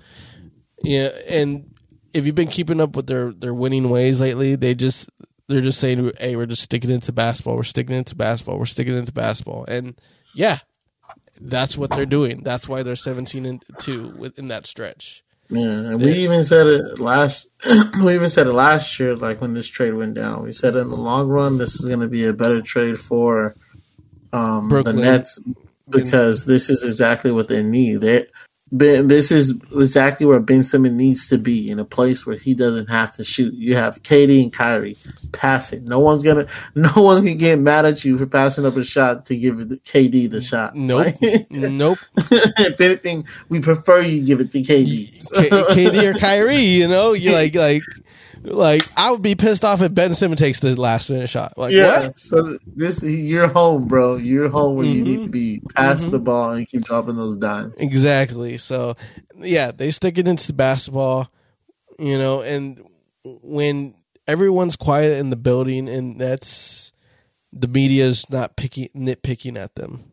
yeah. 0.82 1.10
And 1.30 1.72
if 2.14 2.26
you've 2.26 2.36
been 2.36 2.48
keeping 2.50 2.82
up 2.82 2.96
with 2.96 3.08
their 3.08 3.32
their 3.32 3.54
winning 3.54 3.90
ways 3.90 4.20
lately, 4.20 4.56
they 4.56 4.74
just 4.74 5.10
they're 5.48 5.62
just 5.62 5.80
saying, 5.80 6.12
"Hey, 6.20 6.36
we're 6.36 6.46
just 6.46 6.64
sticking 6.64 6.90
into 6.90 7.12
basketball. 7.12 7.56
We're 7.56 7.64
sticking 7.64 7.96
into 7.96 8.16
basketball. 8.16 8.60
We're 8.60 8.66
sticking 8.66 8.98
into 8.98 9.12
basketball." 9.12 9.66
And 9.66 10.00
yeah, 10.34 10.60
that's 11.40 11.78
what 11.78 11.92
they're 11.92 12.06
doing. 12.06 12.42
That's 12.44 12.68
why 12.68 12.84
they're 12.84 12.96
seventeen 12.96 13.46
and 13.46 13.64
two 13.80 14.10
within 14.18 14.48
that 14.50 14.66
stretch. 14.66 15.24
Yeah, 15.50 15.62
and 15.62 16.02
we 16.02 16.14
even 16.14 16.44
said 16.44 16.66
it 16.68 17.00
last. 17.00 17.48
we 18.04 18.16
even 18.16 18.30
said 18.30 18.48
it 18.48 18.54
last 18.54 19.00
year, 19.00 19.16
like 19.16 19.42
when 19.42 19.54
this 19.54 19.68
trade 19.68 19.94
went 19.94 20.16
down. 20.16 20.44
We 20.44 20.52
said 20.52 20.76
in 20.76 20.90
the 20.90 20.96
long 20.96 21.28
run, 21.28 21.58
this 21.58 21.80
is 21.80 21.88
going 21.88 22.00
to 22.00 22.08
be 22.08 22.26
a 22.26 22.34
better 22.34 22.62
trade 22.62 23.00
for 23.00 23.56
um, 24.34 24.70
the 24.70 24.94
Nets 24.94 25.40
because 25.88 26.46
this 26.46 26.70
is 26.70 26.84
exactly 26.84 27.32
what 27.32 27.48
they 27.48 27.62
need. 27.62 28.02
They, 28.02 28.26
Ben, 28.78 29.08
this 29.08 29.32
is 29.32 29.52
exactly 29.74 30.26
where 30.26 30.40
Ben 30.40 30.64
Simmons 30.64 30.96
needs 30.96 31.28
to 31.30 31.38
be 31.38 31.70
in 31.70 31.80
a 31.80 31.86
place 31.86 32.26
where 32.26 32.36
he 32.36 32.54
doesn't 32.54 32.88
have 32.90 33.14
to 33.14 33.24
shoot. 33.24 33.54
You 33.54 33.76
have 33.76 34.02
KD 34.04 34.44
and 34.44 34.52
Kyrie 34.54 34.98
passing. 35.32 35.86
No 35.86 36.00
one's 36.00 36.24
gonna, 36.24 36.48
no 36.76 36.92
one's 36.96 37.22
gonna 37.22 37.36
get 37.36 37.60
mad 37.60 37.86
at 37.86 38.04
you 38.04 38.18
for 38.18 38.26
passing 38.26 38.66
up 38.66 38.76
a 38.76 38.84
shot 38.84 39.28
to 39.28 39.38
give 39.38 39.56
KD 39.56 40.30
the 40.30 40.42
shot. 40.42 40.76
Nope, 40.76 41.16
Like- 41.22 41.50
nope. 41.52 42.00
if 42.18 42.82
anything, 42.82 43.28
we 43.50 43.60
prefer 43.60 44.02
you 44.02 44.26
give 44.26 44.40
it 44.42 44.52
to 44.52 44.62
KD. 44.62 45.34
K- 45.34 45.50
KD 45.50 46.04
or 46.16 46.18
Kyrie, 46.20 46.58
you 46.58 46.88
know, 46.88 47.14
you 47.14 47.32
like 47.34 47.56
like 47.56 47.84
like 48.46 48.84
I 48.98 49.12
would 49.12 49.22
be 49.22 49.36
pissed 49.36 49.66
off 49.66 49.82
if 49.82 49.94
Ben 49.94 50.14
Simmons 50.16 50.40
takes 50.40 50.60
the 50.60 50.80
last 50.80 51.10
minute 51.10 51.30
shot. 51.30 51.58
Like 51.58 51.72
Yeah, 51.74 52.08
what? 52.08 52.18
so 52.20 52.58
this 52.66 53.02
you're 53.04 53.48
home, 53.48 53.88
bro. 53.88 54.16
You're 54.16 54.50
home 54.50 54.76
where 54.78 54.86
you 54.86 55.04
Mm-hmm. 55.04 55.12
need 55.12 55.24
to 55.26 55.30
be. 55.30 55.62
Pass 55.76 56.04
the 56.06 56.20
ball 56.20 56.52
and 56.52 56.68
keep 56.68 56.84
dropping 56.84 57.16
those 57.18 57.38
dimes. 57.38 57.74
Exactly. 57.78 58.58
So 58.58 58.96
yeah, 59.38 59.72
they 59.72 59.92
stick 59.92 60.18
it 60.18 60.28
into 60.28 60.48
the 60.48 60.54
basketball, 60.54 61.32
you 62.00 62.18
know, 62.18 62.42
and 62.42 62.82
when 63.24 63.96
everyone's 64.28 64.76
quiet 64.76 65.18
in 65.20 65.30
the 65.30 65.36
building 65.36 65.88
and 65.90 66.20
that's 66.20 66.92
the 67.54 67.68
media's 67.68 68.30
not 68.30 68.56
picking 68.56 68.90
nitpicking 68.96 69.58
at 69.58 69.76
them. 69.76 70.04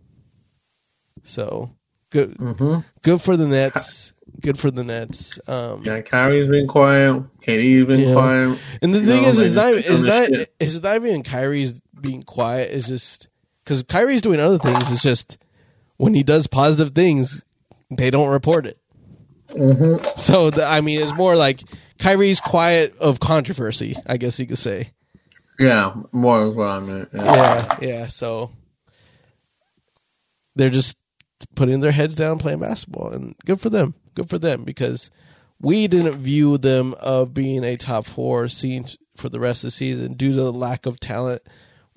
So 1.22 1.70
good 2.10 2.34
Mm-hmm. 2.36 2.80
good 3.02 3.20
for 3.20 3.36
the 3.36 3.46
Nets. 3.46 4.11
Good 4.42 4.58
for 4.58 4.70
the 4.70 4.84
Nets. 4.84 5.38
Um 5.48 5.82
Yeah, 5.84 6.00
Kyrie's 6.02 6.48
been 6.48 6.66
quiet. 6.66 7.22
KD's 7.40 7.86
been 7.86 8.00
Yeah. 8.00 8.12
quiet. 8.12 8.58
And 8.82 8.92
the 8.94 8.98
You 9.00 9.06
thing 9.06 9.22
know, 9.22 9.28
is, 9.28 9.38
it's 9.38 9.54
not, 9.54 9.72
it's 9.74 10.02
not, 10.02 10.26
shit. 10.26 10.54
it's 10.60 10.82
not 10.82 10.96
even 10.96 11.22
Kyrie's 11.22 11.80
being 12.00 12.22
quiet. 12.22 12.70
It's 12.72 12.88
just 12.88 13.28
because 13.64 13.82
Kyrie's 13.84 14.22
doing 14.22 14.40
other 14.40 14.58
things. 14.58 14.90
It's 14.90 15.02
just 15.02 15.38
when 15.96 16.14
he 16.14 16.22
does 16.24 16.46
positive 16.48 16.92
things, 16.94 17.44
they 17.90 18.10
don't 18.10 18.28
report 18.30 18.66
it. 18.66 18.78
Mm-hmm. 19.50 20.04
So 20.16 20.50
the, 20.50 20.66
I 20.66 20.80
mean, 20.80 21.00
it's 21.00 21.14
more 21.16 21.36
like 21.36 21.62
Kyrie's 21.98 22.40
quiet 22.40 22.96
of 22.98 23.20
controversy. 23.20 23.94
I 24.06 24.16
guess 24.16 24.38
you 24.40 24.46
could 24.46 24.58
say. 24.58 24.90
Yeah, 25.58 25.94
more 26.10 26.46
is 26.48 26.54
what 26.56 26.68
I 26.68 26.80
meant. 26.80 27.10
Yeah. 27.12 27.24
Yeah, 27.24 27.78
yeah. 27.80 28.06
So 28.08 28.50
they're 30.56 30.70
just 30.70 30.96
putting 31.54 31.80
their 31.80 31.92
heads 31.92 32.14
down, 32.16 32.38
playing 32.38 32.60
basketball, 32.60 33.10
and 33.12 33.34
good 33.44 33.60
for 33.60 33.70
them. 33.70 33.94
Good 34.14 34.28
for 34.28 34.38
them 34.38 34.64
because 34.64 35.10
we 35.60 35.86
didn't 35.88 36.18
view 36.22 36.58
them 36.58 36.94
of 37.00 37.32
being 37.34 37.64
a 37.64 37.76
top 37.76 38.06
four 38.06 38.48
scene 38.48 38.84
for 39.16 39.28
the 39.28 39.40
rest 39.40 39.62
of 39.64 39.68
the 39.68 39.70
season 39.72 40.14
due 40.14 40.30
to 40.30 40.36
the 40.36 40.52
lack 40.52 40.86
of 40.86 40.98
talent 40.98 41.42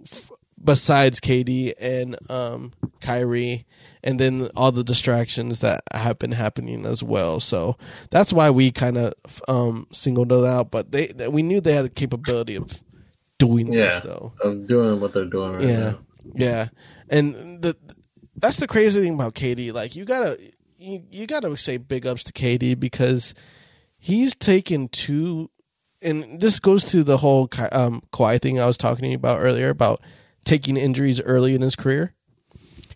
f- 0.03 0.31
besides 0.63 1.19
KD 1.19 1.73
and 1.79 2.15
um, 2.29 2.73
Kyrie, 3.01 3.65
and 4.03 4.19
then 4.19 4.49
all 4.55 4.71
the 4.71 4.83
distractions 4.83 5.59
that 5.61 5.81
have 5.93 6.19
been 6.19 6.31
happening 6.31 6.85
as 6.85 7.01
well. 7.03 7.39
So 7.39 7.77
that's 8.11 8.31
why 8.31 8.49
we 8.51 8.71
kind 8.71 8.97
of 8.97 9.13
um, 9.47 9.87
singled 9.91 10.31
it 10.31 10.45
out. 10.45 10.71
But 10.71 10.91
they, 10.91 11.11
we 11.29 11.41
knew 11.43 11.59
they 11.61 11.73
had 11.73 11.85
the 11.85 11.89
capability 11.89 12.55
of 12.55 12.81
doing 13.39 13.71
Yeah. 13.73 13.85
this, 13.85 14.01
though. 14.01 14.33
Of 14.41 14.67
doing 14.67 14.99
what 14.99 15.13
they're 15.13 15.25
doing 15.25 15.53
right 15.53 15.63
Yeah, 15.67 15.79
now. 15.79 15.99
yeah, 16.35 16.67
and 17.09 17.61
the 17.61 17.75
that's 18.37 18.57
the 18.57 18.67
crazy 18.67 19.01
thing 19.01 19.13
about 19.15 19.33
KD. 19.33 19.73
Like 19.73 19.95
you 19.95 20.05
gotta 20.05 20.39
you, 20.77 21.03
you 21.11 21.27
gotta 21.27 21.55
say 21.57 21.77
big 21.77 22.05
ups 22.05 22.23
to 22.25 22.33
KD 22.33 22.79
because 22.79 23.33
he's 23.97 24.35
taken 24.35 24.87
two, 24.87 25.49
and 26.01 26.39
this 26.39 26.59
goes 26.59 26.83
to 26.85 27.03
the 27.03 27.17
whole 27.17 27.49
um, 27.71 28.01
Kawhi 28.13 28.41
thing 28.41 28.59
I 28.59 28.65
was 28.65 28.77
talking 28.77 29.09
to 29.09 29.15
about 29.15 29.39
earlier 29.41 29.69
about 29.69 30.01
taking 30.45 30.77
injuries 30.77 31.19
early 31.21 31.55
in 31.55 31.61
his 31.61 31.75
career. 31.75 32.13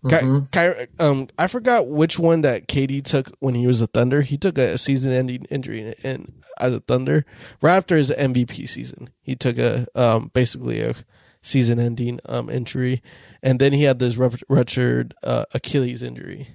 Ky- 0.08 0.16
Ky- 0.54 0.88
um, 1.00 1.28
I 1.38 1.48
forgot 1.48 1.88
which 1.90 2.18
one 2.18 2.42
that 2.44 2.68
KD 2.68 3.04
took 3.04 3.32
when 3.40 3.54
he 3.54 3.68
was 3.68 3.82
a 3.82 3.88
Thunder. 3.88 4.22
He 4.22 4.38
took 4.38 4.58
a 4.58 4.78
season-ending 4.78 5.46
injury 5.50 5.94
in, 6.04 6.32
as 6.58 6.74
a 6.74 6.80
Thunder 6.80 7.26
right 7.62 7.76
after 7.76 7.98
his 7.98 8.10
MVP 8.10 8.70
season. 8.70 9.10
He 9.22 9.36
took 9.36 9.58
a 9.58 9.88
um, 9.96 10.32
basically 10.34 10.80
a 10.80 10.96
season-ending 11.42 12.20
um, 12.28 12.50
injury, 12.50 13.02
and 13.44 13.60
then 13.60 13.74
he 13.74 13.84
had 13.84 14.00
this 14.00 14.16
rupt- 14.16 14.44
ruptured 14.48 15.16
uh, 15.24 15.44
Achilles 15.54 16.02
injury, 16.02 16.48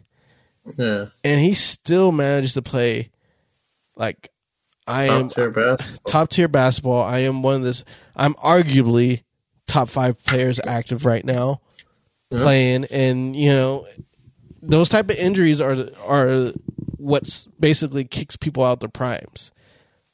Yeah, 0.77 1.07
and 1.23 1.41
he 1.41 1.55
still 1.55 2.13
managed 2.13 2.55
to 2.55 2.63
play 2.63 3.11
like 3.97 4.31
I 4.87 5.05
am 5.05 5.29
top 5.29 5.37
tier 5.37 5.51
basketball. 5.51 5.99
top 6.07 6.29
tier 6.31 6.49
basketball. 6.49 7.03
I 7.03 7.19
am 7.21 7.43
one 7.43 7.57
of 7.57 7.63
this. 7.63 7.85
I'm 8.17 8.35
arguably 8.35 9.23
top 9.67 9.89
five 9.89 10.23
players 10.25 10.61
active 10.65 11.05
right 11.05 11.25
now 11.25 11.61
playing, 12.31 12.85
and 12.87 13.37
you 13.37 13.53
know 13.53 13.87
those 14.63 14.89
type 14.89 15.11
of 15.11 15.17
injuries 15.17 15.61
are 15.61 15.77
are 16.07 16.53
what's 16.97 17.47
basically 17.61 18.05
kicks 18.05 18.37
people 18.37 18.65
out 18.65 18.81
their 18.81 18.89
primes. 18.89 19.53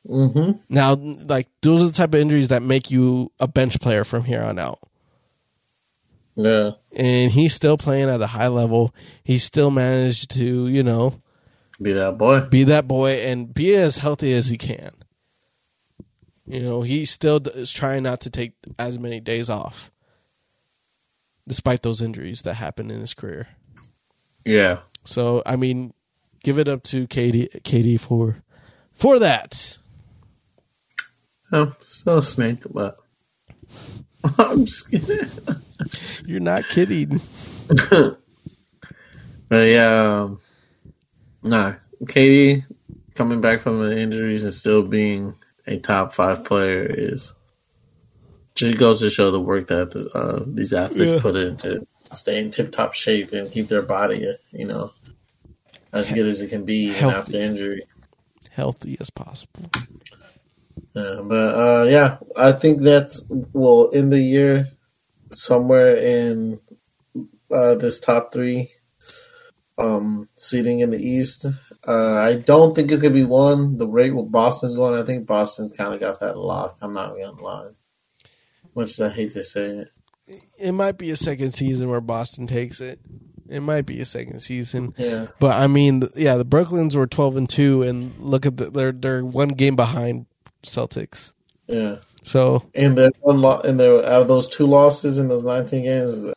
Mm-hmm. 0.08 0.58
Now, 0.68 0.94
like 0.94 1.48
those 1.62 1.82
are 1.82 1.86
the 1.86 1.92
type 1.92 2.14
of 2.14 2.20
injuries 2.20 2.48
that 2.48 2.62
make 2.62 2.90
you 2.90 3.30
a 3.38 3.46
bench 3.46 3.80
player 3.80 4.04
from 4.04 4.24
here 4.24 4.42
on 4.42 4.58
out. 4.58 4.80
Yeah, 6.36 6.70
And 6.94 7.30
he's 7.32 7.54
still 7.54 7.76
playing 7.76 8.08
at 8.08 8.20
a 8.22 8.26
high 8.26 8.48
level. 8.48 8.94
He 9.24 9.38
still 9.38 9.70
managed 9.70 10.30
to, 10.36 10.68
you 10.68 10.82
know, 10.82 11.20
be 11.82 11.92
that 11.92 12.16
boy. 12.18 12.40
be 12.42 12.64
that 12.64 12.86
boy 12.88 13.22
and 13.26 13.52
be 13.52 13.74
as 13.74 13.98
healthy 13.98 14.32
as 14.32 14.48
he 14.48 14.56
can. 14.56 14.90
You 16.46 16.60
know, 16.60 16.82
he 16.82 17.04
still 17.04 17.36
is 17.48 17.70
trying 17.72 18.02
not 18.04 18.20
to 18.22 18.30
take 18.30 18.52
as 18.78 18.98
many 18.98 19.20
days 19.20 19.48
off, 19.50 19.90
despite 21.46 21.82
those 21.82 22.00
injuries 22.02 22.42
that 22.42 22.54
happened 22.54 22.90
in 22.90 23.00
his 23.00 23.14
career. 23.14 23.48
Yeah, 24.44 24.78
So, 25.04 25.42
I 25.44 25.56
mean, 25.56 25.92
give 26.42 26.58
it 26.58 26.68
up 26.68 26.82
to 26.84 27.06
Katie, 27.06 27.48
KD 27.64 28.00
for 28.00 28.42
for 28.92 29.18
that. 29.18 29.78
I'm 31.52 31.74
still 31.80 32.18
a 32.18 32.22
snake, 32.22 32.60
but 32.70 32.98
I'm 34.38 34.64
just 34.64 34.90
kidding. 34.90 35.28
You're 36.26 36.40
not 36.40 36.68
kidding. 36.68 37.20
But 39.48 39.66
yeah, 39.66 40.20
um, 40.22 40.40
nah. 41.42 41.74
KD 42.04 42.64
coming 43.16 43.40
back 43.40 43.60
from 43.62 43.80
the 43.82 43.98
injuries 43.98 44.44
and 44.44 44.54
still 44.54 44.82
being 44.84 45.34
a 45.66 45.78
top 45.78 46.14
five 46.14 46.44
player 46.44 46.86
is 46.88 47.34
just 48.54 48.78
goes 48.78 49.00
to 49.00 49.10
show 49.10 49.32
the 49.32 49.40
work 49.40 49.66
that 49.66 49.90
uh, 50.14 50.44
these 50.46 50.72
athletes 50.72 51.10
Yeah. 51.12 51.20
put 51.20 51.34
in 51.34 51.56
to 51.58 51.84
stay 52.12 52.38
in 52.40 52.52
tip 52.52 52.70
top 52.70 52.94
shape 52.94 53.32
and 53.32 53.50
keep 53.50 53.66
their 53.68 53.82
body, 53.82 54.24
you 54.52 54.66
know, 54.66 54.92
as 55.92 56.10
good 56.12 56.26
as 56.26 56.40
it 56.42 56.48
can 56.50 56.64
be 56.64 56.92
Healthy. 56.92 57.16
after 57.16 57.36
injury. 57.40 57.82
Healthy 58.52 58.98
as 59.00 59.10
possible. 59.10 59.68
Yeah, 60.94 61.22
but 61.24 61.34
uh, 61.54 61.86
yeah, 61.88 62.18
I 62.36 62.52
think 62.52 62.82
that's 62.82 63.24
well 63.28 63.88
in 63.90 64.10
the 64.10 64.20
year 64.20 64.68
somewhere 65.30 65.96
in 65.96 66.60
uh, 67.52 67.74
this 67.76 68.00
top 68.00 68.32
three 68.32 68.70
um, 69.78 70.28
seating 70.36 70.80
in 70.80 70.90
the 70.90 70.98
East. 70.98 71.46
Uh, 71.86 72.14
I 72.16 72.34
don't 72.34 72.74
think 72.74 72.90
it's 72.90 73.00
gonna 73.00 73.14
be 73.14 73.24
one. 73.24 73.78
The 73.78 73.88
rate 73.88 74.14
where 74.14 74.24
Boston's 74.24 74.74
going, 74.74 75.00
I 75.00 75.04
think 75.04 75.26
Boston's 75.26 75.76
kind 75.76 75.94
of 75.94 76.00
got 76.00 76.20
that 76.20 76.36
lock. 76.36 76.76
I'm 76.82 76.92
not 76.92 77.16
gonna 77.16 77.40
lie, 77.42 77.70
much 78.74 78.90
as 78.90 79.00
I 79.00 79.08
hate 79.08 79.32
to 79.32 79.42
say 79.42 79.66
it. 79.66 79.90
It 80.58 80.72
might 80.72 80.98
be 80.98 81.10
a 81.10 81.16
second 81.16 81.52
season 81.52 81.90
where 81.90 82.00
Boston 82.00 82.46
takes 82.46 82.80
it. 82.80 83.00
It 83.48 83.60
might 83.60 83.84
be 83.84 83.98
a 84.00 84.04
second 84.04 84.40
season. 84.40 84.94
Yeah, 84.96 85.26
But 85.40 85.56
I 85.56 85.66
mean, 85.66 86.04
yeah, 86.14 86.36
the 86.36 86.44
Brooklyns 86.44 86.94
were 86.94 87.06
twelve 87.08 87.36
and 87.36 87.48
two, 87.48 87.82
and 87.82 88.16
look 88.18 88.46
at 88.46 88.56
the, 88.58 88.70
they're 88.70 88.92
they're 88.92 89.24
one 89.24 89.48
game 89.48 89.74
behind 89.76 90.26
Celtics. 90.62 91.32
yeah. 91.66 91.96
So 92.22 92.64
And 92.74 92.96
then 92.98 93.10
one 93.20 93.40
lo- 93.40 93.60
and 93.64 93.78
there 93.80 93.98
out 93.98 94.22
of 94.22 94.28
those 94.28 94.46
two 94.48 94.66
losses 94.66 95.18
in 95.18 95.28
those 95.28 95.42
19 95.44 95.84
games, 95.84 96.20
the 96.20 96.34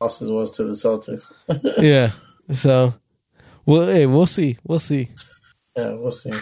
losses 0.00 0.30
was 0.30 0.50
to 0.52 0.64
the 0.64 0.72
Celtics. 0.72 1.30
yeah, 1.82 2.10
so 2.54 2.94
well, 3.66 3.86
hey, 3.86 4.06
we'll 4.06 4.26
see, 4.26 4.58
we'll 4.64 4.78
see. 4.80 5.08
Yeah, 5.76 5.92
we'll 5.94 6.10
see. 6.12 6.32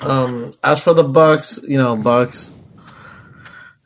Um, 0.00 0.52
as 0.62 0.80
for 0.82 0.94
the 0.94 1.02
Bucks, 1.04 1.58
you 1.66 1.76
know, 1.78 1.96
Bucks 1.96 2.54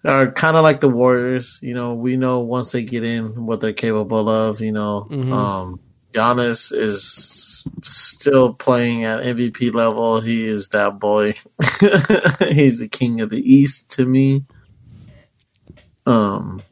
are 0.05 0.31
kind 0.33 0.57
of 0.57 0.63
like 0.63 0.81
the 0.81 0.89
Warriors. 0.89 1.59
You 1.63 1.75
know, 1.75 1.95
we 1.95 2.17
know 2.17 2.41
once 2.41 2.73
they 2.73 2.83
get 2.83 3.05
in 3.05 3.47
what 3.47 3.61
they're 3.61 3.73
capable 3.73 4.29
of. 4.29 4.61
You 4.61 4.73
know, 4.73 5.07
Mhm. 5.11 5.33
um, 5.33 5.81
Giannis 6.13 6.73
is 6.73 7.13
still 7.83 8.55
playing 8.55 9.05
at 9.05 9.25
MVP 9.25 9.73
level. 9.73 10.21
He 10.21 10.45
is 10.47 10.69
that 10.71 10.99
boy. 10.99 11.33
He's 12.51 12.79
the 12.79 12.89
king 12.91 13.21
of 13.21 13.31
the 13.31 13.41
East 13.45 13.91
to 13.93 14.07
me. 14.07 14.45
Um, 16.07 16.63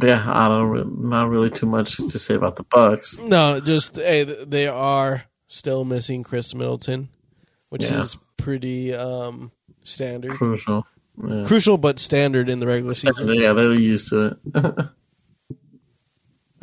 yeah, 0.00 0.24
I 0.26 0.48
don't 0.48 0.68
re- 0.68 0.84
not 0.86 1.28
really 1.28 1.50
too 1.50 1.66
much 1.66 1.96
to 1.96 2.18
say 2.18 2.34
about 2.34 2.56
the 2.56 2.62
Bucks. 2.64 3.18
No, 3.18 3.60
just 3.60 3.96
hey, 3.96 4.22
they 4.24 4.68
are 4.68 5.24
still 5.48 5.84
missing 5.84 6.22
Khris 6.22 6.54
Middleton, 6.54 7.08
which 7.70 7.82
Yeah. 7.82 8.02
is 8.02 8.16
pretty 8.36 8.94
um, 8.94 9.50
standard, 9.84 10.32
Crucial. 10.32 10.86
Yeah. 11.24 11.44
crucial 11.46 11.78
but 11.78 11.98
standard 11.98 12.50
in 12.50 12.60
the 12.60 12.66
regular 12.66 12.94
season. 12.94 13.32
Yeah, 13.32 13.54
they're 13.54 13.72
used 13.72 14.08
to 14.10 14.36
it. 14.54 14.86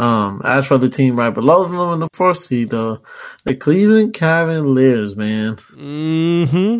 um, 0.03 0.41
as 0.43 0.65
for 0.65 0.77
the 0.77 0.89
team 0.89 1.17
right 1.17 1.33
below 1.33 1.63
them 1.63 1.93
in 1.93 1.99
the 1.99 2.09
fourth 2.13 2.37
seed, 2.39 2.69
though, 2.71 3.01
the 3.43 3.55
Cleveland 3.55 4.13
Cavaliers, 4.13 5.15
man, 5.15 5.57
hmm 5.73 6.79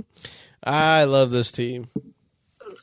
I 0.64 1.04
love 1.06 1.32
this 1.32 1.52
team, 1.52 1.88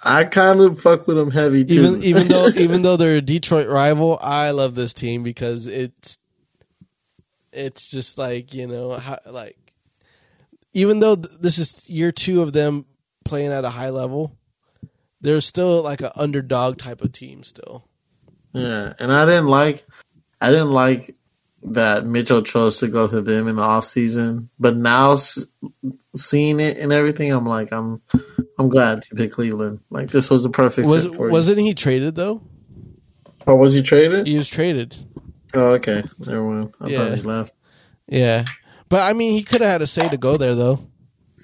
I 0.02 0.24
kind 0.24 0.60
of 0.60 0.80
fuck 0.80 1.06
with 1.06 1.16
them 1.16 1.30
heavy 1.30 1.64
too. 1.64 1.72
even 1.72 2.02
even 2.02 2.28
though 2.28 2.48
even 2.56 2.82
though 2.82 2.96
they're 2.96 3.16
a 3.16 3.22
Detroit 3.22 3.68
rival. 3.68 4.18
I 4.20 4.50
love 4.52 4.74
this 4.74 4.94
team 4.94 5.22
because 5.22 5.66
it's 5.66 6.18
it's 7.52 7.90
just 7.90 8.16
like 8.16 8.54
you 8.54 8.66
know 8.66 8.92
how, 8.92 9.18
like 9.26 9.56
even 10.72 11.00
though 11.00 11.16
th- 11.16 11.38
this 11.40 11.58
is 11.58 11.88
year 11.88 12.12
two 12.12 12.42
of 12.42 12.52
them 12.52 12.86
playing 13.24 13.52
at 13.52 13.64
a 13.64 13.70
high 13.70 13.90
level, 13.90 14.38
they're 15.20 15.40
still 15.40 15.82
like 15.82 16.00
an 16.00 16.12
underdog 16.16 16.78
type 16.78 17.02
of 17.02 17.12
team 17.12 17.42
still. 17.42 17.84
yeah, 18.52 18.92
and 18.98 19.12
I 19.12 19.26
didn't 19.26 19.48
like, 19.48 19.84
I 20.40 20.50
didn't 20.50 20.70
like 20.70 21.14
that 21.62 22.06
Mitchell 22.06 22.42
chose 22.42 22.78
to 22.78 22.88
go 22.88 23.06
to 23.06 23.20
them 23.20 23.46
in 23.48 23.56
the 23.56 23.62
off 23.62 23.84
season, 23.84 24.48
but 24.58 24.76
now 24.76 25.16
seeing 26.14 26.60
it 26.60 26.78
and 26.78 26.92
everything, 26.92 27.30
I'm 27.32 27.46
like, 27.46 27.72
I'm, 27.72 28.00
I'm 28.58 28.68
glad 28.68 29.04
you 29.10 29.16
picked 29.16 29.34
Cleveland. 29.34 29.80
Like 29.90 30.10
this 30.10 30.30
was 30.30 30.42
the 30.42 30.50
perfect 30.50 30.86
Was 30.88 31.04
fit 31.04 31.14
for 31.14 31.26
you. 31.26 31.32
wasn't 31.32 31.58
he 31.58 31.74
traded 31.74 32.14
though? 32.14 32.40
Oh, 33.46 33.56
was 33.56 33.74
he 33.74 33.82
traded? 33.82 34.26
He 34.26 34.36
was 34.36 34.48
traded. 34.48 34.96
Oh, 35.54 35.72
okay, 35.74 36.02
never 36.18 36.42
mind. 36.42 36.74
I 36.80 36.88
Yeah. 36.88 36.98
thought 36.98 37.16
he 37.16 37.22
left. 37.22 37.54
Yeah, 38.08 38.44
but 38.88 39.02
I 39.02 39.12
mean, 39.12 39.32
he 39.32 39.42
could 39.42 39.60
have 39.60 39.70
had 39.70 39.82
a 39.82 39.86
say 39.86 40.08
to 40.08 40.16
go 40.16 40.36
there 40.36 40.54
though. 40.54 40.80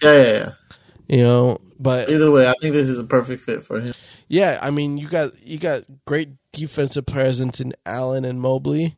Yeah, 0.02 0.12
yeah, 0.22 0.32
yeah. 0.32 0.52
You 1.08 1.22
know, 1.22 1.58
but 1.78 2.08
Either 2.10 2.30
way, 2.30 2.46
I 2.46 2.54
think 2.60 2.72
this 2.74 2.88
is 2.88 2.98
a 2.98 3.04
perfect 3.04 3.42
fit 3.42 3.62
for 3.62 3.80
him. 3.80 3.94
yeah, 4.28 4.58
I 4.62 4.70
mean, 4.70 4.98
you 4.98 5.08
got 5.08 5.38
you 5.46 5.58
got 5.58 5.84
great 6.06 6.30
defensive 6.52 7.06
presence 7.06 7.60
in 7.60 7.72
Allen 7.84 8.24
and 8.24 8.40
Mobley. 8.40 8.96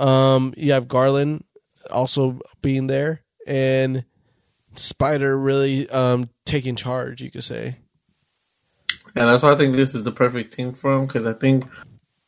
Um, 0.00 0.54
you 0.56 0.72
have 0.72 0.88
Garland 0.88 1.44
also 1.90 2.40
being 2.62 2.86
there, 2.86 3.22
and 3.46 4.04
Spider 4.74 5.38
really 5.38 5.88
um 5.90 6.28
taking 6.44 6.76
charge. 6.76 7.20
You 7.20 7.30
could 7.30 7.44
say. 7.44 7.76
And 9.14 9.28
that's 9.28 9.42
why 9.42 9.52
I 9.52 9.56
think 9.56 9.74
this 9.76 9.94
is 9.94 10.04
the 10.04 10.12
perfect 10.12 10.54
team 10.54 10.72
for 10.72 10.94
him 10.94 11.06
because 11.06 11.26
I 11.26 11.34
think 11.34 11.66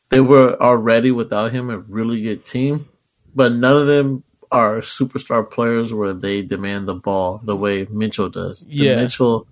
they 0.09 0.21
were 0.21 0.55
already 0.61 1.09
without 1.11 1.51
him 1.51 1.71
a 1.71 1.79
really 1.79 2.21
good 2.21 2.45
team, 2.45 2.87
but 3.33 3.51
none 3.53 3.75
of 3.75 3.87
them 3.87 4.23
are 4.51 4.81
superstar 4.81 5.49
players 5.49 5.91
where 5.91 6.13
they 6.13 6.43
demand 6.43 6.87
the 6.87 6.93
ball 6.93 7.41
the 7.43 7.55
way 7.55 7.87
Mitchell 7.89 8.29
does. 8.29 8.61
The 8.65 8.75
Yeah. 8.75 8.95
Mitchell 8.97 9.47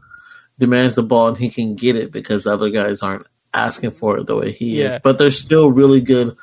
demands 0.63 0.95
the 0.95 1.03
ball 1.03 1.29
and 1.29 1.37
he 1.37 1.49
can 1.49 1.75
get 1.75 1.95
it 1.95 2.11
because 2.11 2.43
the 2.43 2.53
other 2.53 2.69
guys 2.69 3.01
aren't 3.01 3.27
asking 3.53 3.91
for 3.91 4.17
it 4.17 4.27
the 4.27 4.35
way 4.35 4.51
he 4.51 4.79
Yeah. 4.79 4.95
is. 4.95 4.99
But 5.03 5.17
they're 5.19 5.31
still 5.31 5.71
really 5.71 6.01
good 6.01 6.35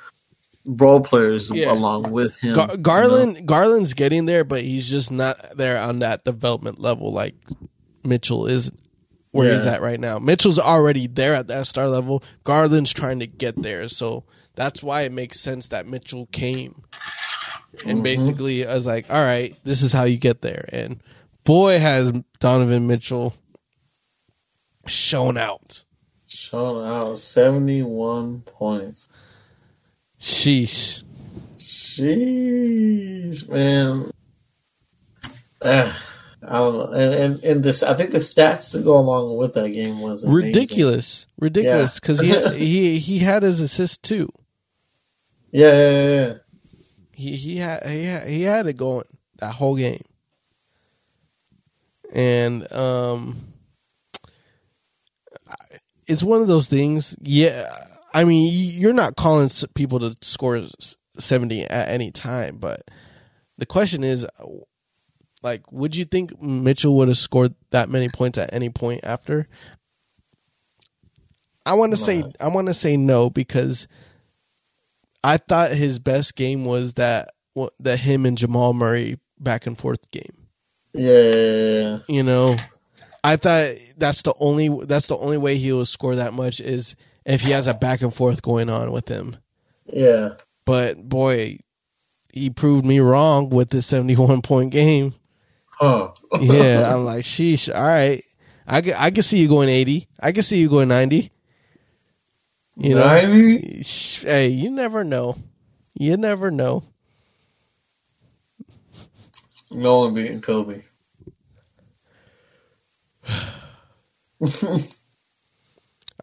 role 0.65 1.01
players 1.01 1.51
Yeah. 1.51 1.73
along 1.73 2.11
with 2.11 2.39
him. 2.41 2.55
Gar- 2.55 2.69
you 2.71 2.77
know? 2.77 2.83
Garland 2.83 3.47
Garland's 3.47 3.95
getting 3.95 4.27
there, 4.27 4.45
but 4.45 4.63
he's 4.63 4.89
just 4.89 5.11
not 5.11 5.57
there 5.57 5.79
on 5.81 6.01
that 6.01 6.25
development 6.25 6.81
level 6.81 7.13
like 7.13 7.35
Mitchell 8.05 8.47
is 8.47 8.71
where 9.33 9.55
he's 9.55 9.67
at 9.67 9.81
right 9.81 10.01
now. 10.01 10.19
Mitchell's 10.19 10.59
already 10.59 11.07
there 11.07 11.35
at 11.35 11.47
that 11.47 11.67
star 11.67 11.89
level. 11.89 12.23
Garland's 12.45 12.93
trying 12.93 13.21
to 13.21 13.27
get 13.27 13.61
there, 13.63 13.89
so 13.89 14.25
that's 14.57 14.83
why 14.83 15.03
it 15.03 15.13
makes 15.13 15.41
sense 15.41 15.69
that 15.69 15.87
Mitchell 15.87 16.27
came 16.33 16.83
and 17.85 17.99
mm-hmm. 17.99 18.03
basically 18.03 18.67
I 18.67 18.75
was 18.75 18.87
like, 18.87 19.07
"All 19.11 19.23
right, 19.23 19.55
this 19.65 19.83
is 19.83 19.93
how 19.93 20.05
you 20.05 20.17
get 20.19 20.43
there." 20.43 20.69
And 20.73 21.03
boy, 21.45 21.79
has 21.79 22.13
Donovan 22.39 22.87
Mitchell 22.87 23.35
shown 24.87 25.37
out. 25.37 25.85
Shown 26.27 26.87
out 26.87 27.19
71 27.19 28.43
points. 28.43 29.09
Sheesh. 30.21 31.03
Jeez, 31.59 33.49
man. 33.49 34.11
Ah, 35.63 36.03
I 36.47 36.57
don't 36.59 36.75
know. 36.75 36.85
And, 36.93 37.15
and 37.15 37.45
and 37.45 37.65
this, 37.65 37.83
I 37.83 37.95
think 37.95 38.13
the 38.13 38.19
stats 38.19 38.73
to 38.73 38.81
go 38.81 38.97
along 38.99 39.37
with 39.37 39.55
that 39.55 39.71
game 39.71 40.01
was 40.01 40.25
amazing. 40.25 40.47
Ridiculous. 40.47 41.27
Ridiculous 41.39 41.97
Yeah. 42.03 42.07
cuz 42.07 42.21
he 42.21 42.59
he 42.59 42.99
he 42.99 43.19
had 43.19 43.43
his 43.43 43.61
assist 43.61 44.03
too. 44.03 44.31
Yeah, 45.53 45.73
yeah, 45.73 45.91
yeah, 46.01 46.27
yeah. 46.27 46.35
he 47.13 47.37
he 47.37 47.57
had 47.57 47.87
he 47.87 48.05
had, 48.05 48.29
he 48.29 48.43
had 48.43 48.67
it 48.67 48.77
going 48.77 49.05
that 49.39 49.53
whole 49.55 49.77
game, 49.77 50.05
and 52.15 52.71
um, 52.73 53.50
it's 56.11 56.23
one 56.23 56.43
of 56.43 56.49
those 56.49 56.67
things. 56.67 57.17
Yeah, 57.21 57.73
I 58.13 58.25
mean, 58.25 58.51
you're 58.53 58.93
not 58.93 59.17
calling 59.17 59.49
people 59.75 60.01
to 60.01 60.17
score 60.21 60.61
seventy 61.19 61.63
at 61.63 61.89
any 61.89 62.11
time, 62.11 62.59
but 62.59 62.83
the 63.59 63.67
question 63.67 64.03
is, 64.03 64.27
like, 65.43 65.71
would 65.71 65.95
you 65.95 66.05
think 66.05 66.41
Mitchell 66.43 66.97
would 66.97 67.09
have 67.09 67.19
scored 67.19 67.55
that 67.71 67.89
many 67.89 68.09
points 68.09 68.39
at 68.39 68.53
any 68.53 68.69
point 68.69 69.01
after? 69.05 69.49
I 71.65 71.75
want 71.75 71.93
to 71.93 71.97
say. 71.97 72.25
I 72.41 72.49
want 72.49 72.69
to 72.69 72.75
say 72.75 72.97
no 72.97 73.31
because 73.31 73.87
I 75.23 75.37
thought 75.37 75.71
his 75.71 75.99
best 75.99 76.35
game 76.35 76.65
was 76.65 76.95
that 76.95 77.31
that 77.79 78.01
him 78.01 78.27
and 78.27 78.37
Jamal 78.37 78.73
Murray 78.73 79.19
back 79.39 79.67
and 79.67 79.79
forth 79.79 80.11
game. 80.11 80.49
Yeah. 80.93 81.99
You 82.09 82.23
know, 82.25 82.57
I 83.23 83.37
thought 83.37 83.75
that's 83.97 84.23
the 84.23 84.35
only 84.41 84.69
that's 84.87 85.07
the 85.07 85.17
only 85.19 85.39
way 85.39 85.57
he 85.57 85.73
will 85.73 85.87
score 85.87 86.17
that 86.17 86.33
much 86.33 86.61
is 86.61 86.97
if 87.25 87.43
he 87.43 87.51
has 87.51 87.67
a 87.67 87.75
back 87.75 88.03
and 88.03 88.15
forth 88.15 88.43
going 88.43 88.71
on 88.71 88.93
with 88.93 89.09
him. 89.09 89.37
Yeah. 89.87 90.35
But 90.65 91.09
boy, 91.09 91.59
he 92.33 92.51
proved 92.51 92.85
me 92.85 93.01
wrong 93.01 93.51
with 93.51 93.71
this 93.71 93.87
seventy-one 93.87 94.43
point 94.43 94.71
game. 94.71 95.15
Huh. 95.67 96.11
Yeah, 96.41 96.95
I'm 96.95 97.05
like, 97.05 97.25
sheesh. 97.25 97.75
All 97.75 97.83
right, 97.83 98.23
I 98.67 98.83
can, 98.83 98.95
I 98.97 99.11
can 99.11 99.23
see 99.23 99.39
you 99.39 99.49
going 99.49 99.69
eighty. 99.69 100.07
I 100.21 100.33
can 100.33 100.43
see 100.43 100.59
you 100.59 100.69
going 100.69 100.89
ninety. 100.89 101.33
You 102.77 102.95
know, 102.95 103.07
90? 103.07 103.83
Hey, 104.23 104.49
you 104.49 104.71
never 104.71 105.05
know. 105.05 105.37
You 105.93 106.17
never 106.17 106.51
know. 106.51 106.85
No 109.71 109.99
one 110.01 110.15
beating 110.15 110.41
Kobe. 110.41 110.83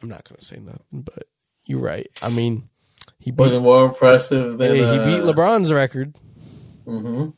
I'm 0.01 0.09
not 0.09 0.23
gonna 0.23 0.41
say 0.41 0.57
nothing, 0.59 1.01
but 1.03 1.23
you're 1.65 1.79
right. 1.79 2.07
I 2.21 2.29
mean, 2.29 2.69
he 3.19 3.31
beat 3.31 3.51
it 3.51 3.59
more 3.59 3.85
impressive 3.85 4.57
than 4.57 4.75
hey, 4.75 4.77
he 4.77 4.83
uh, 4.83 5.05
beat 5.05 5.23
LeBron's 5.23 5.71
record. 5.71 6.15
hmm 6.85 7.29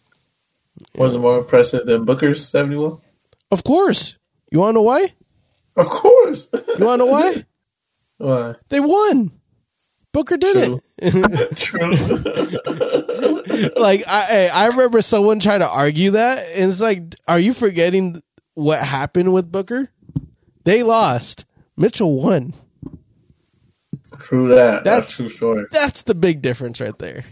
Was 0.96 1.16
it 1.16 1.20
more 1.20 1.40
impressive 1.40 1.86
than 1.86 2.06
Booker's 2.06 2.48
seventy-one? 2.48 2.98
Of 3.52 3.64
course. 3.64 4.18
You 4.52 4.60
want 4.60 4.72
to 4.72 4.74
know 4.76 4.82
why? 4.84 5.14
Of 5.76 5.88
course. 5.88 6.50
You 6.54 6.86
want 6.86 7.00
to 7.02 7.06
know 7.06 7.12
why? 7.12 7.46
Why? 8.18 8.56
They 8.68 8.82
won. 8.82 9.32
Booker 10.12 10.36
did 10.36 10.82
it. 11.02 11.58
True. 11.58 11.92
like 13.78 14.04
I, 14.06 14.26
hey, 14.26 14.50
I 14.50 14.68
remember 14.68 15.02
someone 15.02 15.40
trying 15.40 15.62
to 15.62 15.70
argue 15.70 16.12
that, 16.12 16.46
and 16.54 16.70
it's 16.70 16.82
like, 16.82 17.16
are 17.30 17.40
you 17.40 17.54
forgetting 17.54 18.22
what 18.60 18.80
happened 18.80 19.34
with 19.34 19.52
Booker? 19.52 19.90
They 20.66 20.84
lost. 20.84 21.46
Mitchell 21.78 22.14
won. 22.22 22.54
True 24.20 24.50
that. 24.50 24.84
That's, 24.84 24.84
That's- 24.84 25.16
true 25.18 25.30
story. 25.30 25.66
That's 25.72 26.02
the 26.04 26.14
big 26.16 26.42
difference 26.42 26.82
right 26.82 26.98
there. 27.00 27.24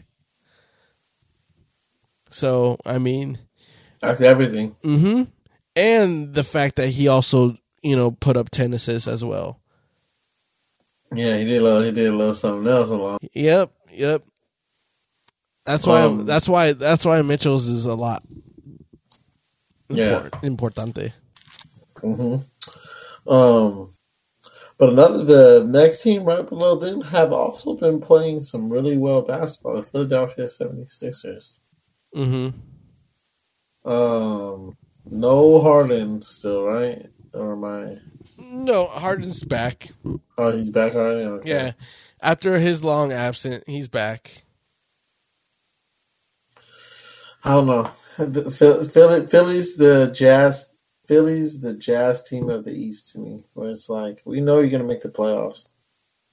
So 2.30 2.78
I 2.86 2.98
mean, 2.98 3.40
That's 4.02 4.22
everything. 4.22 4.76
Mm-hmm. 4.84 5.24
and 5.76 6.34
the 6.34 6.44
fact 6.44 6.76
that 6.76 6.90
he 6.90 7.08
also 7.08 7.58
you 7.82 7.96
know 7.96 8.12
put 8.12 8.38
up 8.38 8.50
ten 8.50 8.74
assists 8.74 9.08
as 9.08 9.24
well. 9.24 9.60
Yeah, 11.14 11.38
he 11.38 11.46
did. 11.46 11.62
A 11.62 11.64
little, 11.64 11.82
he 11.84 11.92
did 11.92 12.08
a 12.10 12.16
little 12.16 12.36
something 12.36 12.70
else 12.70 12.90
along. 12.90 13.20
Yep, 13.34 13.72
yep. 13.92 14.24
That's 15.66 15.88
why. 15.88 16.02
Um, 16.02 16.26
that's 16.26 16.50
why. 16.50 16.74
That's 16.74 17.06
why 17.06 17.22
Mitchell's 17.22 17.68
is 17.68 17.86
a 17.86 17.94
lot. 17.96 18.24
Yeah. 19.90 20.26
import- 20.44 20.76
importante. 20.76 21.14
hmm 22.02 22.38
Um, 23.32 23.94
but 24.78 24.90
another 24.90 25.24
the 25.24 25.66
next 25.68 26.02
team 26.04 26.24
right 26.24 26.48
below 26.48 26.76
them 26.76 27.02
have 27.02 27.34
also 27.34 27.76
been 27.76 28.00
playing 28.00 28.44
some 28.44 28.70
really 28.72 28.98
well 28.98 29.22
basketball. 29.22 29.76
The 29.76 29.84
Philadelphia 29.84 30.46
76ers. 30.46 31.58
hmm 32.14 32.50
Um, 33.86 34.78
no 35.10 35.62
Harden 35.62 36.22
still, 36.22 36.64
right? 36.66 37.08
Or 37.34 37.54
am 37.54 37.64
I? 37.64 37.98
No, 38.38 38.88
Harden's 38.88 39.44
back. 39.44 39.90
Oh, 40.38 40.52
he's 40.56 40.70
back 40.70 40.94
already. 40.94 41.24
Okay. 41.26 41.50
Yeah, 41.50 41.72
after 42.22 42.60
his 42.60 42.84
long 42.84 43.12
absence, 43.12 43.64
he's 43.66 43.88
back. 43.88 44.44
I 47.44 47.54
don't 47.54 47.66
know. 47.68 47.90
The 48.18 48.50
Phil- 48.58 48.84
Philly, 48.84 49.28
Philly's 49.28 49.76
the 49.76 50.12
Jazz. 50.14 50.70
Philly's 51.06 51.62
the 51.62 51.74
Jazz 51.74 52.24
team 52.24 52.50
of 52.50 52.66
the 52.66 52.72
East 52.74 53.10
to 53.14 53.20
me, 53.20 53.44
where 53.54 53.70
it's 53.70 53.90
like 53.90 54.22
we 54.26 54.42
know 54.42 54.60
you're 54.60 54.70
gonna 54.70 54.84
make 54.84 55.02
the 55.02 55.10
playoffs. 55.10 55.70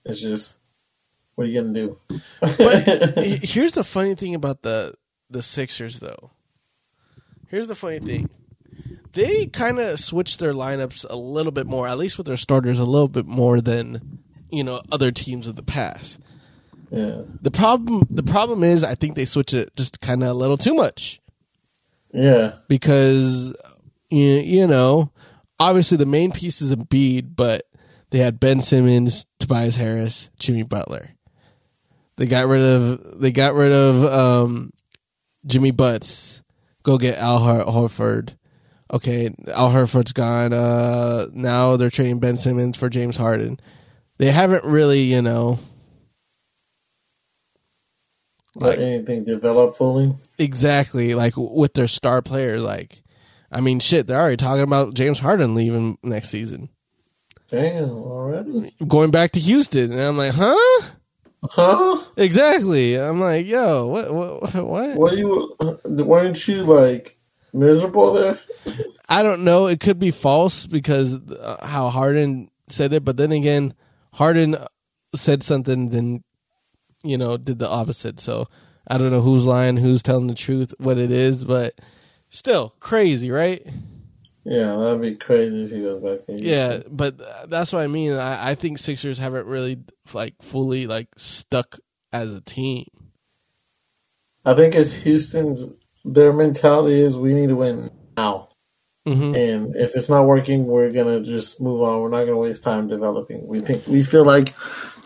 It's 0.05 0.21
just 0.21 0.57
what 1.35 1.47
are 1.47 1.51
you 1.51 1.61
gonna 1.61 1.73
do? 1.73 1.99
But 2.41 3.19
here's 3.45 3.73
the 3.73 3.85
funny 3.85 4.15
thing 4.15 4.35
about 4.35 4.63
the 4.63 4.95
the 5.31 5.43
Sixers, 5.43 6.01
though. 6.01 6.31
Here's 7.49 7.69
the 7.69 7.75
funny 7.75 7.99
thing. 8.01 8.31
They 9.13 9.47
kind 9.47 9.79
of 9.79 10.01
switched 10.01 10.41
their 10.41 10.53
lineups 10.53 11.07
a 11.09 11.15
little 11.17 11.53
bit 11.53 11.67
more, 11.69 11.87
at 11.87 11.99
least 11.99 12.19
with 12.19 12.27
their 12.27 12.37
starters, 12.37 12.81
a 12.81 12.85
little 12.85 13.09
bit 13.09 13.27
more 13.27 13.61
than 13.61 14.19
you 14.51 14.65
know 14.65 14.83
other 14.91 15.13
teams 15.13 15.47
of 15.47 15.55
the 15.57 15.63
past. 15.63 16.19
yeah, 16.91 17.23
The 17.41 17.51
problem, 17.53 18.03
the 18.11 18.23
problem 18.25 18.65
is, 18.65 18.83
I 18.83 18.97
think 18.97 19.15
they 19.15 19.25
switch 19.25 19.55
it 19.55 19.75
just 19.77 20.01
kind 20.01 20.23
of 20.25 20.31
a 20.31 20.35
little 20.35 20.57
too 20.57 20.75
much 20.75 21.21
yeah, 22.15 22.53
because 22.69 23.55
you, 24.09 24.67
know, 24.67 25.11
obviously 25.59 25.99
the 25.99 26.07
main 26.07 26.31
piece 26.31 26.63
is 26.63 26.75
Embiid, 26.75 27.35
but 27.35 27.67
they 28.11 28.19
had 28.19 28.39
Ben 28.39 28.61
Simmons, 28.61 29.27
Tobias 29.41 29.77
Harris, 29.77 30.31
Jimmy 30.39 30.63
Butler. 30.63 31.11
They 32.17 32.27
got 32.27 32.47
rid 32.47 32.63
of 32.63 33.21
they 33.21 33.33
got 33.33 33.55
rid 33.55 33.73
of 33.73 34.05
um, 34.05 34.73
Jimmy 35.45 35.73
Butts. 35.73 36.43
Go 36.85 36.97
get 36.97 37.19
Al 37.19 37.41
Hor- 37.41 37.65
Horford. 37.65 38.37
Okay, 38.93 39.35
Al 39.53 39.73
Horford's 39.73 40.13
gone. 40.13 40.53
Uh, 40.53 41.27
now 41.33 41.77
they're 41.77 41.91
trading 41.91 42.21
Ben 42.21 42.37
Simmons 42.37 42.77
for 42.77 42.89
James 42.89 43.17
Harden. 43.17 43.59
They 44.19 44.31
haven't 44.31 44.65
really, 44.65 45.01
you 45.01 45.21
know, 45.21 45.59
let 48.55 48.79
anything 48.79 49.25
develop 49.25 49.77
fully. 49.77 50.15
exactly 50.39 51.15
like 51.15 51.35
with 51.37 51.75
their 51.75 51.89
star 51.89 52.23
players. 52.23 52.63
Like, 52.63 53.03
I 53.51 53.61
mean, 53.61 53.81
shit, 53.81 54.07
they're 54.07 54.21
already 54.21 54.37
talking 54.37 54.63
about 54.63 54.95
James 54.95 55.19
Harden 55.19 55.55
leaving 55.55 55.99
next 56.03 56.29
season. 56.29 56.69
Damn, 57.51 57.91
already? 57.91 58.75
going 58.87 59.11
back 59.11 59.33
to 59.33 59.41
Houston, 59.41 59.93
and 59.93 60.01
I'm 60.01 60.17
like, 60.17 60.33
huh? 60.35 60.83
Huh? 61.51 62.03
Exactly. 62.17 62.99
I'm 62.99 63.21
like, 63.21 63.47
yo, 63.47 63.87
what, 63.87 64.15
what, 64.15 64.55
what? 64.65 64.97
What 64.97 65.19
you? 65.19 65.57
Weren't 65.85 66.49
you 66.49 66.63
like 66.63 67.19
miserable 67.53 68.13
there? 68.15 68.41
I 69.09 69.23
don't 69.23 69.45
know. 69.45 69.67
It 69.67 69.81
could 69.81 69.99
be 69.99 70.11
false 70.11 70.67
because 70.67 71.15
uh, 71.15 71.65
how 71.65 71.91
Harden 71.91 72.51
said 72.69 72.93
it, 72.93 73.05
but 73.05 73.17
then 73.17 73.31
again, 73.33 73.75
Harden 74.15 74.57
said 75.15 75.43
something, 75.43 75.91
then 75.91 76.25
you 77.05 77.19
know, 77.19 77.37
did 77.37 77.59
the 77.59 77.69
opposite. 77.69 78.19
So 78.19 78.49
I 78.89 78.99
don't 78.99 79.11
know 79.11 79.21
who's 79.21 79.45
lying, 79.45 79.77
who's 79.77 80.03
telling 80.03 80.27
the 80.27 80.35
truth, 80.35 80.75
what 80.79 80.99
it 80.99 81.11
is, 81.11 81.45
but 81.45 81.75
still 82.29 82.75
crazy, 82.81 83.31
right? 83.31 83.67
Yeah, 84.45 84.77
that'd 84.77 85.01
be 85.01 85.15
crazy 85.17 85.65
if 85.65 85.71
he 85.71 85.81
goes 85.81 86.03
back 86.03 86.27
there. 86.27 86.37
Yeah, 86.39 86.83
but 86.91 87.49
that's 87.49 87.73
what 87.73 87.83
I 87.83 87.87
mean. 87.87 88.13
I, 88.13 88.51
I 88.51 88.55
think 88.55 88.79
Sixers 88.79 89.19
haven't 89.19 89.47
really 89.47 89.79
like 90.13 90.35
fully 90.43 90.87
like 90.87 91.09
stuck 91.17 91.79
as 92.13 92.33
a 92.33 92.43
team. 92.43 92.87
I 94.45 94.53
think 94.55 94.75
it's 94.75 94.93
Houston's. 94.93 95.67
Their 96.05 96.35
mentality 96.35 97.01
is 97.01 97.17
we 97.17 97.33
need 97.33 97.49
to 97.49 97.57
win 97.57 97.91
now. 98.19 98.51
Hmm 99.07 99.35
And 99.35 99.77
if 99.77 99.95
it's 99.97 100.09
not 100.09 100.27
working, 100.27 100.67
we're 100.67 100.91
gonna 100.91 101.21
just 101.21 101.61
move 101.61 101.83
on. 101.83 102.01
We're 102.01 102.09
not 102.09 102.21
gonna 102.25 102.37
waste 102.37 102.63
time 102.63 102.89
developing. 102.89 103.47
We 103.47 103.61
think 103.61 103.87
we 103.87 104.03
feel 104.03 104.25
like 104.25 104.55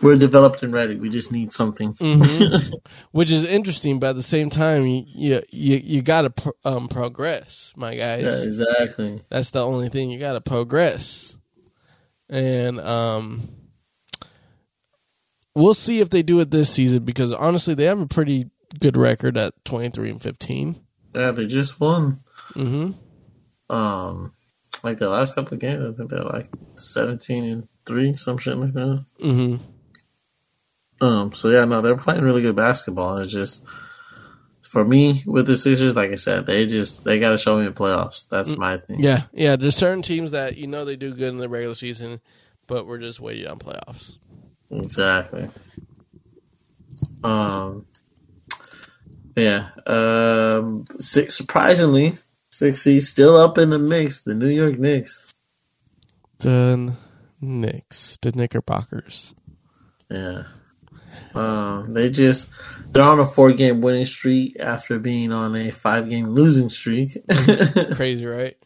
we're 0.01 0.15
developed 0.15 0.63
and 0.63 0.71
ready. 0.71 0.95
We 0.95 1.09
just 1.09 1.31
need 1.31 1.51
something. 1.51 1.95
hmm 1.99 2.43
which 3.11 3.29
is 3.29 3.43
interesting. 3.43 3.99
But 3.99 4.11
at 4.11 4.15
the 4.15 4.23
same 4.23 4.49
time, 4.49 4.85
you 4.85 5.03
you 5.07 5.41
you, 5.49 5.77
you 5.77 6.01
got 6.01 6.21
to 6.21 6.29
pro- 6.29 6.53
um, 6.63 6.87
progress, 6.87 7.73
my 7.75 7.93
guys. 7.93 8.23
Yeah, 8.23 8.41
exactly. 8.43 9.21
That's 9.29 9.51
the 9.51 9.65
only 9.65 9.89
thing 9.89 10.09
you 10.09 10.19
got 10.19 10.33
to 10.33 10.41
progress, 10.41 11.37
and 12.29 12.79
um, 12.79 13.49
we'll 15.55 15.73
see 15.73 15.99
if 15.99 16.09
they 16.09 16.23
do 16.23 16.39
it 16.39 16.51
this 16.51 16.71
season 16.71 17.03
because 17.03 17.33
honestly, 17.33 17.73
they 17.73 17.85
have 17.85 17.99
a 17.99 18.07
pretty 18.07 18.49
good 18.79 18.95
record 18.95 19.37
at 19.37 19.53
twenty 19.65 19.89
three 19.89 20.09
and 20.09 20.21
fifteen. 20.21 20.79
Yeah, 21.13 21.31
they 21.31 21.47
just 21.47 21.79
won. 21.79 22.21
Mm-hmm. 22.53 22.91
Um, 23.69 24.33
like 24.83 24.97
the 24.97 25.09
last 25.09 25.35
couple 25.35 25.53
of 25.53 25.59
games, 25.59 25.85
I 25.85 25.95
think 25.95 26.09
they're 26.09 26.23
like 26.23 26.49
seventeen 26.75 27.43
and 27.45 27.67
three, 27.85 28.15
some 28.17 28.37
shit 28.37 28.57
like 28.57 28.73
that. 28.73 29.05
Mm-hmm. 29.19 31.05
Um, 31.05 31.33
so 31.33 31.49
yeah, 31.49 31.65
no, 31.65 31.81
they're 31.81 31.97
playing 31.97 32.23
really 32.23 32.41
good 32.41 32.55
basketball. 32.55 33.17
It's 33.17 33.31
just 33.31 33.63
for 34.61 34.85
me 34.85 35.23
with 35.25 35.47
the 35.47 35.55
Sixers, 35.55 35.95
like 35.95 36.11
I 36.11 36.15
said, 36.15 36.45
they 36.45 36.65
just 36.67 37.03
they 37.03 37.19
got 37.19 37.31
to 37.31 37.37
show 37.37 37.57
me 37.57 37.65
the 37.65 37.71
playoffs. 37.71 38.27
That's 38.29 38.55
my 38.55 38.77
thing. 38.77 38.99
Yeah, 38.99 39.23
yeah. 39.33 39.55
There's 39.55 39.75
certain 39.75 40.03
teams 40.03 40.31
that 40.31 40.57
you 40.57 40.67
know 40.67 40.85
they 40.85 40.95
do 40.95 41.13
good 41.13 41.29
in 41.29 41.37
the 41.37 41.49
regular 41.49 41.75
season, 41.75 42.21
but 42.67 42.85
we're 42.85 42.99
just 42.99 43.19
waiting 43.19 43.47
on 43.47 43.57
playoffs. 43.57 44.17
Exactly. 44.69 45.49
Um. 47.23 47.87
Yeah. 49.35 49.69
Um. 49.87 50.85
Surprisingly, 50.99 52.13
six 52.59 52.81
seed 52.81 53.03
still 53.03 53.37
up 53.37 53.57
in 53.57 53.69
the 53.69 53.79
mix. 53.79 54.21
The 54.21 54.35
New 54.35 54.49
York 54.49 54.77
Knicks. 54.77 55.31
The 56.39 56.93
Knicks, 57.41 58.17
the 58.21 58.31
Knickerbockers. 58.33 59.33
Yeah. 60.09 60.43
Um. 61.33 61.93
They 61.93 62.09
just 62.09 62.49
they're 62.91 63.03
on 63.03 63.19
a 63.19 63.25
four 63.25 63.51
game 63.53 63.81
winning 63.81 64.05
streak 64.05 64.57
after 64.59 64.99
being 64.99 65.31
on 65.31 65.55
a 65.55 65.71
five 65.71 66.09
game 66.09 66.29
losing 66.29 66.69
streak. 66.69 67.17
Crazy, 67.95 68.25
right? 68.37 68.57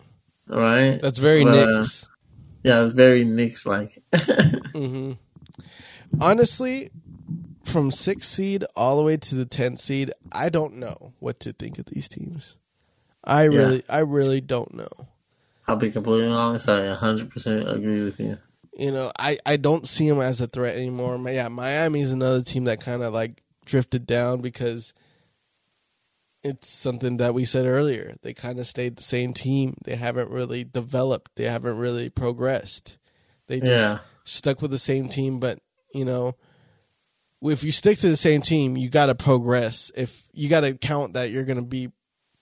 right. 0.48 1.00
That's 1.02 1.20
very 1.20 1.44
But, 1.44 1.58
uh, 1.60 1.78
Knicks. 1.82 2.10
Yeah, 2.64 2.84
it's 2.86 2.94
very 2.94 3.24
Knicks 3.26 3.66
like. 3.66 4.02
hmm 4.74 5.14
Honestly, 6.20 6.92
from 7.66 7.92
sixth 7.92 8.30
seed 8.30 8.66
all 8.76 8.98
the 8.98 9.04
way 9.04 9.18
to 9.18 9.36
the 9.36 9.46
tenth 9.46 9.80
seed, 9.80 10.12
I 10.32 10.50
don't 10.50 10.76
know 10.76 11.14
what 11.20 11.40
to 11.42 11.54
think 11.54 11.80
of 11.80 11.86
these 11.86 12.08
teams. 12.08 12.58
I 13.24 13.44
really, 13.46 13.84
I 13.90 14.00
really 14.00 14.42
don't 14.42 14.74
know. 14.74 15.08
I'll 15.68 15.76
be 15.78 15.92
completely 15.92 16.30
honest. 16.30 16.68
I 16.68 16.94
100% 16.94 17.74
agree 17.74 18.02
with 18.02 18.20
you. 18.20 18.38
You 18.76 18.92
know, 18.92 19.12
I, 19.18 19.38
I 19.46 19.58
don't 19.58 19.88
see 19.88 20.10
them 20.10 20.20
as 20.20 20.42
a 20.42 20.48
threat 20.48 20.76
anymore. 20.76 21.18
Yeah, 21.30 21.48
Miami's 21.48 22.12
another 22.12 22.42
team 22.42 22.66
that 22.66 22.82
kind 22.82 23.02
of 23.04 23.14
like 23.14 23.42
drifted 23.66 24.06
down 24.06 24.42
because 24.42 24.94
it's 26.44 26.68
something 26.68 27.18
that 27.18 27.34
we 27.34 27.46
said 27.46 27.66
earlier. 27.66 28.16
They 28.22 28.34
kind 28.34 28.60
of 28.60 28.68
stayed 28.68 28.98
the 28.98 29.04
same 29.04 29.34
team. 29.34 29.78
They 29.86 29.96
haven't 29.96 30.30
really 30.30 30.64
developed. 30.66 31.36
They 31.36 31.46
haven't 31.46 31.78
really 31.78 32.10
progressed. 32.10 32.98
They 33.48 33.60
just 33.60 33.70
Yeah. 33.72 34.00
stuck 34.26 34.62
with 34.62 34.72
the 34.72 34.80
same 34.80 35.08
team, 35.08 35.40
but 35.40 35.60
you 35.94 36.04
know, 36.04 36.36
if 37.44 37.64
you 37.64 37.72
stick 37.72 38.00
to 38.00 38.10
the 38.10 38.18
same 38.18 38.42
team, 38.42 38.76
you 38.76 38.90
got 38.90 39.06
to 39.06 39.16
progress. 39.16 39.92
If 39.96 40.24
you 40.34 40.50
got 40.50 40.62
to 40.62 40.74
count 40.74 41.14
that 41.14 41.30
you're 41.30 41.46
going 41.46 41.58
to 41.58 41.62
be 41.62 41.92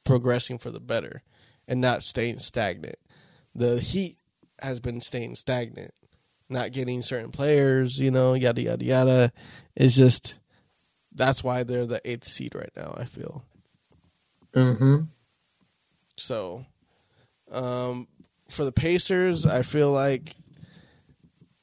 progressing 0.04 0.58
for 0.58 0.72
the 0.72 0.80
better 0.80 1.24
and 1.68 1.80
not 1.82 2.04
staying 2.04 2.39
stagnant. 2.39 2.97
The 3.56 3.80
Heat 3.80 4.18
has 4.60 4.80
been 4.80 5.02
staying 5.02 5.36
stagnant, 5.36 5.93
not 6.49 6.72
getting 6.72 7.02
certain 7.02 7.32
players, 7.32 7.97
you 7.99 8.12
know, 8.12 8.34
yada 8.34 8.62
yada 8.62 8.86
yada. 8.86 9.32
It's 9.76 9.95
just 9.95 10.39
that's 11.14 11.43
why 11.43 11.64
they're 11.64 11.86
the 11.86 12.02
eighth 12.10 12.28
seed 12.28 12.56
right 12.56 12.72
now. 12.76 12.93
I 12.97 13.06
feel 13.06 13.43
Mm-hmm. 14.54 14.97
so. 16.18 16.66
Um, 17.52 18.08
for 18.49 18.64
the 18.66 18.72
Pacers, 18.72 19.45
I 19.45 19.62
feel 19.62 19.91
like 19.91 20.36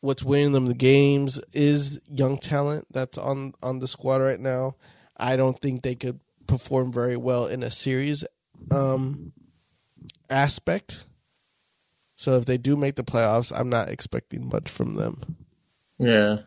what's 0.01 0.23
winning 0.23 0.53
them 0.53 0.67
the 0.67 0.75
games 0.75 1.41
is 1.53 1.99
young 2.09 2.39
talent 2.39 2.87
that's 2.91 3.19
on 3.19 3.53
on 3.63 3.79
the 3.79 3.89
squad 3.89 4.23
right 4.23 4.41
now. 4.41 4.77
I 5.17 5.37
don't 5.37 5.59
think 5.61 5.83
they 5.83 5.95
could 5.95 6.21
perform 6.49 6.93
very 6.93 7.17
well 7.17 7.47
in 7.47 7.63
a 7.63 7.71
series 7.71 8.25
um, 8.73 9.33
aspect. 10.29 11.05
So 12.17 12.35
if 12.35 12.47
they 12.47 12.59
do 12.59 12.77
make 12.77 12.97
the 12.97 13.05
playoffs, 13.05 13.53
I'm 13.57 13.69
not 13.69 13.91
expecting 13.91 14.49
much 14.49 14.69
from 14.69 14.97
them. 14.97 15.37
Yeah. 15.99 16.41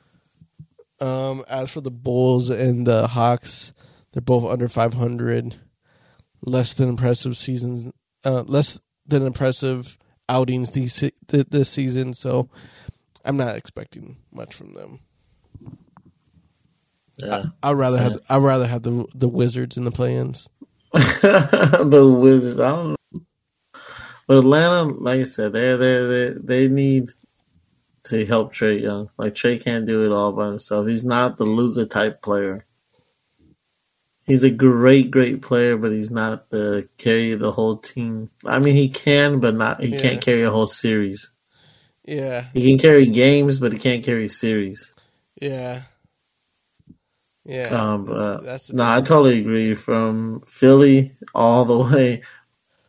Um, 0.99 1.45
as 1.47 1.71
for 1.71 1.79
the 1.79 1.91
Bulls 1.91 2.49
and 2.49 2.85
the 2.85 3.07
Hawks, 3.07 3.73
they're 4.11 4.21
both 4.21 4.43
under 4.43 4.67
500. 4.67 5.55
Less 6.43 6.73
than 6.73 6.89
impressive 6.89 7.37
seasons, 7.37 7.91
uh, 8.25 8.43
less 8.47 8.79
than 9.05 9.25
impressive 9.25 9.97
outings 10.27 10.71
these 10.71 11.11
this 11.27 11.69
season. 11.69 12.13
So 12.13 12.49
I'm 13.23 13.37
not 13.37 13.55
expecting 13.55 14.17
much 14.31 14.53
from 14.55 14.73
them. 14.73 14.99
Yeah. 17.21 17.43
I'd 17.63 17.73
rather 17.73 17.97
have 17.97 18.17
I'd 18.29 18.37
rather 18.43 18.67
have 18.67 18.83
the 18.83 19.05
the 19.15 19.27
Wizards 19.27 19.77
in 19.77 19.83
the 19.85 19.91
play-ins. 19.91 20.49
the 20.93 22.17
Wizards. 22.19 22.59
I 22.59 22.69
don't 22.69 22.89
know. 22.91 22.95
But 24.27 24.37
Atlanta, 24.39 24.83
like 24.93 25.19
I 25.21 25.23
said, 25.23 25.53
they 25.53 25.75
they 25.75 26.05
they 26.05 26.33
they 26.39 26.67
need 26.67 27.09
to 28.05 28.25
help 28.25 28.53
Trae 28.53 28.81
Young. 28.81 29.09
Like 29.17 29.33
Trae 29.35 29.61
can't 29.61 29.85
do 29.85 30.05
it 30.05 30.11
all 30.11 30.31
by 30.31 30.47
himself. 30.47 30.87
He's 30.87 31.05
not 31.05 31.37
the 31.37 31.45
Luka 31.45 31.85
type 31.85 32.21
player. 32.21 32.65
He's 34.23 34.43
a 34.43 34.51
great, 34.51 35.11
great 35.11 35.41
player, 35.41 35.75
but 35.77 35.91
he's 35.91 36.11
not 36.11 36.49
the 36.51 36.87
carry 36.97 37.33
the 37.33 37.51
whole 37.51 37.77
team. 37.77 38.29
I 38.45 38.59
mean, 38.59 38.75
he 38.75 38.87
can, 38.89 39.39
but 39.39 39.55
not. 39.55 39.81
He 39.81 39.89
Yeah. 39.89 39.99
can't 40.01 40.21
carry 40.21 40.43
a 40.43 40.51
whole 40.51 40.67
series. 40.67 41.31
Yeah, 42.05 42.45
He 42.53 42.67
can 42.67 42.77
carry 42.79 43.05
games, 43.07 43.59
but 43.59 43.73
he 43.73 43.77
can't 43.79 44.03
carry 44.03 44.27
series. 44.27 44.93
yeah, 45.41 45.81
yeah. 47.45 47.63
Um, 47.69 48.05
That's- 48.05 48.41
that's 48.45 48.67
the 48.67 48.75
no, 48.77 48.83
I 48.89 49.01
totally 49.01 49.39
agree. 49.41 49.75
From 49.75 50.41
Philly 50.47 51.11
all 51.33 51.65
the 51.65 51.77
way, 51.93 52.21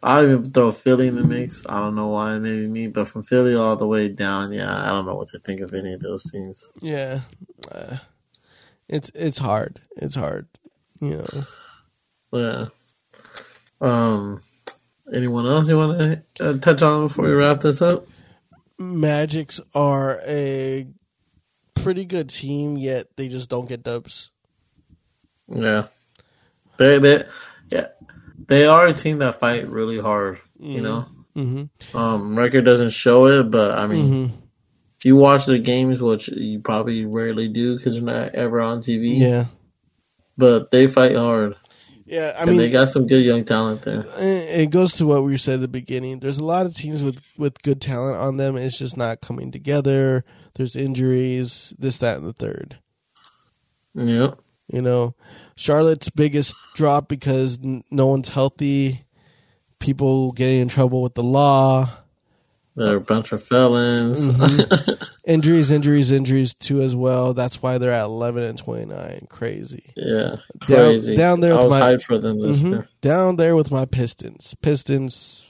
I 0.02 0.22
even 0.24 0.50
throw 0.52 0.72
Philly 0.72 1.08
in 1.08 1.16
the 1.16 1.24
mix. 1.24 1.64
I 1.68 1.80
don't 1.80 1.94
know 1.94 2.08
why, 2.08 2.38
maybe 2.38 2.66
me, 2.66 2.88
but 2.88 3.08
from 3.08 3.22
Philly 3.22 3.54
all 3.54 3.76
the 3.76 3.86
way 3.86 4.08
down, 4.08 4.52
yeah, 4.52 4.82
I 4.84 4.88
don't 4.90 5.06
know 5.06 5.14
what 5.14 5.28
to 5.28 5.38
think 5.38 5.60
of 5.60 5.72
any 5.74 5.92
of 5.94 6.00
those 6.00 6.22
teams. 6.30 6.68
Yeah, 6.80 7.20
uh, 7.70 7.96
it's 8.88 9.10
it's 9.14 9.38
hard. 9.38 9.80
It's 9.96 10.14
hard. 10.16 10.46
You 11.00 11.18
know. 11.18 11.44
Yeah. 12.32 12.66
Um. 13.80 14.42
Anyone 15.12 15.46
else 15.46 15.68
you 15.68 15.76
want 15.76 15.98
to 15.98 16.22
uh, 16.40 16.58
touch 16.58 16.80
on 16.80 17.06
before 17.08 17.24
we 17.26 17.32
wrap 17.32 17.60
this 17.60 17.82
up? 17.82 18.06
Magics 18.78 19.60
are 19.74 20.20
a 20.26 20.86
pretty 21.74 22.04
good 22.04 22.28
team, 22.28 22.76
yet 22.78 23.08
they 23.16 23.28
just 23.28 23.50
don't 23.50 23.68
get 23.68 23.82
dubs. 23.82 24.30
Yeah. 25.48 25.86
They 26.78 26.98
they 26.98 27.24
yeah 27.70 27.86
they 28.48 28.66
are 28.66 28.86
a 28.86 28.92
team 28.92 29.18
that 29.18 29.38
fight 29.40 29.68
really 29.68 29.98
hard. 29.98 30.40
You 30.58 30.80
know, 30.80 31.06
Mm-hmm. 31.36 31.96
um, 31.96 32.38
record 32.38 32.64
doesn't 32.64 32.90
show 32.90 33.26
it, 33.26 33.50
but 33.50 33.78
I 33.78 33.86
mean, 33.86 34.04
Mm-hmm. 34.28 34.34
if 34.98 35.04
you 35.04 35.16
watch 35.16 35.46
the 35.46 35.58
games, 35.58 36.00
which 36.00 36.28
you 36.28 36.60
probably 36.60 37.04
rarely 37.06 37.48
do 37.48 37.76
because 37.76 37.94
they're 37.94 38.02
not 38.02 38.34
ever 38.34 38.60
on 38.60 38.82
TV, 38.82 39.18
Yeah, 39.18 39.46
but 40.36 40.70
they 40.70 40.86
fight 40.88 41.16
hard. 41.16 41.56
yeah. 42.04 42.34
I 42.38 42.44
mean, 42.44 42.56
they 42.58 42.68
got 42.70 42.90
some 42.90 43.06
good 43.06 43.24
young 43.24 43.44
talent 43.44 43.82
there. 43.82 44.00
it 44.18 44.60
it 44.62 44.70
goes 44.70 44.92
to 44.94 45.06
what 45.06 45.24
we 45.24 45.36
said 45.36 45.54
at 45.54 45.60
the 45.62 45.68
beginning. 45.68 46.20
There's 46.20 46.38
a 46.38 46.44
lot 46.44 46.66
of 46.66 46.74
teams 46.76 47.02
with 47.02 47.20
with 47.38 47.60
good 47.62 47.80
talent 47.80 48.16
on 48.16 48.36
them. 48.36 48.56
It's 48.56 48.78
just 48.78 48.96
not 48.96 49.20
coming 49.22 49.50
together. 49.50 50.24
There's 50.54 50.76
injuries, 50.76 51.72
this, 51.78 51.96
that, 51.98 52.18
and 52.18 52.26
the 52.26 52.34
third. 52.34 52.76
Yep. 53.94 54.38
You 54.72 54.82
know, 54.82 55.14
Charlotte's 55.54 56.08
biggest 56.10 56.56
drop 56.74 57.06
because 57.08 57.58
n- 57.62 57.84
no 57.90 58.06
one's 58.08 58.30
healthy. 58.30 59.04
People 59.78 60.32
getting 60.32 60.60
in 60.60 60.68
trouble 60.68 61.02
with 61.02 61.14
the 61.14 61.22
law. 61.22 61.88
They're 62.74 62.96
a 62.96 63.00
bunch 63.00 63.32
of 63.32 63.42
felons. 63.44 64.24
Mm-hmm. 64.24 65.04
Injuries, 65.30 65.70
injuries, 65.70 66.10
injuries 66.10 66.54
too 66.54 66.80
as 66.80 66.96
well. 66.96 67.34
That's 67.34 67.60
why 67.60 67.76
they're 67.78 67.92
at 67.92 68.06
11 68.06 68.42
and 68.44 68.56
29. 68.58 69.26
Crazy. 69.28 69.92
yeah, 69.96 70.36
crazy. 70.60 71.14
down 71.16 71.40
there 71.40 71.54
I 71.54 71.58
with 71.62 71.70
my- 71.70 71.80
hyped 71.80 72.02
for 72.04 72.16
them 72.18 72.40
this 72.40 72.58
Mhm. 72.58 72.70
year. 72.70 72.88
Down 73.02 73.36
there 73.36 73.54
with 73.54 73.70
my 73.70 73.84
Pistons. 73.84 74.54
Pistons. 74.62 75.46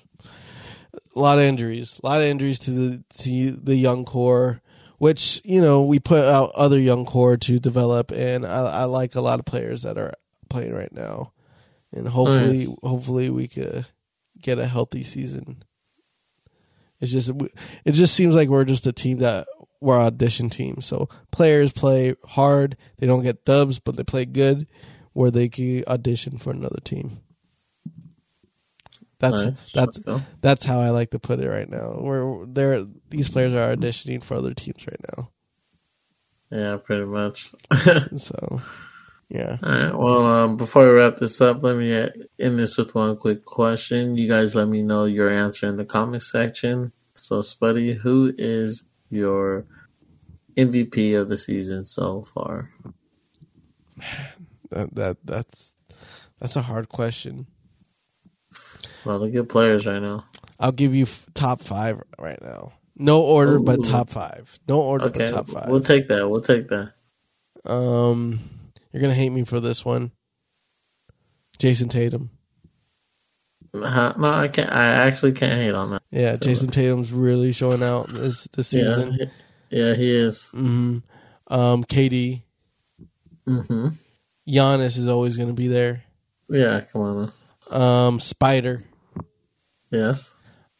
A 1.14 1.18
lot 1.18 1.38
of 1.38 1.44
injuries. 1.44 2.00
A 2.02 2.06
lot 2.06 2.20
of 2.22 2.26
injuries 2.26 2.58
to 2.60 2.70
the 2.70 3.04
to 3.18 3.50
the 3.52 3.76
young 3.76 4.04
core, 4.04 4.60
which 5.02 5.42
you 5.44 5.60
know 5.60 5.82
we 5.82 5.98
put 5.98 6.24
out 6.24 6.52
other 6.54 6.78
young 6.78 7.04
core 7.04 7.36
to 7.36 7.58
develop, 7.58 8.12
and 8.12 8.46
I, 8.46 8.60
I 8.60 8.84
like 8.84 9.16
a 9.16 9.20
lot 9.20 9.40
of 9.40 9.44
players 9.44 9.82
that 9.82 9.98
are 9.98 10.12
playing 10.48 10.72
right 10.72 10.92
now, 10.92 11.32
and 11.90 12.06
hopefully, 12.06 12.72
hopefully 12.84 13.28
we 13.28 13.48
could 13.48 13.84
get 14.40 14.60
a 14.60 14.66
healthy 14.68 15.02
season. 15.02 15.64
It's 17.00 17.10
just 17.10 17.32
it 17.84 17.92
just 17.94 18.14
seems 18.14 18.36
like 18.36 18.48
we're 18.48 18.64
just 18.64 18.86
a 18.86 18.92
team 18.92 19.18
that 19.18 19.48
we're 19.80 19.98
audition 19.98 20.48
team. 20.48 20.80
So 20.80 21.08
players 21.32 21.72
play 21.72 22.14
hard. 22.24 22.76
They 22.98 23.08
don't 23.08 23.24
get 23.24 23.44
dubs, 23.44 23.80
but 23.80 23.96
they 23.96 24.04
play 24.04 24.24
good, 24.24 24.68
where 25.14 25.32
they 25.32 25.48
can 25.48 25.82
audition 25.88 26.38
for 26.38 26.52
another 26.52 26.78
team. 26.84 27.22
That's 29.22 29.40
Nice. 29.40 29.72
that's 29.72 30.00
that's 30.42 30.64
how 30.64 30.80
I 30.80 30.90
like 30.90 31.12
to 31.12 31.20
put 31.20 31.40
it 31.40 31.48
right 31.48 31.70
now. 31.70 31.96
Where 32.00 32.44
they're 32.46 32.84
these 33.08 33.30
players 33.30 33.54
are 33.54 33.76
auditioning 33.76 34.22
for 34.22 34.36
other 34.36 34.52
teams 34.52 34.84
right 34.86 35.00
now. 35.16 35.30
Yeah, 36.50 36.76
pretty 36.76 37.06
much. 37.06 37.50
So 38.16 38.60
yeah. 39.30 39.58
All 39.62 39.70
right. 39.70 39.94
Well, 39.96 40.26
um, 40.26 40.56
before 40.58 40.86
we 40.86 40.92
wrap 40.92 41.18
this 41.18 41.40
up, 41.40 41.62
let 41.62 41.76
me 41.76 41.96
uh, 41.96 42.08
end 42.40 42.58
this 42.58 42.76
with 42.76 42.96
one 42.96 43.16
quick 43.16 43.44
question. 43.46 44.18
You 44.18 44.28
guys, 44.28 44.56
let 44.56 44.68
me 44.68 44.82
know 44.82 45.06
your 45.06 45.30
answer 45.30 45.66
in 45.68 45.78
the 45.78 45.86
comment 45.86 46.24
section. 46.24 46.92
So, 47.14 47.42
Spuddy, 47.42 47.94
who 47.94 48.34
is 48.36 48.84
your 49.08 49.64
MVP 50.56 51.18
of 51.18 51.30
the 51.30 51.38
season 51.38 51.86
so 51.86 52.26
far? 52.34 52.70
That 54.70 54.94
that 54.94 55.18
that's 55.22 55.76
that's 56.40 56.56
a 56.56 56.62
hard 56.62 56.88
question. 56.88 57.46
A 59.04 59.08
lot 59.08 59.22
of 59.22 59.32
good 59.32 59.48
players 59.48 59.86
right 59.86 60.00
now. 60.00 60.24
I'll 60.60 60.72
give 60.72 60.94
you 60.94 61.04
f- 61.04 61.26
top 61.34 61.60
five 61.60 62.00
right 62.18 62.40
now. 62.40 62.72
No 62.96 63.22
order, 63.22 63.58
but 63.58 63.82
top 63.84 64.10
five. 64.10 64.58
No 64.68 64.80
order, 64.80 65.06
Okay, 65.06 65.24
but 65.24 65.30
top 65.32 65.48
5 65.48 65.68
we'll 65.68 65.80
take 65.80 66.08
that. 66.08 66.28
We'll 66.28 66.42
take 66.42 66.68
that. 66.68 66.92
Um, 67.64 68.38
you're 68.92 69.00
gonna 69.00 69.14
hate 69.14 69.30
me 69.30 69.44
for 69.44 69.60
this 69.60 69.84
one. 69.84 70.12
Jayson 71.58 71.88
Tatum. 71.88 72.30
No, 73.74 73.82
I 73.84 74.48
can't. 74.48 74.70
I 74.70 74.84
actually 74.84 75.32
can't 75.32 75.54
hate 75.60 75.74
on 75.74 75.92
that. 75.92 76.02
Yeah, 76.10 76.36
Jayson 76.36 76.70
Tatum's 76.70 77.12
really 77.12 77.52
showing 77.52 77.82
out 77.82 78.08
this 78.08 78.46
this 78.52 78.68
season. 78.68 79.16
Yeah, 79.18 79.26
yeah, 79.70 79.94
he 79.94 80.10
is. 80.10 80.42
hmm 80.48 80.98
Um, 81.48 81.82
KD, 81.84 82.42
hmm 83.46 83.88
Giannis 84.48 84.98
is 84.98 85.08
always 85.08 85.38
gonna 85.38 85.54
be 85.54 85.68
there. 85.68 86.02
Yeah, 86.48 86.82
come 86.92 87.02
on. 87.02 87.32
now. 87.70 87.76
Um, 87.80 88.20
Spider 88.20 88.84
Yes. 89.92 90.32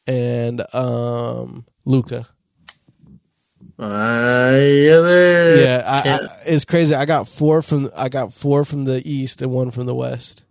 and 0.06 0.62
um 0.74 1.64
Luka. 1.84 2.26
Uh, 3.78 4.52
yeah, 4.54 5.00
there. 5.00 5.56
Yeah, 5.56 5.82
I, 5.84 6.08
I, 6.10 6.18
it's 6.46 6.64
crazy. 6.64 6.94
I 6.94 7.04
got 7.04 7.26
four 7.26 7.62
from 7.62 7.90
I 7.96 8.08
got 8.08 8.32
four 8.32 8.64
from 8.64 8.84
the 8.84 9.02
east 9.04 9.42
and 9.42 9.50
one 9.50 9.70
from 9.70 9.86
the 9.86 9.94
west. 9.94 10.44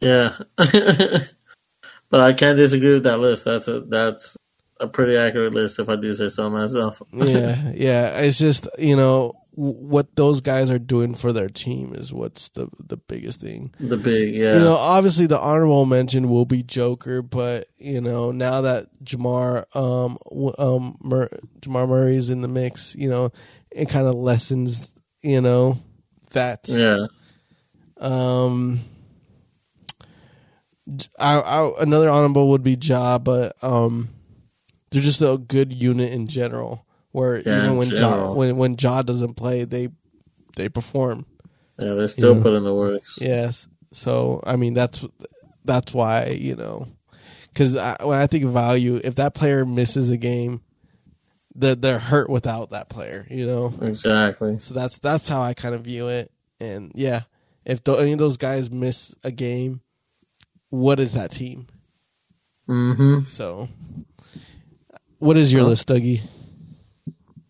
Yeah. 0.00 0.36
but 0.56 2.20
I 2.20 2.32
can't 2.32 2.56
disagree 2.58 2.94
with 2.94 3.04
that 3.04 3.20
list. 3.20 3.44
That's 3.44 3.68
a 3.68 3.82
that's 3.82 4.36
a 4.80 4.88
pretty 4.88 5.16
accurate 5.16 5.54
list 5.54 5.78
if 5.78 5.88
I 5.88 5.96
do 5.96 6.12
say 6.14 6.28
so 6.28 6.50
myself. 6.50 7.00
yeah, 7.12 7.72
yeah. 7.72 8.20
It's 8.20 8.38
just 8.38 8.66
you 8.78 8.96
know 8.96 9.34
what 9.54 10.16
those 10.16 10.40
guys 10.40 10.70
are 10.70 10.78
doing 10.78 11.14
for 11.14 11.32
their 11.32 11.48
team 11.48 11.94
is 11.94 12.12
what's 12.12 12.48
the 12.50 12.68
the 12.78 12.96
biggest 12.96 13.40
thing. 13.40 13.72
the 13.78 13.96
big 13.96 14.34
yeah. 14.34 14.54
You 14.54 14.60
know, 14.60 14.76
obviously 14.76 15.26
the 15.26 15.38
honorable 15.38 15.84
mention 15.84 16.30
will 16.30 16.46
be 16.46 16.62
Joker, 16.62 17.22
but 17.22 17.66
you 17.76 18.00
know 18.00 18.32
now 18.32 18.62
that 18.62 18.86
Jamar 19.04 19.64
um 19.76 20.18
um 20.58 20.96
Mur- 21.02 21.28
Jamar 21.60 21.86
Murray's 21.86 22.30
in 22.30 22.40
the 22.40 22.48
mix, 22.48 22.94
you 22.94 23.10
know, 23.10 23.30
it 23.70 23.88
kind 23.88 24.06
of 24.06 24.14
lessens 24.14 24.92
you 25.20 25.40
know 25.40 25.78
that 26.30 26.68
yeah. 26.68 27.06
um. 27.98 28.80
I, 31.18 31.38
I, 31.38 31.82
another 31.82 32.10
honorable 32.10 32.50
would 32.50 32.64
be 32.64 32.76
Ja, 32.80 33.16
but 33.18 33.54
um, 33.62 34.08
they're 34.90 35.00
just 35.00 35.22
a 35.22 35.38
good 35.38 35.72
unit 35.72 36.12
in 36.12 36.26
general. 36.26 36.84
Where 37.12 37.38
Yeah, 37.40 37.64
even 37.64 37.76
when 37.76 37.88
Ja 37.90 38.32
when 38.32 38.56
when 38.56 38.76
Ja 38.78 39.02
doesn't 39.02 39.34
play, 39.34 39.64
they 39.64 39.88
they 40.56 40.68
perform. 40.68 41.26
Yeah, 41.78 41.94
they're 41.94 42.08
still 42.08 42.36
Yeah. 42.36 42.42
put 42.42 42.54
in 42.54 42.64
the 42.64 42.74
works. 42.74 43.18
Yes. 43.20 43.68
So 43.92 44.40
I 44.44 44.56
mean 44.56 44.74
that's 44.74 45.04
that's 45.64 45.92
why 45.94 46.28
you 46.38 46.56
know 46.56 46.88
because 47.52 47.74
when 47.74 48.18
I 48.18 48.26
think 48.26 48.44
of 48.44 48.52
value, 48.52 48.98
if 49.04 49.16
that 49.16 49.34
player 49.34 49.66
misses 49.66 50.08
a 50.10 50.16
game, 50.16 50.62
they're 51.54 51.74
they're 51.74 51.98
hurt 51.98 52.30
without 52.30 52.70
that 52.70 52.88
player. 52.88 53.26
You 53.30 53.46
know. 53.46 53.74
Exactly. 53.82 54.58
So 54.58 54.72
that's 54.74 54.98
that's 54.98 55.28
how 55.28 55.42
I 55.42 55.52
kind 55.54 55.74
of 55.74 55.82
view 55.82 56.08
it. 56.08 56.30
And 56.60 56.92
yeah, 56.94 57.22
if 57.66 57.84
th- 57.84 57.98
any 57.98 58.12
of 58.12 58.18
those 58.18 58.38
guys 58.38 58.70
miss 58.70 59.14
a 59.22 59.30
game, 59.30 59.82
what 60.70 60.98
is 60.98 61.12
that 61.12 61.30
team? 61.32 61.66
Mm-hmm. 62.68 63.26
So, 63.26 63.68
what 65.18 65.36
is 65.36 65.52
your 65.52 65.62
Well- 65.62 65.70
list, 65.70 65.88
Dougie? 65.88 66.22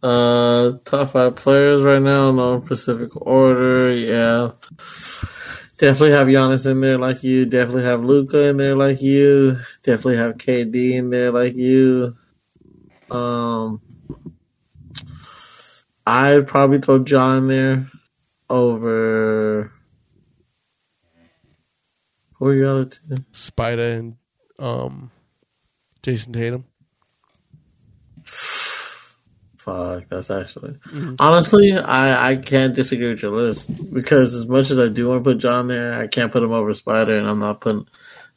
Uh, 0.03 0.79
top 0.85 1.11
five 1.11 1.37
players 1.37 1.83
right 1.85 2.03
now, 2.03 2.33
no 2.33 2.65
specific 2.65 3.11
order. 3.15 3.93
Yeah, 3.93 4.51
definitely 5.79 6.11
have 6.11 6.27
Giannis 6.27 6.69
in 6.69 6.81
there 6.81 6.99
like 6.99 7.23
you. 7.23 7.47
Definitely 7.47 7.85
have 7.85 8.03
Luka 8.03 8.49
in 8.49 8.57
there 8.57 8.75
like 8.75 9.01
you. 9.01 9.59
Definitely 9.85 10.17
have 10.17 10.39
KD 10.39 10.95
in 10.95 11.11
there 11.11 11.31
like 11.31 11.55
you. 11.55 12.17
Um, 13.13 13.81
I'd 16.05 16.49
probably 16.49 16.81
throw 16.81 16.99
John 16.99 17.47
there 17.47 17.89
over. 18.51 19.73
Who 22.35 22.47
are 22.47 22.55
your 22.55 22.67
other 22.67 22.85
two? 22.87 23.17
Spider 23.31 23.83
and 23.83 24.17
um, 24.59 25.13
Jayson 26.03 26.33
Tatum. 26.33 26.65
Fuck, 29.65 30.09
that's 30.09 30.29
actually 30.29 30.73
mm-hmm. 30.73 31.15
honestly, 31.21 31.73
I 31.79 32.31
I 32.31 32.37
can't 32.37 32.75
disagree 32.75 33.11
with 33.11 33.23
your 33.23 33.31
list 33.31 33.71
because 33.93 34.35
as 34.35 34.45
much 34.47 34.73
as 34.73 34.81
I 34.81 34.89
do 34.89 35.09
want 35.09 35.23
to 35.23 35.31
put 35.31 35.39
John 35.39 35.69
there, 35.69 35.95
I 35.95 36.09
can't 36.09 36.33
put 36.33 36.43
him 36.43 36.51
over 36.51 36.75
Spider, 36.75 37.17
and 37.17 37.29
I'm 37.29 37.39
not 37.39 37.61
putting. 37.61 37.87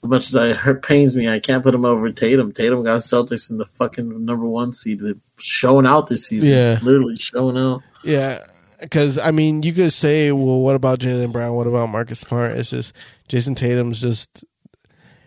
As 0.04 0.10
much 0.10 0.28
as 0.28 0.36
I 0.36 0.54
hurt 0.54 0.84
pains 0.84 1.16
me, 1.16 1.28
I 1.28 1.40
can't 1.40 1.64
put 1.64 1.74
him 1.74 1.84
over 1.84 2.12
Tatum. 2.12 2.52
Tatum 2.52 2.84
got 2.84 3.02
Celtics 3.02 3.50
in 3.50 3.58
the 3.58 3.66
fucking 3.66 4.24
number 4.24 4.46
one 4.46 4.72
seed, 4.72 5.02
showing 5.38 5.88
out 5.88 6.10
this 6.10 6.28
season. 6.28 6.50
Yeah. 6.50 6.78
literally 6.84 7.16
showing 7.16 7.58
out. 7.58 7.82
Yeah, 8.04 8.46
because 8.80 9.18
I 9.18 9.32
mean, 9.32 9.64
you 9.64 9.74
could 9.74 9.94
say, 9.94 10.32
well, 10.32 10.60
what 10.60 10.76
about 10.76 11.00
Jaylen 11.00 11.32
Brown? 11.32 11.56
What 11.56 11.66
about 11.66 11.90
Marcus 11.90 12.20
Smart? 12.20 12.52
It's 12.52 12.70
just 12.70 12.94
Jayson 13.30 13.56
Tatum's 13.56 14.00
just 14.00 14.46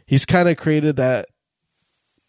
he's 0.06 0.24
kind 0.24 0.48
of 0.48 0.56
created 0.56 0.96
that 0.96 1.26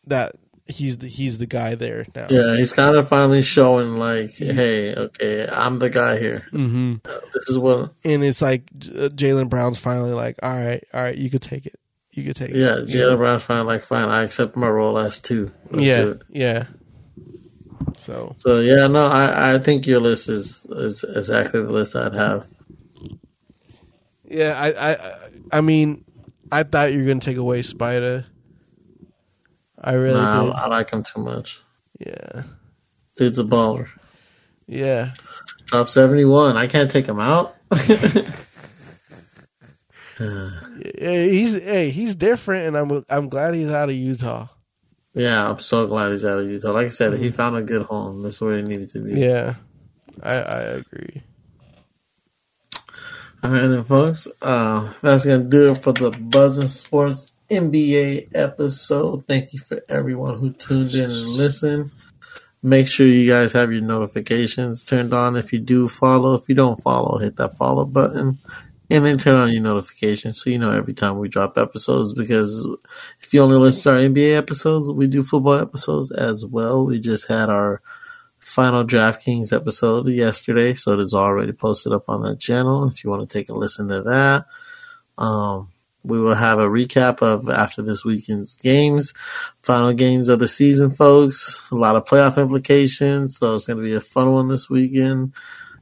that 0.07 0.33
he's 0.69 0.99
the 0.99 1.07
he's 1.07 1.37
the 1.37 1.45
guy 1.47 1.75
there 1.75 2.05
now. 2.15 2.27
Yeah, 2.29 2.55
he's 2.55 2.71
kind 2.71 2.95
of 2.95 3.07
finally 3.09 3.41
showing 3.41 3.97
like, 3.97 4.31
hey, 4.37 4.95
okay, 4.95 5.47
I'm 5.51 5.79
the 5.79 5.89
guy 5.89 6.17
here. 6.19 6.45
hmm 6.51 6.95
This 7.33 7.49
is 7.49 7.57
what. 7.57 7.93
And 8.05 8.23
it's 8.23 8.41
like 8.41 8.65
Jaylen 8.71 9.49
Brown's 9.49 9.79
finally 9.79 10.11
like, 10.13 10.37
all 10.43 10.53
right, 10.53 10.83
all 10.93 11.01
right, 11.01 11.17
you 11.17 11.29
could 11.29 11.41
take 11.41 11.65
it, 11.65 11.75
you 12.11 12.23
could 12.23 12.35
take 12.35 12.51
Yeah, 12.51 12.77
it. 12.79 12.89
Yeah, 12.89 13.01
Jaylen 13.01 13.17
Brown's 13.17 13.43
finally 13.43 13.67
like, 13.67 13.83
fine, 13.83 14.07
I 14.09 14.23
accept 14.23 14.55
my 14.55 14.69
role 14.69 14.97
as 14.97 15.19
two. 15.19 15.51
Let's 15.71 15.85
yeah, 15.85 15.97
do 15.97 16.09
it. 16.11 16.21
yeah. 16.29 16.63
So 17.97 18.35
So 18.37 18.59
yeah, 18.59 18.87
no, 18.87 19.07
I, 19.07 19.55
I 19.55 19.59
think 19.59 19.85
your 19.87 19.99
list 19.99 20.29
is 20.29 20.65
is 20.69 21.03
exactly 21.03 21.61
the 21.61 21.71
list 21.71 21.95
I'd 21.95 22.13
have. 22.15 22.47
yeah, 24.25 24.53
I 24.57 24.91
I 24.91 25.57
I 25.57 25.61
mean, 25.61 26.05
I 26.51 26.63
thought 26.63 26.93
you 26.93 26.99
were 26.99 27.05
gonna 27.07 27.19
take 27.19 27.37
away 27.37 27.61
Spider. 27.61 28.25
I 29.81 29.93
really 29.93 30.19
Nah, 30.19 30.45
did. 30.45 30.53
I, 30.55 30.67
like 30.67 30.89
him 30.91 31.03
too 31.03 31.21
much. 31.21 31.59
Yeah, 31.99 32.43
Dude's 33.17 33.39
a 33.39 33.43
baller. 33.43 33.87
yeah. 34.67 35.13
Drop 35.65 35.89
seventy 35.89 36.25
one. 36.25 36.57
I 36.57 36.67
can't 36.67 36.89
take 36.91 37.05
him 37.05 37.19
out. 37.19 37.55
Yeah, 40.19 41.23
he's 41.23 41.53
hey, 41.61 41.89
he's 41.91 42.15
different, 42.15 42.67
and 42.67 42.77
I'm 42.77 43.03
I'm 43.09 43.29
glad 43.29 43.53
he's 43.53 43.71
out 43.71 43.89
of 43.89 43.95
Utah. 43.95 44.47
yeah, 45.13 45.49
I'm 45.49 45.59
so 45.59 45.87
glad 45.87 46.11
he's 46.11 46.25
out 46.25 46.39
of 46.39 46.45
Utah. 46.49 46.71
Like 46.71 46.87
I 46.87 46.89
said, 46.89 47.17
he 47.17 47.29
found 47.29 47.55
a 47.55 47.61
good 47.61 47.83
home. 47.83 48.21
That's 48.23 48.39
where 48.41 48.57
he 48.57 48.63
needed 48.63 48.89
to 48.91 48.99
be. 48.99 49.13
Yeah, 49.19 49.55
I 50.21 50.31
I 50.33 50.59
agree. 50.61 51.21
All 53.43 53.51
right, 53.51 53.67
then, 53.67 53.83
folks. 53.85 54.27
Uh, 54.41 54.91
that's 55.01 55.25
gonna 55.25 55.43
do 55.45 55.71
it 55.71 55.75
for 55.81 55.93
the 55.93 56.11
Buzzing 56.11 56.67
Sports 56.67 57.31
NBA 57.49 58.29
episode. 58.35 59.27
Thank 59.27 59.53
you 59.53 59.59
for 59.59 59.81
everyone 59.89 60.37
who 60.37 60.53
tuned 60.53 60.93
in 60.93 61.09
and 61.09 61.27
listened. 61.27 61.91
Make 62.61 62.87
sure 62.87 63.07
you 63.07 63.29
guys 63.29 63.53
have 63.53 63.71
your 63.71 63.81
notifications 63.81 64.83
turned 64.83 65.13
on. 65.13 65.35
If 65.35 65.53
you 65.53 65.59
do 65.59 65.87
follow, 65.87 66.35
if 66.35 66.49
you 66.49 66.55
don't 66.55 66.81
follow, 66.81 67.17
hit 67.17 67.37
that 67.37 67.57
follow 67.57 67.85
button, 67.85 68.37
and 68.89 69.05
then 69.05 69.17
turn 69.17 69.35
on 69.35 69.51
your 69.51 69.61
notifications 69.61 70.41
so 70.41 70.49
you 70.49 70.57
know 70.57 70.71
every 70.71 70.93
time 70.93 71.17
we 71.17 71.29
drop 71.29 71.57
episodes. 71.57 72.13
Because 72.13 72.67
if 73.21 73.33
you 73.33 73.41
only 73.41 73.57
listen 73.57 73.83
to 73.83 73.89
our 73.91 74.09
NBA 74.09 74.37
episodes, 74.37 74.91
we 74.91 75.07
do 75.07 75.23
football 75.23 75.53
episodes 75.53 76.11
as 76.11 76.45
well. 76.45 76.85
We 76.85 76.99
just 76.99 77.27
had 77.27 77.49
our 77.49 77.81
final 78.39 78.83
DraftKings 78.83 79.53
episode 79.53 80.07
yesterday, 80.07 80.73
so 80.73 80.91
it 80.91 80.99
is 80.99 81.13
already 81.13 81.53
posted 81.53 81.93
up 81.93 82.09
on 82.09 82.23
that 82.23 82.39
channel. 82.39 82.89
If 82.89 83.03
you 83.03 83.09
want 83.09 83.21
to 83.21 83.37
take 83.37 83.49
a 83.49 83.53
listen 83.53 83.87
to 83.87 84.01
that, 84.01 84.45
um, 85.17 85.69
we 86.03 86.19
will 86.19 86.35
have 86.35 86.59
a 86.59 86.63
recap 86.63 87.21
of 87.21 87.49
after 87.49 87.81
this 87.81 88.05
weekend's 88.05 88.55
games, 88.57 89.13
final 89.61 89.93
games 89.93 90.29
of 90.29 90.39
the 90.39 90.47
season, 90.47 90.91
folks. 90.91 91.61
A 91.71 91.75
lot 91.75 91.95
of 91.95 92.05
playoff 92.05 92.41
implications, 92.41 93.37
so 93.37 93.55
it's 93.55 93.67
going 93.67 93.77
to 93.77 93.83
be 93.83 93.95
a 93.95 94.01
fun 94.01 94.31
one 94.31 94.47
this 94.47 94.69
weekend. 94.69 95.33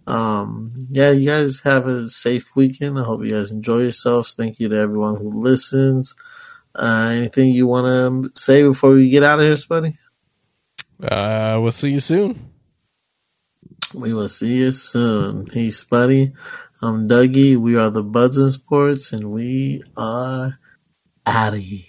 Um, 0.08 0.88
yeah, 0.90 1.12
you 1.12 1.28
guys 1.28 1.60
have 1.62 1.86
a 1.86 2.08
safe 2.08 2.56
weekend. 2.56 2.98
I 2.98 3.04
hope 3.04 3.24
you 3.24 3.32
guys 3.32 3.52
enjoy 3.52 3.80
yourselves. 3.80 4.34
Thank 4.34 4.60
you 4.60 4.70
to 4.70 4.76
everyone 4.78 5.18
who 5.18 5.42
listens. 5.42 6.16
Uh, 6.74 7.12
anything 7.14 7.50
you 7.52 7.68
want 7.68 7.88
to 7.88 8.40
say 8.40 8.64
before 8.64 8.92
we 8.92 9.10
get 9.10 9.24
out 9.24 9.40
of 9.40 9.46
here, 9.46 9.54
Spuddy? 9.54 9.98
Uh, 11.02 11.60
we'll 11.62 11.72
see 11.72 11.92
you 11.92 12.00
soon. 12.00 12.52
We 13.94 14.14
will 14.14 14.30
see 14.30 14.58
you 14.58 14.72
soon. 14.72 15.46
Peace, 15.46 15.84
buddy. 15.84 16.34
I'm 16.80 17.08
Dougie. 17.08 17.58
We 17.58 17.76
are 17.76 17.90
the 17.90 18.04
Buzzing 18.04 18.52
Sports, 18.52 19.12
and 19.12 19.32
we 19.32 19.82
are 19.98 20.60
out 21.26 21.56
of 21.56 21.60
here. 21.60 21.87